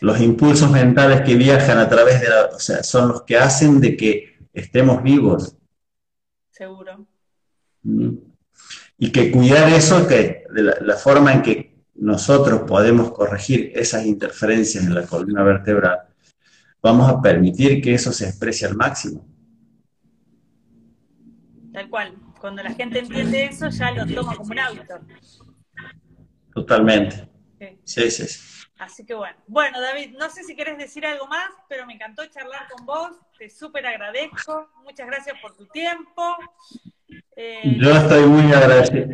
Los 0.00 0.20
impulsos 0.20 0.70
mentales 0.70 1.20
que 1.22 1.34
viajan 1.34 1.78
a 1.78 1.88
través 1.88 2.20
de 2.20 2.28
la... 2.28 2.46
O 2.46 2.58
sea, 2.58 2.82
son 2.82 3.08
los 3.08 3.22
que 3.22 3.36
hacen 3.36 3.80
de 3.80 3.96
que 3.96 4.38
estemos 4.52 5.02
vivos. 5.02 5.56
Seguro. 6.50 7.06
¿Mm? 7.82 8.10
Y 8.98 9.12
que 9.12 9.30
cuidar 9.30 9.70
eso, 9.72 10.06
que 10.06 10.44
de 10.50 10.62
la 10.62 10.96
forma 10.96 11.32
en 11.32 11.42
que 11.42 11.70
nosotros 11.94 12.62
podemos 12.66 13.12
corregir 13.12 13.72
esas 13.74 14.06
interferencias 14.06 14.84
en 14.84 14.94
la 14.94 15.06
columna 15.06 15.42
vertebral, 15.42 16.00
vamos 16.82 17.08
a 17.08 17.20
permitir 17.20 17.82
que 17.82 17.94
eso 17.94 18.12
se 18.12 18.26
exprese 18.26 18.66
al 18.66 18.76
máximo. 18.76 19.26
Tal 21.72 21.88
cual. 21.88 22.29
Cuando 22.40 22.62
la 22.62 22.72
gente 22.72 23.00
entiende 23.00 23.44
eso, 23.44 23.68
ya 23.68 23.90
lo 23.92 24.06
toma 24.06 24.34
como 24.34 24.50
un 24.50 24.58
hábito. 24.58 24.98
Totalmente. 26.54 27.28
Sí. 27.84 28.10
sí, 28.10 28.26
sí. 28.26 28.66
Así 28.78 29.04
que 29.04 29.12
bueno. 29.12 29.36
Bueno, 29.46 29.78
David, 29.78 30.16
no 30.18 30.30
sé 30.30 30.42
si 30.42 30.56
querés 30.56 30.78
decir 30.78 31.04
algo 31.04 31.26
más, 31.26 31.50
pero 31.68 31.86
me 31.86 31.92
encantó 31.92 32.24
charlar 32.26 32.66
con 32.70 32.86
vos. 32.86 33.10
Te 33.38 33.50
súper 33.50 33.86
agradezco. 33.86 34.70
Muchas 34.82 35.06
gracias 35.06 35.36
por 35.42 35.54
tu 35.54 35.66
tiempo. 35.66 36.36
Eh, 37.36 37.76
yo 37.78 37.90
estoy 37.90 38.24
muy 38.24 38.50
agradecido. 38.52 39.06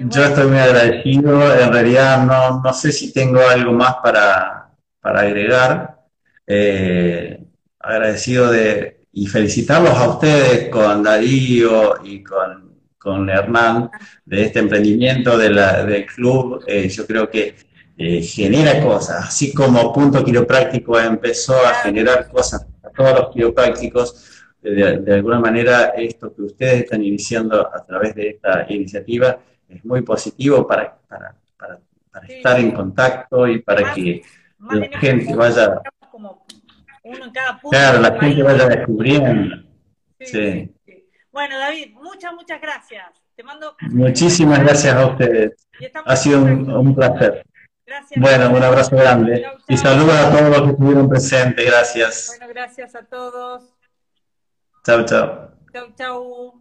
Yo 0.00 0.24
estoy 0.24 0.46
muy 0.48 0.58
agradecido. 0.58 1.58
En 1.58 1.72
realidad 1.72 2.22
no, 2.62 2.72
sé 2.74 2.92
si 2.92 3.14
tengo 3.14 3.40
algo 3.40 3.72
más 3.72 3.96
para, 4.02 4.70
agregar. 5.00 6.04
Eh, 6.46 7.42
agradecido 7.78 8.50
de 8.50 9.04
y 9.16 9.26
felicitarlos 9.26 9.96
a 9.96 10.08
ustedes 10.08 10.68
con 10.70 11.02
Darío 11.02 12.04
y 12.04 12.22
con, 12.22 12.63
con 13.04 13.30
Hernán 13.30 13.90
de 14.24 14.42
este 14.42 14.58
emprendimiento 14.58 15.38
de 15.38 15.50
la, 15.50 15.84
del 15.84 16.06
club. 16.06 16.64
Eh, 16.66 16.88
yo 16.88 17.06
creo 17.06 17.30
que 17.30 17.54
genera 17.96 18.82
cosas, 18.82 19.26
así 19.28 19.54
como 19.54 19.92
Punto 19.92 20.24
Quiropráctico 20.24 20.98
empezó 20.98 21.54
a 21.64 21.74
generar 21.74 22.28
cosas 22.28 22.66
a 22.82 22.90
todos 22.90 23.12
los 23.20 23.32
quiroprácticos 23.32 24.34
de, 24.60 25.14
alguna 25.14 25.38
manera 25.38 25.92
esto 25.96 26.34
que 26.34 26.42
ustedes 26.42 26.84
están 26.84 27.04
iniciando 27.04 27.68
a 27.72 27.84
través 27.84 28.14
de 28.14 28.30
esta 28.30 28.66
iniciativa 28.68 29.38
es 29.68 29.84
muy 29.84 30.02
positivo 30.02 30.66
para, 30.66 30.96
para, 31.06 31.36
para, 31.56 32.26
estar 32.26 32.58
en 32.58 32.70
contacto 32.70 33.46
y 33.46 33.60
para 33.60 33.92
que 33.92 34.22
la 34.70 34.98
gente 34.98 35.34
vaya... 35.34 35.82
claro, 37.70 38.00
la 38.00 38.18
gente 38.18 38.42
vaya 38.42 38.68
descubriendo. 38.68 39.56
Sí, 40.20 40.70
Bueno, 41.34 41.58
David, 41.58 41.94
muchas, 41.94 42.32
muchas 42.32 42.60
gracias. 42.60 43.06
Te 43.34 43.42
mando... 43.42 43.76
Muchísimas 43.90 44.60
gracias 44.60 44.94
a 44.94 45.06
ustedes. 45.06 45.66
Ha 46.04 46.14
sido 46.14 46.40
un, 46.40 46.94
placer. 46.94 47.44
Gracias. 47.84 48.20
Bueno, 48.20 48.50
un 48.50 48.62
abrazo 48.62 48.94
grande. 48.94 49.44
Y 49.66 49.76
saludos 49.76 50.14
a 50.14 50.30
todos 50.30 50.48
los 50.48 50.62
que 50.62 50.70
estuvieron 50.70 51.08
presentes. 51.08 51.66
Gracias. 51.66 52.36
Bueno, 52.38 52.54
gracias 52.54 52.94
a 52.94 53.02
todos. 53.02 53.64
Chao, 54.84 55.04
chao. 55.04 55.50
Chao, 55.72 55.88
chao. 55.96 56.60